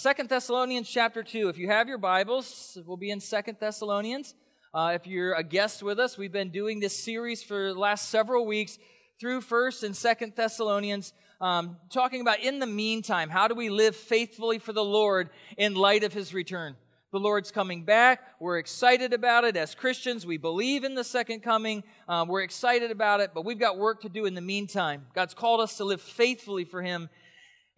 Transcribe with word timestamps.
Second 0.00 0.30
Thessalonians 0.30 0.88
chapter 0.88 1.22
2. 1.22 1.50
If 1.50 1.58
you 1.58 1.68
have 1.68 1.86
your 1.86 1.98
Bibles, 1.98 2.78
we'll 2.86 2.96
be 2.96 3.10
in 3.10 3.20
Second 3.20 3.58
Thessalonians. 3.60 4.34
Uh, 4.72 4.92
if 4.94 5.06
you're 5.06 5.34
a 5.34 5.44
guest 5.44 5.82
with 5.82 6.00
us, 6.00 6.16
we've 6.16 6.32
been 6.32 6.48
doing 6.48 6.80
this 6.80 6.98
series 6.98 7.42
for 7.42 7.74
the 7.74 7.78
last 7.78 8.08
several 8.08 8.46
weeks 8.46 8.78
through 9.20 9.42
First 9.42 9.82
and 9.82 9.94
Second 9.94 10.32
Thessalonians, 10.34 11.12
um, 11.38 11.76
talking 11.92 12.22
about 12.22 12.40
in 12.40 12.60
the 12.60 12.66
meantime, 12.66 13.28
how 13.28 13.46
do 13.46 13.54
we 13.54 13.68
live 13.68 13.94
faithfully 13.94 14.58
for 14.58 14.72
the 14.72 14.82
Lord 14.82 15.28
in 15.58 15.74
light 15.74 16.02
of 16.02 16.14
His 16.14 16.32
return? 16.32 16.76
The 17.12 17.20
Lord's 17.20 17.50
coming 17.50 17.84
back. 17.84 18.20
We're 18.40 18.56
excited 18.56 19.12
about 19.12 19.44
it. 19.44 19.54
As 19.54 19.74
Christians, 19.74 20.24
we 20.24 20.38
believe 20.38 20.82
in 20.82 20.94
the 20.94 21.04
second 21.04 21.40
coming. 21.40 21.84
Um, 22.08 22.26
we're 22.26 22.40
excited 22.40 22.90
about 22.90 23.20
it, 23.20 23.32
but 23.34 23.44
we've 23.44 23.60
got 23.60 23.76
work 23.76 24.00
to 24.00 24.08
do 24.08 24.24
in 24.24 24.32
the 24.32 24.40
meantime. 24.40 25.08
God's 25.14 25.34
called 25.34 25.60
us 25.60 25.76
to 25.76 25.84
live 25.84 26.00
faithfully 26.00 26.64
for 26.64 26.80
Him 26.80 27.10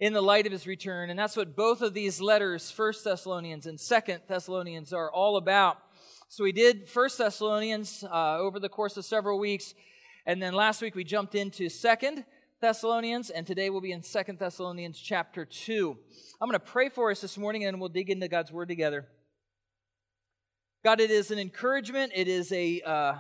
in 0.02 0.12
the 0.12 0.20
light 0.20 0.46
of 0.46 0.52
His 0.52 0.66
return. 0.66 1.10
And 1.10 1.18
that's 1.18 1.36
what 1.36 1.54
both 1.54 1.80
of 1.80 1.94
these 1.94 2.20
letters, 2.20 2.72
First 2.72 3.04
Thessalonians 3.04 3.66
and 3.66 3.78
Second 3.78 4.22
Thessalonians, 4.26 4.92
are 4.92 5.08
all 5.12 5.36
about. 5.36 5.78
So 6.28 6.42
we 6.42 6.50
did 6.50 6.88
First 6.88 7.18
Thessalonians 7.18 8.02
uh, 8.02 8.36
over 8.38 8.58
the 8.58 8.68
course 8.68 8.96
of 8.96 9.04
several 9.04 9.38
weeks. 9.38 9.74
And 10.26 10.42
then 10.42 10.54
last 10.54 10.82
week 10.82 10.96
we 10.96 11.04
jumped 11.04 11.36
into 11.36 11.68
Second 11.68 12.24
Thessalonians, 12.60 13.30
and 13.30 13.46
today 13.46 13.70
we'll 13.70 13.80
be 13.80 13.92
in 13.92 14.02
Second 14.02 14.40
Thessalonians 14.40 14.98
chapter 14.98 15.44
2. 15.44 15.96
I'm 16.40 16.48
going 16.48 16.58
to 16.58 16.66
pray 16.66 16.88
for 16.88 17.12
us 17.12 17.20
this 17.20 17.38
morning, 17.38 17.64
and 17.64 17.78
we'll 17.78 17.88
dig 17.88 18.10
into 18.10 18.26
God's 18.26 18.50
Word 18.50 18.66
together. 18.66 19.06
God, 20.84 20.98
it 20.98 21.12
is 21.12 21.30
an 21.30 21.38
encouragement. 21.38 22.10
It 22.12 22.26
is 22.26 22.50
a, 22.50 22.80
uh, 22.80 23.12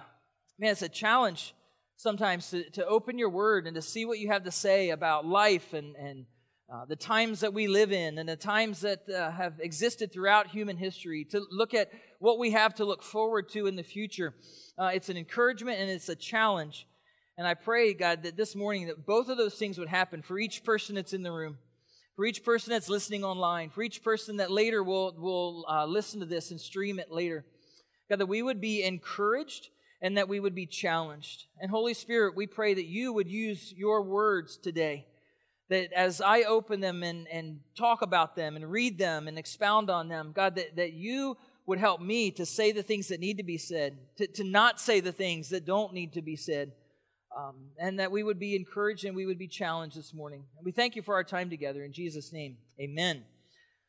man, 0.58 0.72
it's 0.72 0.82
a 0.82 0.88
challenge 0.88 1.54
sometimes 1.96 2.50
to, 2.50 2.68
to 2.70 2.84
open 2.86 3.18
your 3.18 3.30
word 3.30 3.68
and 3.68 3.76
to 3.76 3.82
see 3.82 4.04
what 4.04 4.18
you 4.18 4.32
have 4.32 4.42
to 4.42 4.50
say 4.50 4.90
about 4.90 5.24
life 5.24 5.74
and, 5.74 5.94
and 5.94 6.26
uh, 6.72 6.86
the 6.86 6.96
times 6.96 7.40
that 7.40 7.52
we 7.52 7.68
live 7.68 7.92
in 7.92 8.16
and 8.18 8.28
the 8.28 8.36
times 8.36 8.80
that 8.80 9.08
uh, 9.08 9.30
have 9.30 9.60
existed 9.60 10.10
throughout 10.10 10.46
human 10.46 10.76
history, 10.76 11.24
to 11.24 11.44
look 11.50 11.74
at 11.74 11.90
what 12.18 12.38
we 12.38 12.52
have 12.52 12.74
to 12.74 12.84
look 12.84 13.02
forward 13.02 13.48
to 13.50 13.66
in 13.66 13.76
the 13.76 13.82
future. 13.82 14.34
Uh, 14.78 14.90
it's 14.94 15.08
an 15.08 15.16
encouragement 15.16 15.78
and 15.78 15.90
it's 15.90 16.08
a 16.08 16.16
challenge. 16.16 16.86
And 17.36 17.46
I 17.46 17.54
pray, 17.54 17.92
God, 17.92 18.22
that 18.22 18.36
this 18.36 18.56
morning 18.56 18.86
that 18.86 19.04
both 19.04 19.28
of 19.28 19.36
those 19.36 19.54
things 19.54 19.78
would 19.78 19.88
happen 19.88 20.22
for 20.22 20.38
each 20.38 20.64
person 20.64 20.94
that's 20.94 21.12
in 21.12 21.22
the 21.22 21.32
room 21.32 21.58
for 22.14 22.26
each 22.26 22.44
person 22.44 22.70
that's 22.70 22.88
listening 22.88 23.24
online, 23.24 23.70
for 23.70 23.82
each 23.82 24.02
person 24.02 24.36
that 24.36 24.50
later 24.50 24.82
will, 24.82 25.14
will 25.18 25.64
uh, 25.68 25.86
listen 25.86 26.20
to 26.20 26.26
this 26.26 26.50
and 26.50 26.60
stream 26.60 26.98
it 26.98 27.10
later. 27.10 27.44
God, 28.08 28.20
that 28.20 28.26
we 28.26 28.42
would 28.42 28.60
be 28.60 28.82
encouraged 28.82 29.68
and 30.02 30.16
that 30.16 30.28
we 30.28 30.40
would 30.40 30.54
be 30.54 30.66
challenged. 30.66 31.46
And 31.60 31.70
Holy 31.70 31.94
Spirit, 31.94 32.36
we 32.36 32.46
pray 32.46 32.74
that 32.74 32.86
you 32.86 33.12
would 33.12 33.28
use 33.28 33.72
your 33.76 34.02
words 34.02 34.56
today. 34.56 35.06
That 35.72 35.90
as 35.94 36.20
I 36.20 36.42
open 36.42 36.80
them 36.80 37.02
and, 37.02 37.26
and 37.28 37.60
talk 37.74 38.02
about 38.02 38.36
them 38.36 38.56
and 38.56 38.70
read 38.70 38.98
them 38.98 39.26
and 39.26 39.38
expound 39.38 39.88
on 39.88 40.06
them, 40.06 40.32
God, 40.36 40.56
that, 40.56 40.76
that 40.76 40.92
you 40.92 41.38
would 41.64 41.78
help 41.78 42.02
me 42.02 42.30
to 42.32 42.44
say 42.44 42.72
the 42.72 42.82
things 42.82 43.08
that 43.08 43.20
need 43.20 43.38
to 43.38 43.42
be 43.42 43.56
said, 43.56 43.96
to, 44.18 44.26
to 44.26 44.44
not 44.44 44.78
say 44.78 45.00
the 45.00 45.12
things 45.12 45.48
that 45.48 45.64
don't 45.64 45.94
need 45.94 46.12
to 46.12 46.20
be 46.20 46.36
said, 46.36 46.72
um, 47.34 47.54
and 47.78 47.98
that 48.00 48.12
we 48.12 48.22
would 48.22 48.38
be 48.38 48.54
encouraged 48.54 49.06
and 49.06 49.16
we 49.16 49.24
would 49.24 49.38
be 49.38 49.48
challenged 49.48 49.96
this 49.96 50.12
morning. 50.12 50.44
And 50.58 50.66
we 50.66 50.72
thank 50.72 50.94
you 50.94 51.00
for 51.00 51.14
our 51.14 51.24
time 51.24 51.48
together. 51.48 51.82
In 51.82 51.92
Jesus' 51.94 52.34
name, 52.34 52.58
amen. 52.78 53.24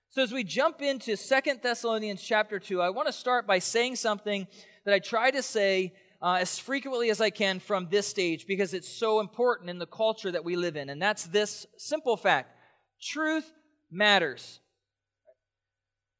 So 0.09 0.23
as 0.23 0.31
we 0.31 0.45
jump 0.45 0.81
into 0.81 1.17
Second 1.17 1.59
Thessalonians 1.63 2.23
chapter 2.23 2.59
2, 2.59 2.81
I 2.81 2.91
want 2.91 3.07
to 3.07 3.13
start 3.13 3.45
by 3.45 3.59
saying 3.59 3.97
something 3.97 4.47
that 4.85 4.93
I 4.93 4.99
try 4.99 5.31
to 5.31 5.43
say 5.43 5.91
uh, 6.23 6.37
as 6.39 6.57
frequently 6.57 7.09
as 7.09 7.19
I 7.19 7.29
can 7.29 7.59
from 7.59 7.89
this 7.91 8.07
stage 8.07 8.47
because 8.47 8.73
it's 8.73 8.87
so 8.87 9.19
important 9.19 9.69
in 9.69 9.77
the 9.77 9.85
culture 9.85 10.31
that 10.31 10.45
we 10.45 10.55
live 10.55 10.77
in. 10.77 10.89
And 10.89 11.01
that's 11.01 11.25
this 11.25 11.67
simple 11.77 12.15
fact 12.15 12.55
truth 13.01 13.51
matters. 13.91 14.61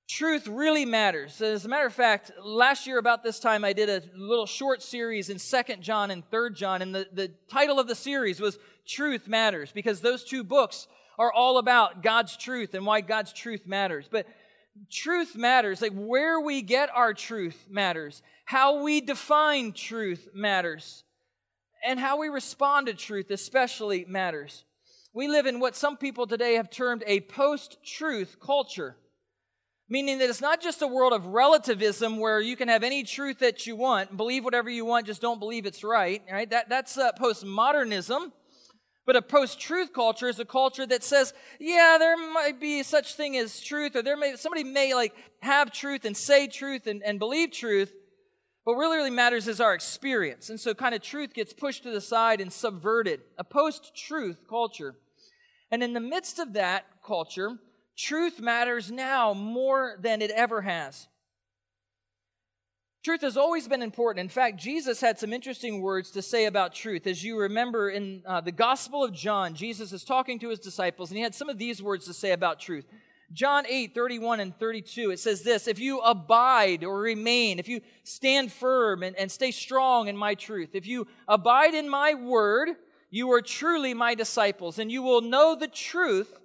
Truth 0.10 0.48
really 0.48 0.86
matters. 0.86 1.42
As 1.42 1.64
a 1.64 1.70
matter 1.70 1.88
of 1.88 1.94
fact, 1.94 2.32
last 2.44 2.86
year 2.86 2.98
about 2.98 3.24
this 3.24 3.40
time, 3.40 3.64
I 3.64 3.72
did 3.72 3.90
a 3.90 4.04
little 4.16 4.46
short 4.46 4.84
series 4.84 5.30
in 5.30 5.40
Second 5.40 5.82
John 5.82 6.12
and 6.12 6.30
Third 6.30 6.58
John, 6.58 6.82
and 6.82 6.94
the, 6.94 7.08
the 7.14 7.32
title 7.50 7.80
of 7.80 7.88
the 7.88 7.96
series 7.96 8.42
was 8.42 8.60
Truth 8.86 9.30
Matters 9.30 9.72
because 9.72 10.02
those 10.02 10.26
two 10.26 10.44
books 10.44 10.88
are 11.18 11.32
all 11.32 11.58
about 11.58 12.04
God's 12.04 12.36
truth 12.36 12.74
and 12.74 12.86
why 12.86 13.00
God's 13.00 13.32
truth 13.32 13.66
matters. 13.66 14.10
But 14.12 14.28
truth 14.92 15.36
matters. 15.36 15.82
Like 15.82 15.94
where 15.94 16.40
we 16.40 16.62
get 16.62 16.90
our 16.94 17.14
truth 17.14 17.66
matters. 17.70 18.22
How 18.46 18.84
we 18.84 19.02
define 19.02 19.74
truth 19.74 20.30
matters. 20.34 21.04
And 21.86 22.00
how 22.00 22.20
we 22.20 22.30
respond 22.30 22.88
to 22.88 22.94
truth 22.94 23.30
especially 23.30 24.06
matters. 24.08 24.64
We 25.14 25.28
live 25.28 25.46
in 25.46 25.60
what 25.60 25.76
some 25.76 25.98
people 25.98 26.26
today 26.26 26.56
have 26.56 26.70
termed 26.72 27.04
a 27.06 27.20
post 27.20 27.78
truth 27.86 28.38
culture, 28.40 28.96
meaning 29.88 30.18
that 30.18 30.30
it's 30.30 30.42
not 30.42 30.60
just 30.60 30.82
a 30.82 30.88
world 30.88 31.14
of 31.14 31.28
relativism 31.28 32.18
where 32.18 32.42
you 32.42 32.56
can 32.56 32.68
have 32.68 32.84
any 32.84 33.04
truth 33.04 33.40
that 33.40 33.68
you 33.68 33.76
want, 33.76 34.18
believe 34.18 34.44
whatever 34.44 34.72
you 34.72 34.86
want, 34.86 35.06
just 35.06 35.22
don't 35.22 35.40
believe 35.40 35.68
it's 35.68 35.84
right. 35.84 36.24
Right? 36.32 36.50
That, 36.50 36.68
that's 36.68 36.98
uh, 36.98 37.12
postmodernism. 37.20 38.32
But 39.06 39.18
a 39.18 39.22
post-truth 39.22 39.92
culture 39.94 40.30
is 40.30 40.40
a 40.40 40.46
culture 40.46 40.86
that 40.86 41.04
says, 41.04 41.34
yeah, 41.60 41.98
there 42.00 42.16
might 42.16 42.60
be 42.60 42.84
such 42.84 43.16
thing 43.16 43.36
as 43.36 43.60
truth, 43.60 43.96
or 43.96 44.02
there 44.02 44.16
may 44.16 44.36
somebody 44.38 44.64
may 44.64 44.94
like 44.94 45.14
have 45.42 45.72
truth 45.72 46.06
and 46.06 46.16
say 46.16 46.48
truth 46.48 46.88
and, 46.88 47.04
and 47.04 47.20
believe 47.20 47.52
truth. 47.52 47.94
But 48.66 48.76
what 48.76 48.88
really 48.88 49.10
matters 49.10 49.50
is 49.50 49.60
our 49.60 49.74
experience. 49.74 50.50
And 50.50 50.58
so 50.58 50.74
kind 50.74 50.96
of 50.96 51.02
truth 51.02 51.34
gets 51.34 51.52
pushed 51.52 51.84
to 51.84 51.92
the 51.92 52.00
side 52.00 52.40
and 52.40 52.52
subverted. 52.52 53.20
A 53.38 53.44
post-truth 53.44 54.48
culture. 54.48 54.96
And 55.70 55.84
in 55.84 55.92
the 55.92 56.00
midst 56.00 56.40
of 56.40 56.54
that 56.54 56.86
culture, 57.06 57.58
truth 57.98 58.40
matters 58.40 58.90
now 58.90 59.34
more 59.34 59.98
than 60.00 60.22
it 60.22 60.32
ever 60.32 60.62
has. 60.62 61.08
Truth 63.04 63.22
has 63.24 63.36
always 63.36 63.68
been 63.68 63.82
important. 63.82 64.22
In 64.22 64.30
fact, 64.30 64.56
Jesus 64.56 65.02
had 65.02 65.20
some 65.20 65.34
interesting 65.34 65.82
words 65.82 66.10
to 66.12 66.22
say 66.22 66.46
about 66.46 66.74
truth. 66.74 67.06
As 67.06 67.22
you 67.22 67.38
remember 67.38 67.90
in 67.90 68.24
uh, 68.26 68.40
the 68.40 68.54
Gospel 68.54 69.04
of 69.04 69.12
John, 69.12 69.56
Jesus 69.56 69.92
is 69.92 70.06
talking 70.06 70.40
to 70.40 70.48
his 70.48 70.60
disciples, 70.60 71.12
and 71.12 71.18
he 71.18 71.24
had 71.24 71.36
some 71.36 71.50
of 71.50 71.58
these 71.58 71.84
words 71.84 72.06
to 72.06 72.14
say 72.14 72.32
about 72.32 72.62
truth. 72.62 72.86
John 73.34 73.66
8, 73.68 73.94
31 73.94 74.40
and 74.40 74.58
32, 74.58 75.12
it 75.12 75.20
says 75.20 75.42
this 75.42 75.68
If 75.68 75.80
you 75.80 76.00
abide 76.00 76.86
or 76.86 76.98
remain, 76.98 77.60
if 77.60 77.68
you 77.68 77.82
stand 78.06 78.54
firm 78.54 79.04
and, 79.04 79.18
and 79.18 79.30
stay 79.30 79.52
strong 79.52 80.08
in 80.08 80.16
my 80.16 80.34
truth, 80.34 80.70
if 80.72 80.88
you 80.88 81.06
abide 81.28 81.74
in 81.74 81.90
my 81.90 82.14
word, 82.14 82.70
you 83.10 83.30
are 83.34 83.42
truly 83.42 83.94
my 83.94 84.16
disciples, 84.16 84.80
and 84.80 84.90
you 84.90 85.02
will 85.02 85.20
know 85.20 85.56
the 85.56 85.68
truth, 85.68 86.40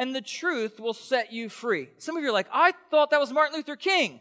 and 0.00 0.16
the 0.16 0.20
truth 0.20 0.80
will 0.80 0.94
set 0.94 1.32
you 1.32 1.48
free. 1.48 1.90
Some 1.98 2.16
of 2.16 2.24
you 2.24 2.30
are 2.30 2.32
like, 2.32 2.48
I 2.52 2.72
thought 2.90 3.10
that 3.10 3.20
was 3.20 3.32
Martin 3.32 3.54
Luther 3.56 3.76
King. 3.76 4.18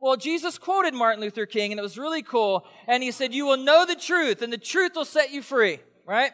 Well, 0.00 0.16
Jesus 0.16 0.58
quoted 0.58 0.94
Martin 0.94 1.20
Luther 1.20 1.44
King, 1.44 1.72
and 1.72 1.78
it 1.78 1.82
was 1.82 1.98
really 1.98 2.22
cool. 2.22 2.64
And 2.86 3.02
he 3.02 3.10
said, 3.10 3.34
You 3.34 3.46
will 3.46 3.56
know 3.56 3.84
the 3.84 3.96
truth, 3.96 4.42
and 4.42 4.52
the 4.52 4.58
truth 4.58 4.92
will 4.94 5.04
set 5.04 5.32
you 5.32 5.42
free, 5.42 5.80
right? 6.06 6.30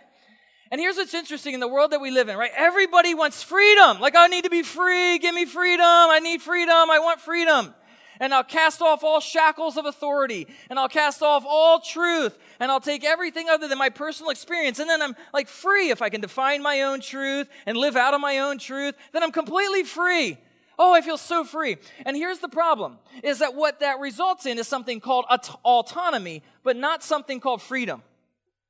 And 0.71 0.81
here's 0.81 0.97
what's 0.97 1.15
interesting 1.15 1.55
in 1.55 1.61
the 1.61 1.69
world 1.69 1.93
that 1.93 2.01
we 2.01 2.11
live 2.11 2.29
in, 2.29 2.37
right? 2.37 2.51
Everybody 2.55 3.15
wants 3.15 3.43
freedom. 3.43 4.01
Like, 4.01 4.17
I 4.17 4.27
need 4.27 4.45
to 4.45 4.51
be 4.51 4.63
free. 4.63 5.19
Give 5.19 5.35
me 5.35 5.45
freedom. 5.45 5.87
I 5.87 6.21
need 6.21 6.43
freedom. 6.43 6.91
I 6.91 6.99
want 6.99 7.21
freedom. 7.21 7.75
And 8.21 8.35
I'll 8.35 8.45
cast 8.45 8.83
off 8.83 9.03
all 9.03 9.21
shackles 9.21 9.77
of 9.77 9.87
authority. 9.87 10.47
And 10.71 10.79
I'll 10.79 10.89
cast 10.89 11.23
off 11.23 11.45
all 11.47 11.81
truth. 11.81 12.37
And 12.61 12.71
I'll 12.71 12.81
take 12.81 13.05
everything 13.05 13.49
other 13.49 13.69
than 13.69 13.79
my 13.79 13.89
personal 13.89 14.31
experience. 14.31 14.79
And 14.79 14.89
then 14.89 15.01
I'm 15.01 15.15
like 15.33 15.49
free. 15.49 15.91
If 15.91 16.03
I 16.03 16.09
can 16.09 16.21
define 16.21 16.63
my 16.63 16.83
own 16.83 17.01
truth 17.01 17.49
and 17.67 17.77
live 17.77 17.97
out 17.97 18.15
of 18.15 18.21
my 18.21 18.39
own 18.41 18.59
truth, 18.59 18.95
then 19.13 19.23
I'm 19.23 19.33
completely 19.33 19.85
free. 19.85 20.39
Oh, 20.79 20.93
I 20.95 21.01
feel 21.01 21.19
so 21.19 21.45
free. 21.45 21.77
And 22.05 22.17
here's 22.17 22.41
the 22.41 22.49
problem 22.49 22.99
is 23.23 23.39
that 23.39 23.55
what 23.55 23.81
that 23.81 24.01
results 24.01 24.47
in 24.47 24.59
is 24.59 24.67
something 24.67 25.01
called 25.01 25.25
aut- 25.31 25.61
autonomy, 25.65 26.43
but 26.62 26.77
not 26.77 27.03
something 27.03 27.41
called 27.41 27.62
freedom. 27.62 28.03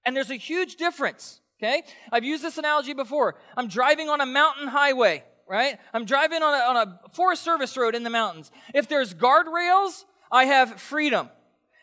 And 0.05 0.15
there's 0.15 0.31
a 0.31 0.37
huge 0.37 0.77
difference, 0.77 1.41
okay? 1.59 1.83
I've 2.13 2.25
used 2.25 2.43
this 2.43 2.59
analogy 2.59 2.93
before. 2.93 3.37
I'm 3.57 3.69
driving 3.69 4.11
on 4.11 4.21
a 4.21 4.27
mountain 4.27 4.69
highway, 4.69 5.25
right? 5.49 5.79
I'm 5.95 6.05
driving 6.05 6.43
on 6.43 6.55
a, 6.55 6.79
on 6.79 6.89
a 6.89 7.09
Forest 7.15 7.43
Service 7.43 7.77
road 7.77 7.95
in 7.95 8.03
the 8.03 8.11
mountains. 8.11 8.51
If 8.75 8.89
there's 8.89 9.15
guardrails, 9.15 10.05
I 10.31 10.45
have 10.45 10.81
freedom. 10.81 11.31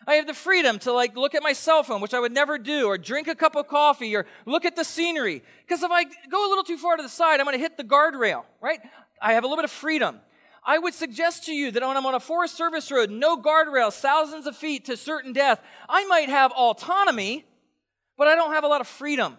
I 0.07 0.15
have 0.15 0.25
the 0.25 0.33
freedom 0.33 0.79
to 0.79 0.91
like 0.91 1.15
look 1.15 1.35
at 1.35 1.43
my 1.43 1.53
cell 1.53 1.83
phone, 1.83 2.01
which 2.01 2.13
I 2.13 2.19
would 2.19 2.31
never 2.31 2.57
do, 2.57 2.87
or 2.87 2.97
drink 2.97 3.27
a 3.27 3.35
cup 3.35 3.55
of 3.55 3.67
coffee, 3.67 4.15
or 4.15 4.25
look 4.45 4.65
at 4.65 4.75
the 4.75 4.83
scenery. 4.83 5.43
Because 5.65 5.83
if 5.83 5.91
I 5.91 6.03
go 6.03 6.47
a 6.47 6.49
little 6.49 6.63
too 6.63 6.77
far 6.77 6.97
to 6.97 7.03
the 7.03 7.09
side, 7.09 7.39
I'm 7.39 7.45
going 7.45 7.55
to 7.55 7.61
hit 7.61 7.77
the 7.77 7.83
guardrail, 7.83 8.43
right? 8.61 8.79
I 9.21 9.33
have 9.33 9.43
a 9.43 9.47
little 9.47 9.57
bit 9.57 9.65
of 9.65 9.71
freedom. 9.71 10.19
I 10.63 10.77
would 10.77 10.93
suggest 10.93 11.45
to 11.45 11.53
you 11.53 11.71
that 11.71 11.81
when 11.81 11.97
I'm 11.97 12.05
on 12.05 12.15
a 12.15 12.19
Forest 12.19 12.55
Service 12.55 12.91
road, 12.91 13.09
no 13.09 13.37
guardrails, 13.37 13.99
thousands 13.99 14.45
of 14.45 14.55
feet 14.55 14.85
to 14.85 14.97
certain 14.97 15.33
death, 15.33 15.59
I 15.89 16.05
might 16.05 16.29
have 16.29 16.51
autonomy, 16.51 17.45
but 18.17 18.27
I 18.27 18.35
don't 18.35 18.53
have 18.53 18.63
a 18.63 18.67
lot 18.67 18.81
of 18.81 18.87
freedom. 18.87 19.37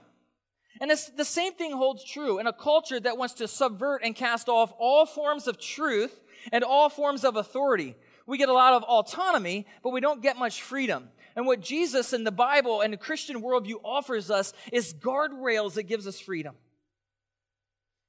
And 0.81 0.91
the 0.91 1.25
same 1.25 1.53
thing 1.53 1.73
holds 1.73 2.03
true 2.03 2.39
in 2.41 2.49
a 2.49 2.53
culture 2.53 2.99
that 2.99 3.17
wants 3.17 3.35
to 3.35 3.47
subvert 3.47 4.01
and 4.03 4.17
cast 4.17 4.49
off 4.49 4.73
all 4.79 5.07
forms 5.07 5.47
of 5.47 5.61
truth 5.61 6.19
and 6.51 6.65
all 6.65 6.89
forms 6.89 7.25
of 7.25 7.37
authority. 7.37 7.95
We 8.27 8.37
get 8.39 8.49
a 8.49 8.53
lot 8.53 8.73
of 8.75 8.83
autonomy, 8.83 9.67
but 9.85 9.91
we 9.91 10.01
don't 10.01 10.23
get 10.23 10.37
much 10.37 10.63
freedom. 10.63 11.09
And 11.37 11.47
what 11.47 11.61
Jesus 11.61 12.13
and 12.13 12.27
the 12.27 12.33
Bible 12.33 12.81
and 12.81 12.93
the 12.93 12.97
Christian 12.97 13.43
worldview 13.43 13.77
offers 13.85 14.31
us 14.31 14.53
is 14.73 14.93
guardrails 14.93 15.75
that 15.75 15.85
gives 15.85 16.07
us 16.07 16.19
freedom. 16.19 16.57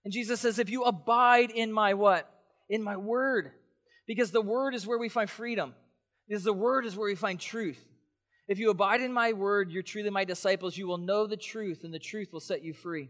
And 0.04 0.14
Jesus 0.14 0.42
says, 0.42 0.60
if 0.60 0.70
you 0.70 0.84
abide 0.84 1.52
in 1.52 1.72
my 1.72 1.94
what? 1.94 2.30
In 2.70 2.84
my 2.84 2.98
word. 2.98 3.52
Because 4.06 4.32
the 4.32 4.42
word 4.42 4.76
is 4.76 4.86
where 4.86 4.98
we 4.98 5.10
find 5.10 5.30
freedom. 5.30 5.74
Because 6.28 6.44
the 6.44 6.54
word 6.54 6.86
is 6.86 6.96
where 6.96 7.08
we 7.08 7.16
find 7.16 7.40
truth. 7.40 7.84
If 8.48 8.60
you 8.60 8.70
abide 8.70 9.02
in 9.02 9.14
my 9.14 9.32
word, 9.34 9.72
you're 9.72 9.84
truly 9.84 10.10
my 10.10 10.26
disciples. 10.26 10.78
You 10.78 10.88
will 10.88 10.98
know 10.98 11.28
the 11.28 11.38
truth, 11.38 11.84
and 11.84 11.94
the 11.94 12.00
truth 12.00 12.34
will 12.34 12.42
set 12.42 12.64
you 12.64 12.74
free. 12.74 13.10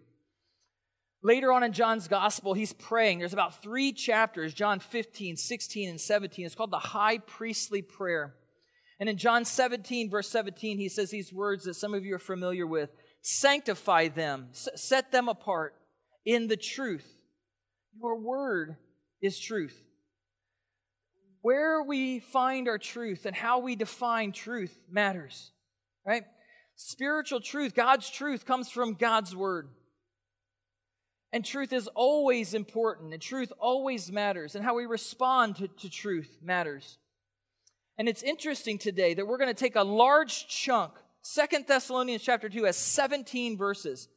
Later 1.23 1.51
on 1.51 1.63
in 1.63 1.73
John's 1.73 2.07
gospel, 2.07 2.53
he's 2.53 2.73
praying. 2.73 3.19
There's 3.19 3.33
about 3.33 3.63
three 3.63 3.93
chapters 3.93 4.53
John 4.53 4.79
15, 4.79 5.37
16, 5.37 5.89
and 5.89 5.99
17. 5.99 6.45
It's 6.45 6.53
called 6.53 6.71
the 6.71 6.77
high 6.77 7.17
priestly 7.17 7.81
prayer. 7.81 8.35
And 8.99 9.09
in 9.09 9.17
John 9.17 9.43
17, 9.43 10.09
verse 10.09 10.29
17, 10.29 10.77
he 10.77 10.89
says 10.89 11.09
these 11.09 11.33
words 11.33 11.63
that 11.63 11.73
some 11.75 11.93
of 11.93 12.05
you 12.05 12.15
are 12.15 12.19
familiar 12.19 12.67
with 12.67 12.91
Sanctify 13.21 14.09
them, 14.09 14.49
set 14.51 15.13
them 15.13 15.29
apart 15.29 15.75
in 16.25 16.47
the 16.47 16.57
truth. 16.57 17.05
Your 17.99 18.19
word 18.19 18.77
is 19.21 19.39
truth. 19.39 19.79
Where 21.41 21.83
we 21.83 22.19
find 22.19 22.67
our 22.67 22.77
truth 22.77 23.25
and 23.25 23.35
how 23.35 23.59
we 23.59 23.75
define 23.75 24.31
truth 24.31 24.77
matters, 24.89 25.51
right? 26.05 26.23
Spiritual 26.75 27.41
truth, 27.41 27.75
God's 27.75 28.09
truth, 28.09 28.45
comes 28.45 28.69
from 28.69 28.93
God's 28.93 29.35
word. 29.35 29.69
And 31.33 31.43
truth 31.43 31.73
is 31.73 31.87
always 31.95 32.53
important, 32.53 33.11
and 33.11 33.21
truth 33.21 33.51
always 33.59 34.11
matters, 34.11 34.55
and 34.55 34.63
how 34.63 34.75
we 34.75 34.85
respond 34.85 35.55
to, 35.57 35.67
to 35.67 35.89
truth 35.89 36.37
matters. 36.43 36.99
And 37.97 38.07
it's 38.07 38.23
interesting 38.23 38.77
today 38.77 39.13
that 39.15 39.25
we're 39.25 39.37
going 39.37 39.53
to 39.53 39.53
take 39.53 39.75
a 39.75 39.83
large 39.83 40.47
chunk. 40.47 40.93
Second 41.23 41.65
Thessalonians 41.67 42.21
chapter 42.21 42.49
2 42.49 42.65
has 42.65 42.77
17 42.77 43.57
verses. 43.57 44.07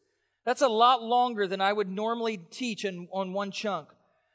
That's 0.47 0.63
a 0.63 0.69
lot 0.69 1.03
longer 1.03 1.47
than 1.49 1.61
I 1.61 1.73
would 1.73 1.91
normally 1.91 2.39
teach 2.39 2.85
in, 2.85 3.09
on 3.13 3.33
one 3.33 3.51
chunk. 3.51 3.89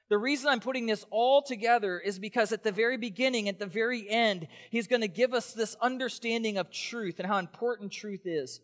The 0.09 0.17
reason 0.17 0.49
I'm 0.49 0.59
putting 0.59 0.87
this 0.87 1.05
all 1.09 1.41
together 1.41 1.97
is 1.97 2.19
because 2.19 2.51
at 2.51 2.63
the 2.63 2.71
very 2.73 2.97
beginning, 2.97 3.47
at 3.47 3.59
the 3.59 3.65
very 3.65 4.09
end, 4.09 4.47
he's 4.69 4.87
going 4.87 5.03
to 5.03 5.07
give 5.07 5.33
us 5.33 5.53
this 5.53 5.77
understanding 5.81 6.57
of 6.57 6.69
truth 6.69 7.15
and 7.17 7.27
how 7.27 7.37
important 7.37 7.93
truth 7.93 8.23
is. 8.25 8.59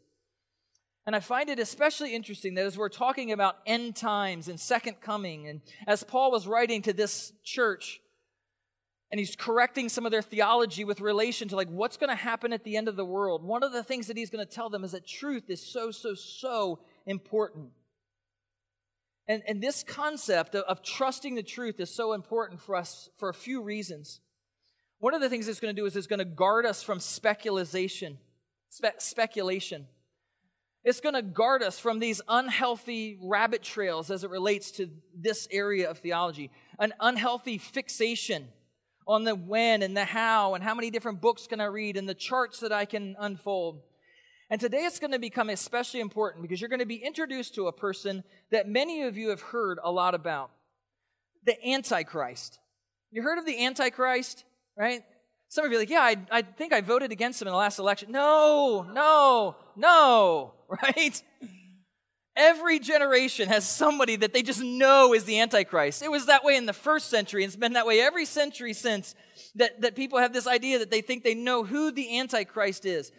And 1.05 1.15
I 1.15 1.21
find 1.21 1.49
it 1.49 1.57
especially 1.57 2.13
interesting 2.13 2.55
that 2.55 2.65
as 2.65 2.77
we're 2.77 2.89
talking 2.89 3.31
about 3.31 3.59
end 3.65 3.95
times 3.95 4.49
and 4.49 4.59
second 4.59 4.99
coming, 4.99 5.47
and 5.47 5.61
as 5.87 6.03
Paul 6.03 6.31
was 6.31 6.47
writing 6.47 6.81
to 6.81 6.91
this 6.91 7.31
church, 7.45 8.01
and 9.09 9.17
he's 9.17 9.37
correcting 9.37 9.87
some 9.87 10.05
of 10.05 10.11
their 10.11 10.21
theology 10.21 10.83
with 10.83 10.99
relation 10.99 11.47
to 11.47 11.55
like 11.55 11.69
what's 11.69 11.95
going 11.95 12.09
to 12.09 12.15
happen 12.15 12.51
at 12.51 12.65
the 12.65 12.75
end 12.75 12.89
of 12.89 12.97
the 12.97 13.05
world, 13.05 13.41
one 13.41 13.63
of 13.63 13.71
the 13.71 13.83
things 13.83 14.07
that 14.07 14.17
he's 14.17 14.29
going 14.29 14.45
to 14.45 14.53
tell 14.53 14.69
them 14.69 14.83
is 14.83 14.91
that 14.91 15.07
truth 15.07 15.49
is 15.49 15.65
so, 15.65 15.91
so, 15.91 16.13
so 16.13 16.79
important. 17.07 17.71
And, 19.27 19.41
and 19.47 19.61
this 19.61 19.83
concept 19.83 20.53
of, 20.53 20.63
of 20.65 20.83
trusting 20.83 21.35
the 21.35 21.43
truth 21.43 21.79
is 21.79 21.89
so 21.89 22.13
important 22.13 22.61
for 22.61 22.75
us 22.75 23.09
for 23.17 23.29
a 23.29 23.33
few 23.33 23.61
reasons. 23.61 24.21
One 24.99 25.13
of 25.13 25.21
the 25.21 25.29
things 25.29 25.47
it's 25.47 25.59
going 25.59 25.75
to 25.75 25.81
do 25.81 25.85
is 25.85 25.95
it's 25.95 26.07
going 26.07 26.19
to 26.19 26.25
guard 26.25 26.65
us 26.65 26.83
from 26.83 26.99
speculation. 26.99 28.19
Spe- 28.69 28.99
speculation. 28.99 29.87
It's 30.83 31.01
going 31.01 31.15
to 31.15 31.21
guard 31.21 31.63
us 31.63 31.77
from 31.79 31.99
these 31.99 32.21
unhealthy 32.27 33.17
rabbit 33.21 33.61
trails 33.61 34.09
as 34.09 34.23
it 34.23 34.29
relates 34.29 34.71
to 34.71 34.89
this 35.13 35.47
area 35.51 35.89
of 35.89 35.97
theology. 35.97 36.49
An 36.79 36.93
unhealthy 36.99 37.57
fixation 37.57 38.47
on 39.05 39.23
the 39.23 39.35
when 39.35 39.81
and 39.81 39.95
the 39.95 40.05
how 40.05 40.53
and 40.53 40.63
how 40.63 40.73
many 40.75 40.89
different 40.89 41.21
books 41.21 41.47
can 41.47 41.59
I 41.59 41.65
read 41.65 41.97
and 41.97 42.07
the 42.07 42.13
charts 42.13 42.61
that 42.61 42.71
I 42.71 42.85
can 42.85 43.15
unfold. 43.19 43.81
And 44.49 44.61
today 44.61 44.85
it's 44.85 44.99
going 44.99 45.11
to 45.11 45.19
become 45.19 45.49
especially 45.49 45.99
important 45.99 46.41
because 46.41 46.61
you're 46.61 46.69
going 46.69 46.79
to 46.79 46.85
be 46.85 46.95
introduced 46.95 47.55
to 47.55 47.67
a 47.67 47.73
person 47.73 48.23
that 48.49 48.67
many 48.67 49.03
of 49.03 49.17
you 49.17 49.29
have 49.29 49.41
heard 49.41 49.77
a 49.83 49.91
lot 49.91 50.15
about 50.15 50.51
the 51.45 51.55
Antichrist. 51.67 52.59
You 53.11 53.23
heard 53.23 53.37
of 53.37 53.45
the 53.45 53.65
Antichrist, 53.65 54.45
right? 54.77 55.03
Some 55.49 55.65
of 55.65 55.71
you 55.71 55.77
are 55.77 55.81
like, 55.81 55.89
yeah, 55.89 56.01
I, 56.01 56.15
I 56.31 56.41
think 56.43 56.71
I 56.71 56.81
voted 56.81 57.11
against 57.11 57.41
him 57.41 57.47
in 57.47 57.53
the 57.53 57.57
last 57.57 57.79
election. 57.79 58.11
No, 58.11 58.85
no, 58.93 59.55
no, 59.75 60.53
right? 60.83 61.21
Every 62.35 62.79
generation 62.79 63.49
has 63.49 63.67
somebody 63.67 64.15
that 64.17 64.31
they 64.31 64.43
just 64.43 64.61
know 64.61 65.13
is 65.13 65.23
the 65.23 65.39
Antichrist. 65.39 66.03
It 66.03 66.11
was 66.11 66.27
that 66.27 66.43
way 66.43 66.55
in 66.55 66.67
the 66.67 66.73
first 66.73 67.09
century, 67.09 67.43
and 67.43 67.49
it's 67.49 67.57
been 67.57 67.73
that 67.73 67.87
way 67.87 67.99
every 67.99 68.25
century 68.25 68.73
since 68.73 69.15
that, 69.55 69.81
that 69.81 69.95
people 69.95 70.19
have 70.19 70.33
this 70.33 70.47
idea 70.47 70.79
that 70.79 70.91
they 70.91 71.01
think 71.01 71.23
they 71.23 71.33
know 71.33 71.63
who 71.63 71.91
the 71.91 72.19
Antichrist 72.19 72.85
is. 72.85 73.11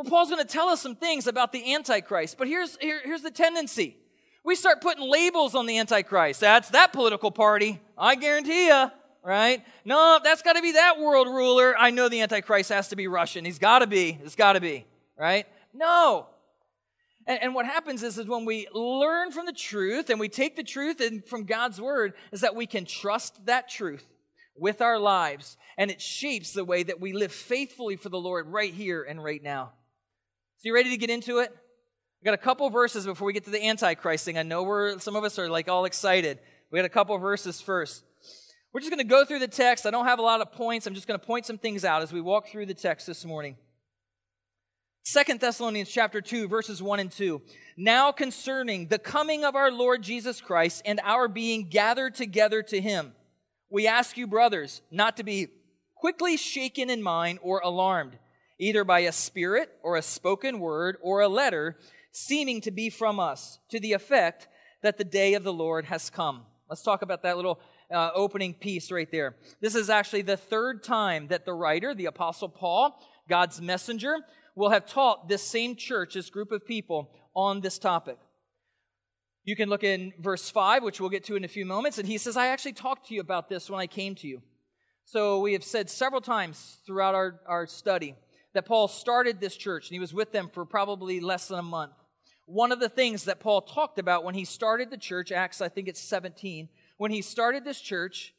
Well, 0.00 0.08
Paul's 0.08 0.30
going 0.30 0.40
to 0.40 0.50
tell 0.50 0.70
us 0.70 0.80
some 0.80 0.94
things 0.96 1.26
about 1.26 1.52
the 1.52 1.74
Antichrist, 1.74 2.38
but 2.38 2.48
here's, 2.48 2.78
here, 2.80 3.02
here's 3.04 3.20
the 3.20 3.30
tendency. 3.30 3.98
We 4.42 4.54
start 4.54 4.80
putting 4.80 5.06
labels 5.06 5.54
on 5.54 5.66
the 5.66 5.76
Antichrist. 5.76 6.40
That's 6.40 6.70
that 6.70 6.94
political 6.94 7.30
party. 7.30 7.82
I 7.98 8.14
guarantee 8.14 8.68
you, 8.68 8.90
right? 9.22 9.62
No, 9.84 10.18
that's 10.24 10.40
got 10.40 10.54
to 10.54 10.62
be 10.62 10.72
that 10.72 10.98
world 10.98 11.26
ruler. 11.26 11.76
I 11.78 11.90
know 11.90 12.08
the 12.08 12.22
Antichrist 12.22 12.70
has 12.70 12.88
to 12.88 12.96
be 12.96 13.08
Russian. 13.08 13.44
He's 13.44 13.58
got 13.58 13.80
to 13.80 13.86
be. 13.86 14.18
It's 14.24 14.36
got 14.36 14.54
to 14.54 14.60
be, 14.60 14.86
right? 15.18 15.46
No. 15.74 16.28
And, 17.26 17.42
and, 17.42 17.54
what 17.54 17.66
happens 17.66 18.02
is, 18.02 18.16
is 18.16 18.26
when 18.26 18.46
we 18.46 18.68
learn 18.72 19.32
from 19.32 19.44
the 19.44 19.52
truth 19.52 20.08
and 20.08 20.18
we 20.18 20.30
take 20.30 20.56
the 20.56 20.64
truth 20.64 21.02
and 21.02 21.22
from 21.26 21.44
God's 21.44 21.78
word, 21.78 22.14
is 22.32 22.40
that 22.40 22.56
we 22.56 22.64
can 22.64 22.86
trust 22.86 23.44
that 23.44 23.68
truth 23.68 24.06
with 24.56 24.80
our 24.80 24.98
lives, 24.98 25.58
and 25.76 25.90
it 25.90 26.00
shapes 26.00 26.54
the 26.54 26.64
way 26.64 26.84
that 26.84 27.00
we 27.00 27.12
live 27.12 27.32
faithfully 27.32 27.96
for 27.96 28.08
the 28.08 28.18
Lord 28.18 28.46
right 28.46 28.72
here 28.72 29.02
and 29.02 29.22
right 29.22 29.42
now. 29.42 29.72
So, 30.60 30.66
you 30.68 30.74
ready 30.74 30.90
to 30.90 30.98
get 30.98 31.08
into 31.08 31.38
it? 31.38 31.50
I 31.50 32.22
got 32.22 32.34
a 32.34 32.36
couple 32.36 32.68
verses 32.68 33.06
before 33.06 33.24
we 33.24 33.32
get 33.32 33.44
to 33.44 33.50
the 33.50 33.66
Antichrist 33.66 34.26
thing. 34.26 34.36
I 34.36 34.42
know 34.42 34.62
we're, 34.62 34.98
some 34.98 35.16
of 35.16 35.24
us 35.24 35.38
are 35.38 35.48
like 35.48 35.70
all 35.70 35.86
excited. 35.86 36.38
We 36.70 36.78
got 36.78 36.84
a 36.84 36.90
couple 36.90 37.16
verses 37.16 37.62
first. 37.62 38.04
We're 38.70 38.80
just 38.80 38.90
going 38.90 38.98
to 38.98 39.08
go 39.08 39.24
through 39.24 39.38
the 39.38 39.48
text. 39.48 39.86
I 39.86 39.90
don't 39.90 40.04
have 40.04 40.18
a 40.18 40.22
lot 40.22 40.42
of 40.42 40.52
points. 40.52 40.86
I'm 40.86 40.92
just 40.92 41.08
going 41.08 41.18
to 41.18 41.26
point 41.26 41.46
some 41.46 41.56
things 41.56 41.82
out 41.82 42.02
as 42.02 42.12
we 42.12 42.20
walk 42.20 42.48
through 42.48 42.66
the 42.66 42.74
text 42.74 43.06
this 43.06 43.24
morning. 43.24 43.56
Second 45.02 45.40
Thessalonians 45.40 45.88
chapter 45.88 46.20
2 46.20 46.46
verses 46.46 46.82
1 46.82 47.00
and 47.00 47.10
2. 47.10 47.40
Now 47.78 48.12
concerning 48.12 48.88
the 48.88 48.98
coming 48.98 49.46
of 49.46 49.56
our 49.56 49.70
Lord 49.70 50.02
Jesus 50.02 50.42
Christ 50.42 50.82
and 50.84 51.00
our 51.04 51.26
being 51.26 51.70
gathered 51.70 52.14
together 52.14 52.62
to 52.64 52.82
him, 52.82 53.14
we 53.70 53.86
ask 53.86 54.18
you 54.18 54.26
brothers 54.26 54.82
not 54.90 55.16
to 55.16 55.22
be 55.24 55.48
quickly 55.94 56.36
shaken 56.36 56.90
in 56.90 57.02
mind 57.02 57.38
or 57.40 57.62
alarmed 57.64 58.18
either 58.60 58.84
by 58.84 59.00
a 59.00 59.12
spirit 59.12 59.70
or 59.82 59.96
a 59.96 60.02
spoken 60.02 60.60
word 60.60 60.96
or 61.00 61.22
a 61.22 61.28
letter 61.28 61.76
seeming 62.12 62.60
to 62.60 62.70
be 62.70 62.90
from 62.90 63.18
us, 63.18 63.58
to 63.70 63.80
the 63.80 63.92
effect 63.92 64.48
that 64.82 64.98
the 64.98 65.04
day 65.04 65.34
of 65.34 65.44
the 65.44 65.52
Lord 65.52 65.86
has 65.86 66.10
come. 66.10 66.42
Let's 66.68 66.82
talk 66.82 67.02
about 67.02 67.22
that 67.22 67.36
little 67.36 67.60
uh, 67.90 68.10
opening 68.14 68.54
piece 68.54 68.92
right 68.92 69.10
there. 69.10 69.36
This 69.60 69.74
is 69.74 69.90
actually 69.90 70.22
the 70.22 70.36
third 70.36 70.82
time 70.82 71.28
that 71.28 71.44
the 71.44 71.54
writer, 71.54 71.94
the 71.94 72.06
Apostle 72.06 72.48
Paul, 72.48 73.00
God's 73.28 73.60
messenger, 73.60 74.18
will 74.54 74.70
have 74.70 74.86
taught 74.86 75.28
this 75.28 75.42
same 75.42 75.74
church, 75.74 76.14
this 76.14 76.30
group 76.30 76.52
of 76.52 76.66
people, 76.66 77.10
on 77.34 77.60
this 77.60 77.78
topic. 77.78 78.18
You 79.44 79.56
can 79.56 79.68
look 79.68 79.84
in 79.84 80.12
verse 80.20 80.50
5, 80.50 80.82
which 80.82 81.00
we'll 81.00 81.10
get 81.10 81.24
to 81.24 81.36
in 81.36 81.44
a 81.44 81.48
few 81.48 81.64
moments, 81.64 81.98
and 81.98 82.06
he 82.06 82.18
says, 82.18 82.36
I 82.36 82.48
actually 82.48 82.74
talked 82.74 83.08
to 83.08 83.14
you 83.14 83.20
about 83.20 83.48
this 83.48 83.70
when 83.70 83.80
I 83.80 83.86
came 83.86 84.14
to 84.16 84.28
you. 84.28 84.42
So 85.04 85.40
we 85.40 85.54
have 85.54 85.64
said 85.64 85.88
several 85.88 86.20
times 86.20 86.78
throughout 86.86 87.14
our, 87.14 87.40
our 87.46 87.66
study 87.66 88.14
that 88.54 88.66
Paul 88.66 88.88
started 88.88 89.40
this 89.40 89.56
church, 89.56 89.88
and 89.88 89.94
he 89.94 90.00
was 90.00 90.14
with 90.14 90.32
them 90.32 90.50
for 90.52 90.64
probably 90.64 91.20
less 91.20 91.48
than 91.48 91.58
a 91.58 91.62
month. 91.62 91.92
One 92.46 92.72
of 92.72 92.80
the 92.80 92.88
things 92.88 93.24
that 93.24 93.40
Paul 93.40 93.62
talked 93.62 93.98
about 93.98 94.24
when 94.24 94.34
he 94.34 94.44
started 94.44 94.90
the 94.90 94.98
church, 94.98 95.30
Acts, 95.30 95.60
I 95.60 95.68
think 95.68 95.86
it's 95.86 96.00
17, 96.00 96.68
when 96.96 97.12
he 97.12 97.22
started 97.22 97.64
this 97.64 97.80
church, 97.80 98.34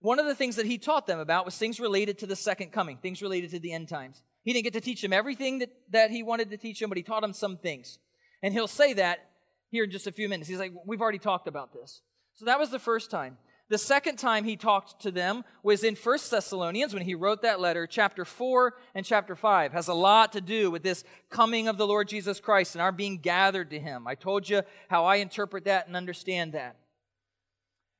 one 0.00 0.18
of 0.18 0.26
the 0.26 0.34
things 0.34 0.56
that 0.56 0.66
he 0.66 0.78
taught 0.78 1.06
them 1.06 1.18
about 1.18 1.44
was 1.44 1.56
things 1.56 1.80
related 1.80 2.18
to 2.18 2.26
the 2.26 2.36
second 2.36 2.72
coming, 2.72 2.98
things 2.98 3.22
related 3.22 3.50
to 3.50 3.58
the 3.58 3.72
end 3.72 3.88
times. 3.88 4.22
He 4.44 4.52
didn't 4.52 4.64
get 4.64 4.72
to 4.74 4.80
teach 4.80 5.02
them 5.02 5.12
everything 5.12 5.58
that, 5.60 5.70
that 5.90 6.10
he 6.10 6.22
wanted 6.22 6.50
to 6.50 6.56
teach 6.56 6.80
them, 6.80 6.88
but 6.88 6.96
he 6.96 7.02
taught 7.02 7.22
them 7.22 7.32
some 7.32 7.56
things. 7.56 7.98
And 8.42 8.54
he'll 8.54 8.68
say 8.68 8.94
that 8.94 9.30
here 9.70 9.84
in 9.84 9.90
just 9.90 10.06
a 10.06 10.12
few 10.12 10.28
minutes. 10.28 10.48
He's 10.48 10.58
like, 10.58 10.72
We've 10.86 11.00
already 11.00 11.18
talked 11.18 11.48
about 11.48 11.72
this. 11.72 12.02
So 12.34 12.44
that 12.44 12.58
was 12.58 12.70
the 12.70 12.78
first 12.78 13.10
time. 13.10 13.36
The 13.70 13.78
second 13.78 14.16
time 14.16 14.44
he 14.44 14.56
talked 14.56 15.02
to 15.02 15.10
them 15.10 15.44
was 15.62 15.84
in 15.84 15.94
First 15.94 16.30
Thessalonians 16.30 16.94
when 16.94 17.02
he 17.02 17.14
wrote 17.14 17.42
that 17.42 17.60
letter, 17.60 17.86
chapter 17.86 18.24
4 18.24 18.74
and 18.94 19.04
chapter 19.04 19.36
5. 19.36 19.72
Has 19.72 19.88
a 19.88 19.94
lot 19.94 20.32
to 20.32 20.40
do 20.40 20.70
with 20.70 20.82
this 20.82 21.04
coming 21.28 21.68
of 21.68 21.76
the 21.76 21.86
Lord 21.86 22.08
Jesus 22.08 22.40
Christ 22.40 22.74
and 22.74 22.80
our 22.80 22.92
being 22.92 23.18
gathered 23.18 23.68
to 23.70 23.78
him. 23.78 24.06
I 24.06 24.14
told 24.14 24.48
you 24.48 24.62
how 24.88 25.04
I 25.04 25.16
interpret 25.16 25.64
that 25.64 25.86
and 25.86 25.96
understand 25.96 26.54
that. 26.54 26.76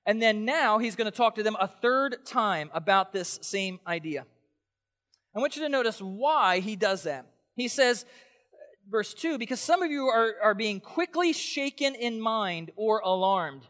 And 0.06 0.22
then 0.22 0.46
now 0.46 0.78
he's 0.78 0.96
going 0.96 1.10
to 1.10 1.16
talk 1.16 1.34
to 1.34 1.42
them 1.42 1.56
a 1.60 1.68
third 1.68 2.24
time 2.24 2.70
about 2.72 3.12
this 3.12 3.38
same 3.42 3.78
idea. 3.86 4.24
I 5.36 5.40
want 5.40 5.54
you 5.54 5.62
to 5.62 5.68
notice 5.68 6.00
why 6.00 6.60
he 6.60 6.76
does 6.76 7.02
that. 7.02 7.26
He 7.56 7.68
says, 7.68 8.06
verse 8.88 9.12
2, 9.12 9.36
because 9.36 9.60
some 9.60 9.82
of 9.82 9.90
you 9.90 10.06
are, 10.06 10.32
are 10.42 10.54
being 10.54 10.80
quickly 10.80 11.34
shaken 11.34 11.94
in 11.94 12.22
mind 12.22 12.70
or 12.74 13.00
alarmed. 13.00 13.66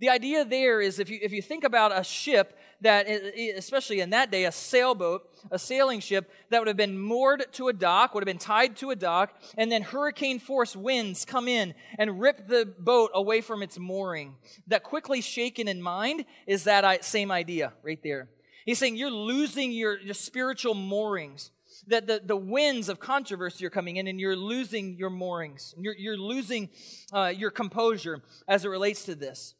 The 0.00 0.08
idea 0.08 0.46
there 0.46 0.80
is 0.80 0.98
if 0.98 1.10
you, 1.10 1.18
if 1.20 1.30
you 1.30 1.42
think 1.42 1.62
about 1.62 1.96
a 1.96 2.02
ship 2.02 2.58
that, 2.80 3.06
especially 3.06 4.00
in 4.00 4.10
that 4.10 4.30
day, 4.30 4.46
a 4.46 4.52
sailboat, 4.52 5.28
a 5.50 5.58
sailing 5.58 6.00
ship 6.00 6.30
that 6.48 6.58
would 6.58 6.68
have 6.68 6.76
been 6.76 6.98
moored 6.98 7.44
to 7.52 7.68
a 7.68 7.74
dock, 7.74 8.14
would 8.14 8.22
have 8.22 8.26
been 8.26 8.38
tied 8.38 8.76
to 8.78 8.90
a 8.90 8.96
dock, 8.96 9.34
and 9.58 9.70
then 9.70 9.82
hurricane 9.82 10.38
force 10.38 10.74
winds 10.74 11.26
come 11.26 11.46
in 11.46 11.74
and 11.98 12.18
rip 12.18 12.48
the 12.48 12.72
boat 12.78 13.10
away 13.12 13.42
from 13.42 13.62
its 13.62 13.78
mooring. 13.78 14.36
That 14.68 14.82
quickly 14.84 15.20
shaken 15.20 15.68
in 15.68 15.82
mind 15.82 16.24
is 16.46 16.64
that 16.64 17.04
same 17.04 17.30
idea 17.30 17.74
right 17.82 18.02
there. 18.02 18.30
He's 18.64 18.78
saying 18.78 18.96
you're 18.96 19.10
losing 19.10 19.70
your, 19.70 20.00
your 20.00 20.14
spiritual 20.14 20.74
moorings 20.74 21.50
that 21.88 22.06
the, 22.06 22.22
the 22.24 22.36
winds 22.36 22.88
of 22.88 23.00
controversy 23.00 23.66
are 23.66 23.70
coming 23.70 23.96
in 23.96 24.06
and 24.06 24.18
you're 24.18 24.36
losing 24.36 24.96
your 24.96 25.10
moorings. 25.10 25.74
You're, 25.78 25.94
you're 25.96 26.16
losing 26.16 26.70
uh, 27.12 27.32
your 27.36 27.50
composure 27.50 28.22
as 28.48 28.64
it 28.64 28.68
relates 28.68 29.04
to 29.04 29.14
this. 29.14 29.54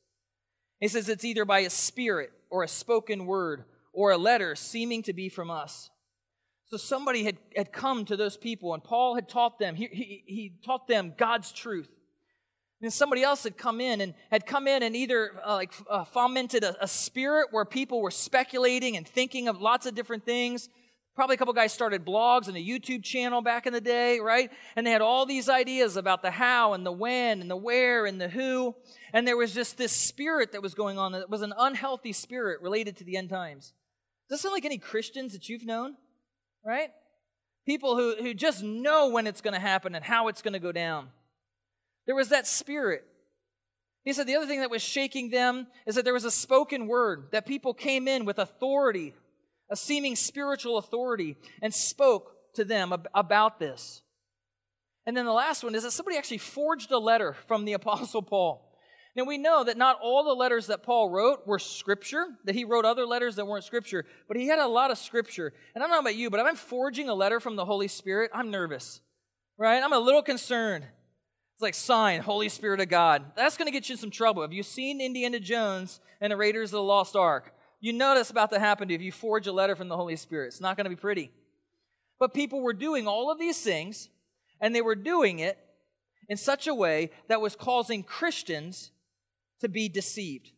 He 0.81 0.89
says 0.89 1.09
it's 1.09 1.25
either 1.25 1.45
by 1.45 1.61
a 1.61 1.71
spirit 1.71 2.33
or 2.49 2.63
a 2.63 2.69
spoken 2.69 3.27
word 3.27 3.65
or 3.93 4.11
a 4.11 4.19
letter 4.19 4.55
seeming 4.55 5.03
to 5.05 5.13
be 5.13 5.29
from 5.29 5.51
us. 5.51 5.91
So 6.67 6.77
somebody 6.77 7.25
had, 7.25 7.37
had 7.57 7.73
come 7.73 8.05
to 8.05 8.17
those 8.17 8.37
people, 8.37 8.75
and 8.75 8.83
Paul 8.83 9.17
had 9.17 9.29
taught 9.29 9.59
them, 9.59 9.75
he, 9.75 9.89
he, 9.93 10.23
he 10.27 10.53
taught 10.65 10.87
them 10.87 11.15
God's 11.17 11.53
truth. 11.53 11.89
And 12.81 12.93
somebody 12.93 13.23
else 13.23 13.43
had 13.43 13.59
come 13.59 13.81
in 13.81 14.01
and 14.01 14.15
had 14.31 14.47
come 14.47 14.67
in 14.67 14.83
and 14.83 14.97
either 14.97 15.33
uh, 15.45 15.55
like 15.55 15.73
uh, 15.91 16.05
fomented 16.05 16.65
a, 16.65 16.83
a 16.83 16.89
spirit 16.89 17.49
where 17.51 17.67
people 17.67 18.01
were 18.01 18.11
speculating 18.11 18.97
and 18.97 19.07
thinking 19.07 19.49
of 19.49 19.61
lots 19.61 19.85
of 19.85 19.95
different 19.95 20.25
things. 20.25 20.71
Probably 21.14 21.35
a 21.35 21.37
couple 21.38 21.52
guys 21.52 21.73
started 21.73 22.07
blogs 22.07 22.49
and 22.49 22.57
a 22.57 22.61
YouTube 22.61 23.02
channel 23.02 23.43
back 23.43 23.67
in 23.67 23.73
the 23.73 23.81
day, 23.81 24.21
right? 24.21 24.50
And 24.76 24.87
they 24.87 24.90
had 24.90 25.02
all 25.02 25.26
these 25.26 25.49
ideas 25.49 25.97
about 25.97 26.23
the 26.23 26.31
how 26.31 26.73
and 26.73 26.87
the 26.87 26.93
when 26.93 27.40
and 27.40 27.50
the 27.50 27.57
where 27.57 28.07
and 28.07 28.21
the 28.21 28.29
who. 28.29 28.75
And 29.12 29.26
there 29.26 29.37
was 29.37 29.52
just 29.52 29.76
this 29.76 29.93
spirit 29.93 30.52
that 30.52 30.62
was 30.62 30.75
going 30.75 30.99
on 30.99 31.12
that 31.12 31.29
was 31.29 31.43
an 31.43 31.52
unhealthy 31.59 32.12
spirit 32.12 32.62
related 32.62 32.97
to 32.99 33.05
the 33.05 33.17
end 33.17 33.29
times. 33.29 33.73
Does 34.29 34.38
this 34.38 34.43
sound 34.43 34.52
like 34.52 34.64
any 34.64 34.79
Christians 34.79 35.33
that 35.33 35.49
you've 35.49 35.67
known? 35.67 35.97
Right? 36.64 36.90
People 37.67 37.97
who, 37.97 38.14
who 38.23 38.33
just 38.33 38.62
know 38.62 39.09
when 39.09 39.26
it's 39.26 39.40
going 39.40 39.55
to 39.55 39.61
happen 39.61 39.95
and 39.95 40.05
how 40.05 40.29
it's 40.29 40.43
going 40.43 40.52
to 40.52 40.61
go 40.61 40.73
down. 40.73 41.09
There 42.07 42.14
was 42.14 42.29
that 42.29 42.47
spirit. 42.47 43.05
He 44.05 44.12
said 44.12 44.26
the 44.26 44.37
other 44.37 44.47
thing 44.47 44.61
that 44.61 44.71
was 44.71 44.83
shaking 44.83 45.31
them 45.31 45.67
is 45.87 45.97
that 45.97 46.05
there 46.05 46.14
was 46.14 46.25
a 46.25 46.31
spoken 46.31 46.87
word, 46.87 47.29
that 47.33 47.47
people 47.47 47.75
came 47.75 48.09
in 48.09 48.25
with 48.25 48.38
authority 48.38 49.14
a 49.71 49.77
seeming 49.77 50.17
spiritual 50.17 50.79
authority, 50.79 51.37
and 51.62 51.73
spoke 51.73 52.33
to 52.55 52.65
them 52.65 52.93
ab- 52.93 53.09
about 53.15 53.59
this. 53.59 54.03
And 55.07 55.17
then 55.17 55.25
the 55.25 55.33
last 55.33 55.65
one 55.65 55.75
is 55.75 55.83
that 55.83 55.93
somebody 55.93 56.17
actually 56.17 56.39
forged 56.39 56.91
a 56.91 56.99
letter 56.99 57.35
from 57.47 57.65
the 57.65 57.73
Apostle 57.75 58.23
Paul. 58.23 58.67
Now 59.17 59.25
we 59.25 59.39
know 59.39 59.65
that 59.65 59.77
not 59.77 59.99
all 60.00 60.23
the 60.23 60.35
letters 60.35 60.69
that 60.69 60.85
Paul 60.85 61.11
wrote 61.11 61.47
were 61.47 61.59
scripture, 61.59 62.27
that 62.45 62.55
he 62.55 62.65
wrote 62.65 62.85
other 62.85 63.07
letters 63.07 63.37
that 63.37 63.47
weren't 63.47 63.65
scripture, 63.65 64.07
but 64.29 64.37
he 64.37 64.47
had 64.47 64.61
a 64.61 64.69
lot 64.69 64.91
of 64.91 64.99
scripture. 64.99 65.53
And 65.75 65.83
I 65.83 65.87
don't 65.87 65.95
know 65.95 66.00
about 66.00 66.15
you, 66.15 66.31
but 66.31 66.39
if 66.39 66.47
I'm 66.47 66.57
forging 66.57 67.09
a 67.09 67.15
letter 67.15 67.41
from 67.41 67.57
the 67.57 67.65
Holy 67.65 67.89
Spirit, 67.89 68.31
I'm 68.33 68.50
nervous, 68.50 69.00
right? 69.59 69.83
I'm 69.83 69.93
a 69.93 69.99
little 69.99 70.23
concerned. 70.23 70.85
It's 71.55 71.62
like 71.62 71.75
sign, 71.75 72.21
Holy 72.21 72.49
Spirit 72.49 72.81
of 72.81 72.89
God. 72.89 73.33
That's 73.35 73.57
going 73.57 73.67
to 73.67 73.73
get 73.73 73.91
you 73.91 73.97
some 73.97 74.11
trouble. 74.11 74.43
Have 74.43 74.53
you 74.53 74.62
seen 74.62 75.00
Indiana 75.00 75.41
Jones 75.41 76.00
and 76.21 76.31
the 76.33 76.37
Raiders 76.37 76.71
of 76.71 76.79
the 76.79 76.83
Lost 76.83 77.17
Ark? 77.17 77.53
You 77.81 77.95
know 77.95 78.15
that's 78.15 78.31
about 78.31 78.51
to 78.53 78.59
happen 78.59 78.89
to 78.89 78.95
you 78.95 78.99
if 78.99 79.03
you 79.03 79.11
forge 79.11 79.47
a 79.47 79.53
letter 79.53 79.75
from 79.75 79.89
the 79.89 79.97
Holy 79.97 80.17
Spirit. 80.17 80.49
It's 80.49 80.61
not 80.61 80.77
going 80.77 80.85
to 80.85 80.91
be 80.91 80.97
pretty. 80.97 81.31
But 82.19 82.35
people 82.35 82.61
were 82.61 82.75
doing 82.75 83.09
all 83.09 83.33
of 83.33 83.39
these 83.39 83.61
things, 83.61 84.11
and 84.61 84.75
they 84.75 84.83
were 84.83 84.95
doing 84.95 85.39
it 85.39 85.59
in 86.29 86.37
such 86.37 86.67
a 86.67 86.75
way 86.75 87.11
that 87.29 87.41
was 87.41 87.57
causing 87.57 88.03
Christians 88.03 88.91
to 89.61 89.69
be 89.69 89.89
deceived. 89.89 90.49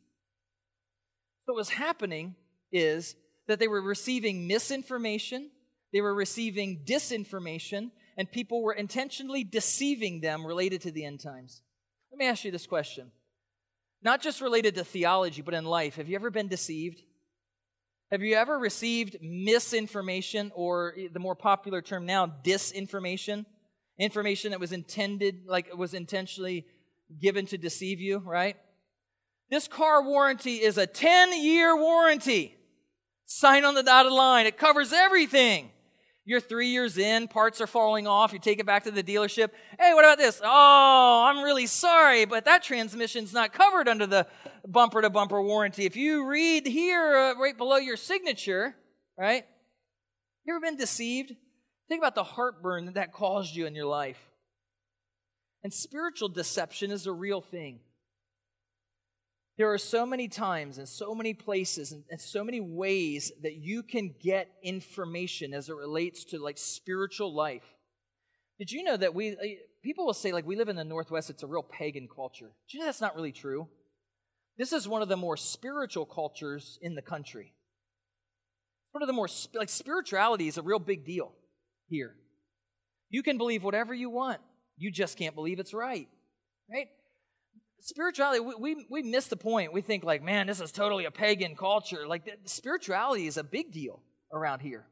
So 1.46 1.52
what 1.52 1.56
was 1.56 1.70
happening 1.70 2.34
is 2.72 3.14
that 3.46 3.60
they 3.60 3.68
were 3.68 3.80
receiving 3.80 4.46
misinformation, 4.48 5.50
they 5.92 6.00
were 6.00 6.14
receiving 6.14 6.84
disinformation, 6.84 7.90
and 8.16 8.30
people 8.30 8.62
were 8.62 8.72
intentionally 8.72 9.44
deceiving 9.44 10.20
them 10.20 10.44
related 10.44 10.82
to 10.82 10.90
the 10.90 11.04
end 11.04 11.20
times. 11.20 11.62
Let 12.10 12.18
me 12.18 12.26
ask 12.26 12.44
you 12.44 12.50
this 12.50 12.66
question. 12.66 13.10
Not 14.02 14.20
just 14.20 14.40
related 14.40 14.74
to 14.74 14.84
theology, 14.84 15.42
but 15.42 15.54
in 15.54 15.64
life. 15.64 15.96
Have 15.96 16.08
you 16.08 16.16
ever 16.16 16.30
been 16.30 16.48
deceived? 16.48 17.02
Have 18.12 18.20
you 18.20 18.36
ever 18.36 18.58
received 18.58 19.16
misinformation, 19.22 20.52
or 20.54 20.94
the 21.14 21.18
more 21.18 21.34
popular 21.34 21.80
term 21.80 22.04
now, 22.04 22.26
disinformation? 22.26 23.46
Information 23.98 24.50
that 24.50 24.60
was 24.60 24.70
intended, 24.70 25.46
like 25.46 25.68
it 25.68 25.78
was 25.78 25.94
intentionally 25.94 26.66
given 27.18 27.46
to 27.46 27.56
deceive 27.56 28.00
you, 28.00 28.18
right? 28.18 28.56
This 29.50 29.66
car 29.66 30.02
warranty 30.02 30.56
is 30.56 30.76
a 30.76 30.86
10 30.86 31.42
year 31.42 31.74
warranty. 31.74 32.54
Sign 33.24 33.64
on 33.64 33.74
the 33.74 33.82
dotted 33.82 34.12
line, 34.12 34.44
it 34.44 34.58
covers 34.58 34.92
everything. 34.92 35.70
You're 36.26 36.40
three 36.40 36.68
years 36.68 36.98
in, 36.98 37.28
parts 37.28 37.62
are 37.62 37.66
falling 37.66 38.06
off, 38.06 38.34
you 38.34 38.38
take 38.38 38.60
it 38.60 38.66
back 38.66 38.84
to 38.84 38.90
the 38.90 39.02
dealership. 39.02 39.52
Hey, 39.80 39.94
what 39.94 40.04
about 40.04 40.18
this? 40.18 40.38
Oh, 40.44 41.24
I'm 41.26 41.42
really 41.42 41.66
sorry, 41.66 42.26
but 42.26 42.44
that 42.44 42.62
transmission's 42.62 43.32
not 43.32 43.54
covered 43.54 43.88
under 43.88 44.06
the 44.06 44.26
bumper 44.66 45.02
to 45.02 45.10
bumper 45.10 45.42
warranty. 45.42 45.84
If 45.84 45.96
you 45.96 46.26
read 46.26 46.66
here, 46.66 47.16
uh, 47.16 47.40
right 47.40 47.56
below 47.56 47.76
your 47.76 47.96
signature, 47.96 48.74
right? 49.18 49.44
You 50.44 50.54
ever 50.54 50.60
been 50.60 50.76
deceived? 50.76 51.34
Think 51.88 52.00
about 52.00 52.14
the 52.14 52.24
heartburn 52.24 52.86
that 52.86 52.94
that 52.94 53.12
caused 53.12 53.54
you 53.54 53.66
in 53.66 53.74
your 53.74 53.86
life. 53.86 54.18
And 55.62 55.72
spiritual 55.72 56.28
deception 56.28 56.90
is 56.90 57.06
a 57.06 57.12
real 57.12 57.40
thing. 57.40 57.80
There 59.58 59.72
are 59.72 59.78
so 59.78 60.06
many 60.06 60.28
times 60.28 60.78
and 60.78 60.88
so 60.88 61.14
many 61.14 61.34
places 61.34 61.92
and, 61.92 62.04
and, 62.10 62.20
so 62.20 62.42
many 62.42 62.60
ways 62.60 63.30
that 63.42 63.56
you 63.56 63.82
can 63.82 64.14
get 64.20 64.48
information 64.62 65.52
as 65.52 65.68
it 65.68 65.76
relates 65.76 66.24
to 66.26 66.38
like 66.42 66.56
spiritual 66.56 67.34
life. 67.34 67.62
Did 68.58 68.72
you 68.72 68.82
know 68.82 68.96
that 68.96 69.14
we, 69.14 69.32
uh, 69.32 69.42
people 69.82 70.06
will 70.06 70.14
say, 70.14 70.32
like, 70.32 70.46
we 70.46 70.56
live 70.56 70.68
in 70.68 70.76
the 70.76 70.84
Northwest, 70.84 71.30
it's 71.30 71.42
a 71.42 71.46
real 71.46 71.62
pagan 71.62 72.08
culture. 72.08 72.50
Did 72.66 72.74
you 72.74 72.80
know 72.80 72.86
that's 72.86 73.00
not 73.00 73.14
really 73.14 73.32
true? 73.32 73.68
This 74.58 74.72
is 74.72 74.86
one 74.86 75.02
of 75.02 75.08
the 75.08 75.16
more 75.16 75.36
spiritual 75.36 76.04
cultures 76.04 76.78
in 76.82 76.94
the 76.94 77.02
country. 77.02 77.54
One 78.92 79.02
of 79.02 79.06
the 79.06 79.14
more, 79.14 79.28
like, 79.54 79.70
spirituality 79.70 80.48
is 80.48 80.58
a 80.58 80.62
real 80.62 80.78
big 80.78 81.04
deal 81.04 81.32
here. 81.88 82.14
You 83.08 83.22
can 83.22 83.38
believe 83.38 83.64
whatever 83.64 83.94
you 83.94 84.10
want, 84.10 84.40
you 84.76 84.90
just 84.90 85.16
can't 85.16 85.34
believe 85.34 85.58
it's 85.58 85.74
right, 85.74 86.08
right? 86.70 86.88
spirituality 87.82 88.40
we, 88.40 88.54
we, 88.54 88.86
we 88.88 89.02
miss 89.02 89.26
the 89.26 89.36
point 89.36 89.72
we 89.72 89.80
think 89.80 90.04
like 90.04 90.22
man 90.22 90.46
this 90.46 90.60
is 90.60 90.70
totally 90.70 91.04
a 91.04 91.10
pagan 91.10 91.56
culture 91.56 92.06
like 92.06 92.24
the, 92.24 92.32
spirituality 92.44 93.26
is 93.26 93.36
a 93.36 93.42
big 93.42 93.72
deal 93.72 94.00
around 94.32 94.60
here 94.60 94.84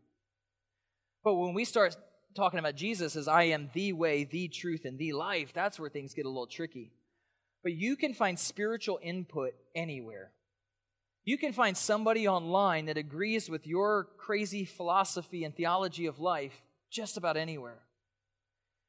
but 1.23 1.35
when 1.35 1.55
we 1.55 1.65
start 1.65 1.97
talking 2.35 2.59
about 2.59 2.75
jesus 2.75 3.15
as 3.15 3.29
i 3.29 3.45
am 3.45 3.71
the 3.75 3.93
way 3.93 4.25
the 4.25 4.49
truth 4.49 4.85
and 4.85 4.99
the 4.99 5.13
life 5.13 5.53
that's 5.53 5.79
where 5.79 5.89
things 5.89 6.15
get 6.15 6.27
a 6.27 6.29
little 6.29 6.49
tricky 6.49 6.93
but 7.63 7.73
you 7.73 7.97
can 7.97 8.15
find 8.15 8.39
spiritual 8.39 8.99
input 9.03 9.53
anywhere 9.75 10.33
you 11.25 11.37
can 11.37 11.53
find 11.53 11.77
somebody 11.77 12.27
online 12.27 12.87
that 12.87 12.97
agrees 12.97 13.51
with 13.51 13.67
your 13.67 14.09
crazy 14.17 14.65
philosophy 14.65 15.45
and 15.45 15.55
theology 15.55 16.07
of 16.07 16.19
life 16.19 16.63
just 16.91 17.17
about 17.17 17.37
anywhere 17.37 17.83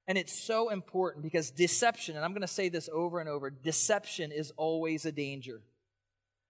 and 0.08 0.18
it's 0.18 0.38
so 0.38 0.70
important 0.70 1.24
because 1.24 1.52
deception, 1.52 2.16
and 2.16 2.26
I'm 2.26 2.32
going 2.32 2.42
to 2.42 2.48
say 2.48 2.70
this 2.70 2.90
over 2.92 3.20
and 3.20 3.30
over 3.30 3.50
deception 3.50 4.32
is 4.32 4.52
always 4.58 5.06
a 5.06 5.12
danger. 5.12 5.62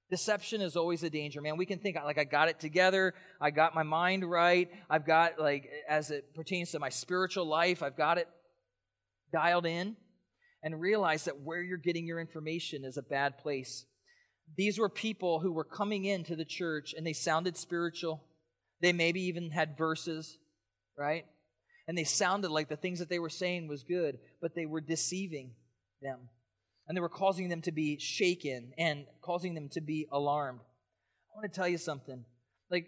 Deception 0.09 0.61
is 0.61 0.75
always 0.75 1.03
a 1.03 1.09
danger, 1.09 1.41
man. 1.41 1.57
We 1.57 1.65
can 1.65 1.79
think 1.79 1.95
like 2.03 2.17
I 2.17 2.23
got 2.23 2.49
it 2.49 2.59
together, 2.59 3.13
I 3.39 3.51
got 3.51 3.75
my 3.75 3.83
mind 3.83 4.29
right, 4.29 4.69
I've 4.89 5.05
got 5.05 5.39
like 5.39 5.69
as 5.87 6.11
it 6.11 6.33
pertains 6.33 6.71
to 6.71 6.79
my 6.79 6.89
spiritual 6.89 7.45
life, 7.45 7.83
I've 7.83 7.95
got 7.95 8.17
it 8.17 8.27
dialed 9.31 9.65
in, 9.65 9.95
and 10.63 10.79
realize 10.79 11.25
that 11.25 11.41
where 11.41 11.61
you're 11.61 11.77
getting 11.77 12.05
your 12.05 12.19
information 12.19 12.85
is 12.85 12.97
a 12.97 13.03
bad 13.03 13.37
place. 13.37 13.85
These 14.57 14.77
were 14.77 14.89
people 14.89 15.39
who 15.39 15.51
were 15.51 15.63
coming 15.63 16.05
into 16.05 16.35
the 16.35 16.45
church 16.45 16.93
and 16.95 17.05
they 17.05 17.13
sounded 17.13 17.57
spiritual. 17.57 18.23
They 18.81 18.93
maybe 18.93 19.21
even 19.21 19.51
had 19.51 19.77
verses, 19.77 20.37
right? 20.97 21.25
and 21.91 21.97
they 21.97 22.05
sounded 22.05 22.51
like 22.51 22.69
the 22.69 22.77
things 22.77 22.99
that 22.99 23.09
they 23.09 23.19
were 23.19 23.29
saying 23.29 23.67
was 23.67 23.83
good, 23.83 24.17
but 24.41 24.55
they 24.55 24.65
were 24.65 24.79
deceiving 24.79 25.51
them. 26.01 26.29
And 26.87 26.95
they 26.95 27.01
were 27.01 27.09
causing 27.09 27.49
them 27.49 27.61
to 27.63 27.73
be 27.73 27.99
shaken 27.99 28.71
and 28.77 29.05
causing 29.21 29.55
them 29.55 29.67
to 29.73 29.81
be 29.81 30.07
alarmed. 30.09 30.61
I 30.61 31.37
want 31.37 31.51
to 31.51 31.59
tell 31.59 31.67
you 31.67 31.77
something. 31.77 32.23
Like 32.69 32.87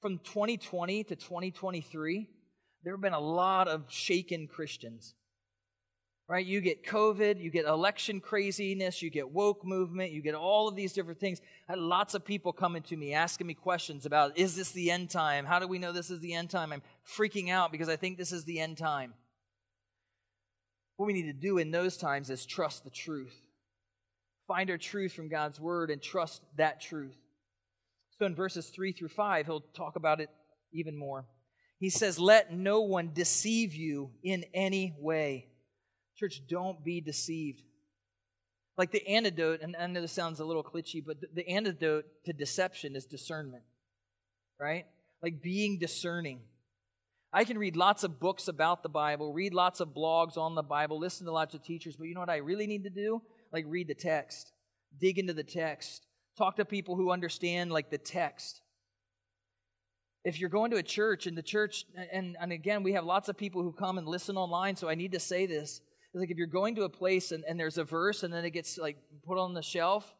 from 0.00 0.18
2020 0.18 1.02
to 1.02 1.16
2023, 1.16 2.28
there 2.84 2.94
have 2.94 3.00
been 3.00 3.12
a 3.12 3.18
lot 3.18 3.66
of 3.66 3.84
shaken 3.88 4.46
Christians 4.46 5.14
right? 6.28 6.44
You 6.44 6.60
get 6.60 6.84
COVID, 6.84 7.40
you 7.40 7.50
get 7.50 7.66
election 7.66 8.20
craziness, 8.20 9.00
you 9.00 9.10
get 9.10 9.30
woke 9.30 9.64
movement, 9.64 10.10
you 10.10 10.22
get 10.22 10.34
all 10.34 10.66
of 10.66 10.74
these 10.74 10.92
different 10.92 11.20
things. 11.20 11.40
I 11.68 11.72
had 11.72 11.78
lots 11.78 12.14
of 12.14 12.24
people 12.24 12.52
coming 12.52 12.82
to 12.84 12.96
me 12.96 13.14
asking 13.14 13.46
me 13.46 13.54
questions 13.54 14.06
about 14.06 14.36
is 14.36 14.56
this 14.56 14.72
the 14.72 14.90
end 14.90 15.10
time? 15.10 15.44
How 15.44 15.58
do 15.58 15.68
we 15.68 15.78
know 15.78 15.92
this 15.92 16.10
is 16.10 16.20
the 16.20 16.34
end 16.34 16.50
time? 16.50 16.72
I'm 16.72 16.82
freaking 17.06 17.50
out 17.50 17.70
because 17.70 17.88
I 17.88 17.96
think 17.96 18.18
this 18.18 18.32
is 18.32 18.44
the 18.44 18.58
end 18.58 18.78
time. 18.78 19.14
What 20.96 21.06
we 21.06 21.12
need 21.12 21.26
to 21.26 21.32
do 21.32 21.58
in 21.58 21.70
those 21.70 21.96
times 21.96 22.30
is 22.30 22.44
trust 22.44 22.84
the 22.84 22.90
truth. 22.90 23.34
find 24.48 24.70
our 24.70 24.78
truth 24.78 25.12
from 25.12 25.28
God's 25.28 25.58
word 25.58 25.90
and 25.90 26.00
trust 26.00 26.40
that 26.56 26.80
truth. 26.80 27.16
So 28.18 28.26
in 28.26 28.34
verses 28.34 28.68
3 28.68 28.92
through 28.92 29.08
5, 29.08 29.46
he'll 29.46 29.60
talk 29.60 29.96
about 29.96 30.20
it 30.20 30.30
even 30.72 30.96
more. 30.96 31.26
He 31.78 31.90
says, 31.90 32.18
Let 32.18 32.52
no 32.52 32.80
one 32.80 33.10
deceive 33.12 33.74
you 33.74 34.12
in 34.22 34.44
any 34.54 34.94
way. 34.98 35.48
Church, 36.18 36.42
don't 36.48 36.82
be 36.84 37.00
deceived. 37.00 37.62
Like 38.78 38.90
the 38.90 39.06
antidote, 39.06 39.60
and 39.62 39.76
I 39.76 39.86
know 39.86 40.00
this 40.00 40.12
sounds 40.12 40.40
a 40.40 40.44
little 40.44 40.62
cliche, 40.62 41.00
but 41.00 41.16
the 41.34 41.48
antidote 41.48 42.04
to 42.26 42.32
deception 42.32 42.94
is 42.94 43.06
discernment, 43.06 43.62
right? 44.60 44.86
Like 45.22 45.42
being 45.42 45.78
discerning. 45.78 46.40
I 47.32 47.44
can 47.44 47.58
read 47.58 47.76
lots 47.76 48.04
of 48.04 48.20
books 48.20 48.48
about 48.48 48.82
the 48.82 48.88
Bible, 48.88 49.32
read 49.32 49.54
lots 49.54 49.80
of 49.80 49.88
blogs 49.88 50.36
on 50.36 50.54
the 50.54 50.62
Bible, 50.62 50.98
listen 50.98 51.26
to 51.26 51.32
lots 51.32 51.54
of 51.54 51.62
teachers, 51.62 51.96
but 51.96 52.06
you 52.06 52.14
know 52.14 52.20
what 52.20 52.30
I 52.30 52.36
really 52.36 52.66
need 52.66 52.84
to 52.84 52.90
do? 52.90 53.22
Like 53.52 53.64
read 53.68 53.88
the 53.88 53.94
text, 53.94 54.52
dig 54.98 55.18
into 55.18 55.34
the 55.34 55.44
text, 55.44 56.06
talk 56.36 56.56
to 56.56 56.64
people 56.64 56.96
who 56.96 57.10
understand 57.10 57.72
like 57.72 57.90
the 57.90 57.98
text. 57.98 58.60
If 60.24 60.40
you're 60.40 60.50
going 60.50 60.70
to 60.72 60.76
a 60.76 60.82
church 60.82 61.26
and 61.26 61.36
the 61.36 61.42
church, 61.42 61.84
and, 62.12 62.36
and 62.40 62.52
again, 62.52 62.82
we 62.82 62.92
have 62.92 63.04
lots 63.04 63.28
of 63.28 63.36
people 63.36 63.62
who 63.62 63.72
come 63.72 63.96
and 63.96 64.08
listen 64.08 64.36
online, 64.36 64.76
so 64.76 64.88
I 64.88 64.94
need 64.94 65.12
to 65.12 65.20
say 65.20 65.46
this. 65.46 65.80
It's 66.16 66.22
like 66.22 66.30
if 66.30 66.38
you're 66.38 66.46
going 66.46 66.76
to 66.76 66.84
a 66.84 66.88
place 66.88 67.30
and, 67.30 67.44
and 67.46 67.60
there's 67.60 67.76
a 67.76 67.84
verse 67.84 68.22
and 68.22 68.32
then 68.32 68.46
it 68.46 68.52
gets 68.52 68.78
like 68.78 68.96
put 69.26 69.36
on 69.36 69.52
the 69.52 69.60
shelf 69.60 70.14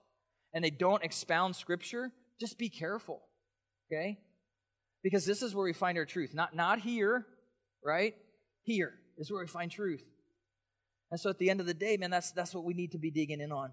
and 0.53 0.63
they 0.63 0.69
don't 0.69 1.03
expound 1.03 1.57
scripture, 1.57 2.13
just 2.39 2.59
be 2.59 2.69
careful. 2.69 3.23
Okay? 3.91 4.19
Because 5.03 5.25
this 5.25 5.41
is 5.41 5.55
where 5.55 5.65
we 5.65 5.73
find 5.73 5.97
our 5.97 6.05
truth. 6.05 6.35
Not, 6.35 6.55
not 6.55 6.81
here, 6.81 7.25
right? 7.83 8.15
Here 8.63 8.93
is 9.17 9.31
where 9.33 9.41
we 9.41 9.47
find 9.47 9.71
truth. 9.71 10.05
And 11.11 11.19
so 11.19 11.31
at 11.31 11.39
the 11.39 11.49
end 11.49 11.61
of 11.61 11.67
the 11.67 11.73
day, 11.73 11.97
man, 11.97 12.11
that's, 12.11 12.31
that's 12.31 12.55
what 12.55 12.65
we 12.65 12.75
need 12.75 12.93
to 12.93 12.99
be 12.99 13.11
digging 13.11 13.41
in 13.41 13.51
on. 13.51 13.71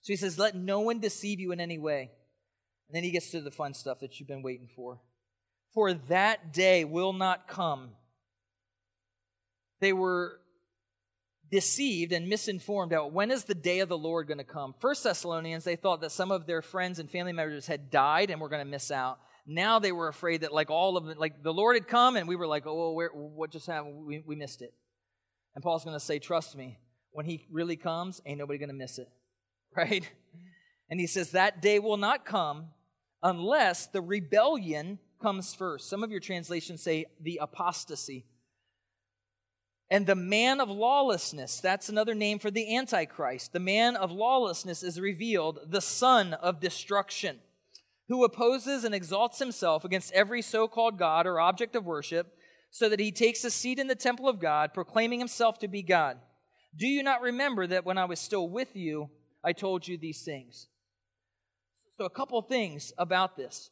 So 0.00 0.12
he 0.12 0.16
says, 0.16 0.40
Let 0.40 0.56
no 0.56 0.80
one 0.80 0.98
deceive 0.98 1.38
you 1.38 1.52
in 1.52 1.60
any 1.60 1.78
way. 1.78 2.10
And 2.88 2.96
then 2.96 3.04
he 3.04 3.12
gets 3.12 3.30
to 3.30 3.40
the 3.40 3.52
fun 3.52 3.74
stuff 3.74 4.00
that 4.00 4.18
you've 4.18 4.28
been 4.28 4.42
waiting 4.42 4.68
for. 4.74 4.98
For 5.72 5.94
that 6.08 6.52
day 6.52 6.84
will 6.84 7.12
not 7.12 7.46
come. 7.46 7.90
They 9.80 9.92
were 9.92 10.39
deceived 11.50 12.12
and 12.12 12.28
misinformed 12.28 12.92
about 12.92 13.12
when 13.12 13.30
is 13.30 13.44
the 13.44 13.54
day 13.54 13.80
of 13.80 13.88
the 13.88 13.98
Lord 13.98 14.28
going 14.28 14.38
to 14.38 14.44
come. 14.44 14.74
First 14.78 15.04
Thessalonians, 15.04 15.64
they 15.64 15.76
thought 15.76 16.00
that 16.02 16.12
some 16.12 16.30
of 16.30 16.46
their 16.46 16.62
friends 16.62 16.98
and 16.98 17.10
family 17.10 17.32
members 17.32 17.66
had 17.66 17.90
died 17.90 18.30
and 18.30 18.40
were 18.40 18.48
going 18.48 18.64
to 18.64 18.70
miss 18.70 18.90
out. 18.90 19.18
Now 19.46 19.78
they 19.78 19.92
were 19.92 20.08
afraid 20.08 20.42
that 20.42 20.52
like 20.52 20.70
all 20.70 20.96
of 20.96 21.08
it, 21.08 21.18
like 21.18 21.42
the 21.42 21.52
Lord 21.52 21.76
had 21.76 21.88
come 21.88 22.16
and 22.16 22.28
we 22.28 22.36
were 22.36 22.46
like, 22.46 22.64
oh, 22.66 22.92
where, 22.92 23.08
what 23.08 23.50
just 23.50 23.66
happened? 23.66 24.06
We, 24.06 24.22
we 24.24 24.36
missed 24.36 24.62
it. 24.62 24.72
And 25.54 25.64
Paul's 25.64 25.84
going 25.84 25.96
to 25.96 26.04
say, 26.04 26.20
trust 26.20 26.56
me, 26.56 26.78
when 27.10 27.26
he 27.26 27.46
really 27.50 27.76
comes, 27.76 28.20
ain't 28.24 28.38
nobody 28.38 28.58
going 28.58 28.70
to 28.70 28.74
miss 28.74 28.98
it. 28.98 29.08
Right? 29.76 30.08
And 30.88 30.98
he 30.98 31.06
says, 31.06 31.30
that 31.30 31.62
day 31.62 31.78
will 31.78 31.96
not 31.96 32.24
come 32.26 32.70
unless 33.22 33.86
the 33.86 34.00
rebellion 34.00 34.98
comes 35.22 35.54
first. 35.54 35.88
Some 35.88 36.02
of 36.02 36.10
your 36.10 36.18
translations 36.18 36.82
say 36.82 37.06
the 37.20 37.38
apostasy. 37.40 38.26
And 39.90 40.06
the 40.06 40.14
man 40.14 40.60
of 40.60 40.68
lawlessness, 40.68 41.60
that's 41.60 41.88
another 41.88 42.14
name 42.14 42.38
for 42.38 42.50
the 42.50 42.76
Antichrist. 42.76 43.52
The 43.52 43.58
man 43.58 43.96
of 43.96 44.12
lawlessness 44.12 44.82
is 44.82 45.00
revealed, 45.00 45.60
the 45.66 45.80
son 45.80 46.34
of 46.34 46.60
destruction 46.60 47.40
who 48.10 48.24
opposes 48.24 48.82
and 48.82 48.92
exalts 48.92 49.38
himself 49.38 49.84
against 49.84 50.12
every 50.12 50.42
so 50.42 50.66
called 50.66 50.98
God 50.98 51.28
or 51.28 51.38
object 51.38 51.76
of 51.76 51.86
worship, 51.86 52.34
so 52.68 52.88
that 52.88 52.98
he 52.98 53.12
takes 53.12 53.44
a 53.44 53.50
seat 53.52 53.78
in 53.78 53.86
the 53.86 53.94
temple 53.94 54.28
of 54.28 54.40
God, 54.40 54.74
proclaiming 54.74 55.20
himself 55.20 55.60
to 55.60 55.68
be 55.68 55.82
God. 55.82 56.18
Do 56.76 56.88
you 56.88 57.04
not 57.04 57.22
remember 57.22 57.68
that 57.68 57.86
when 57.86 57.98
I 57.98 58.06
was 58.06 58.18
still 58.18 58.48
with 58.48 58.74
you, 58.74 59.10
I 59.44 59.52
told 59.52 59.86
you 59.86 59.96
these 59.96 60.22
things? 60.22 60.66
So, 61.96 62.04
a 62.04 62.10
couple 62.10 62.42
things 62.42 62.92
about 62.98 63.36
this. 63.36 63.70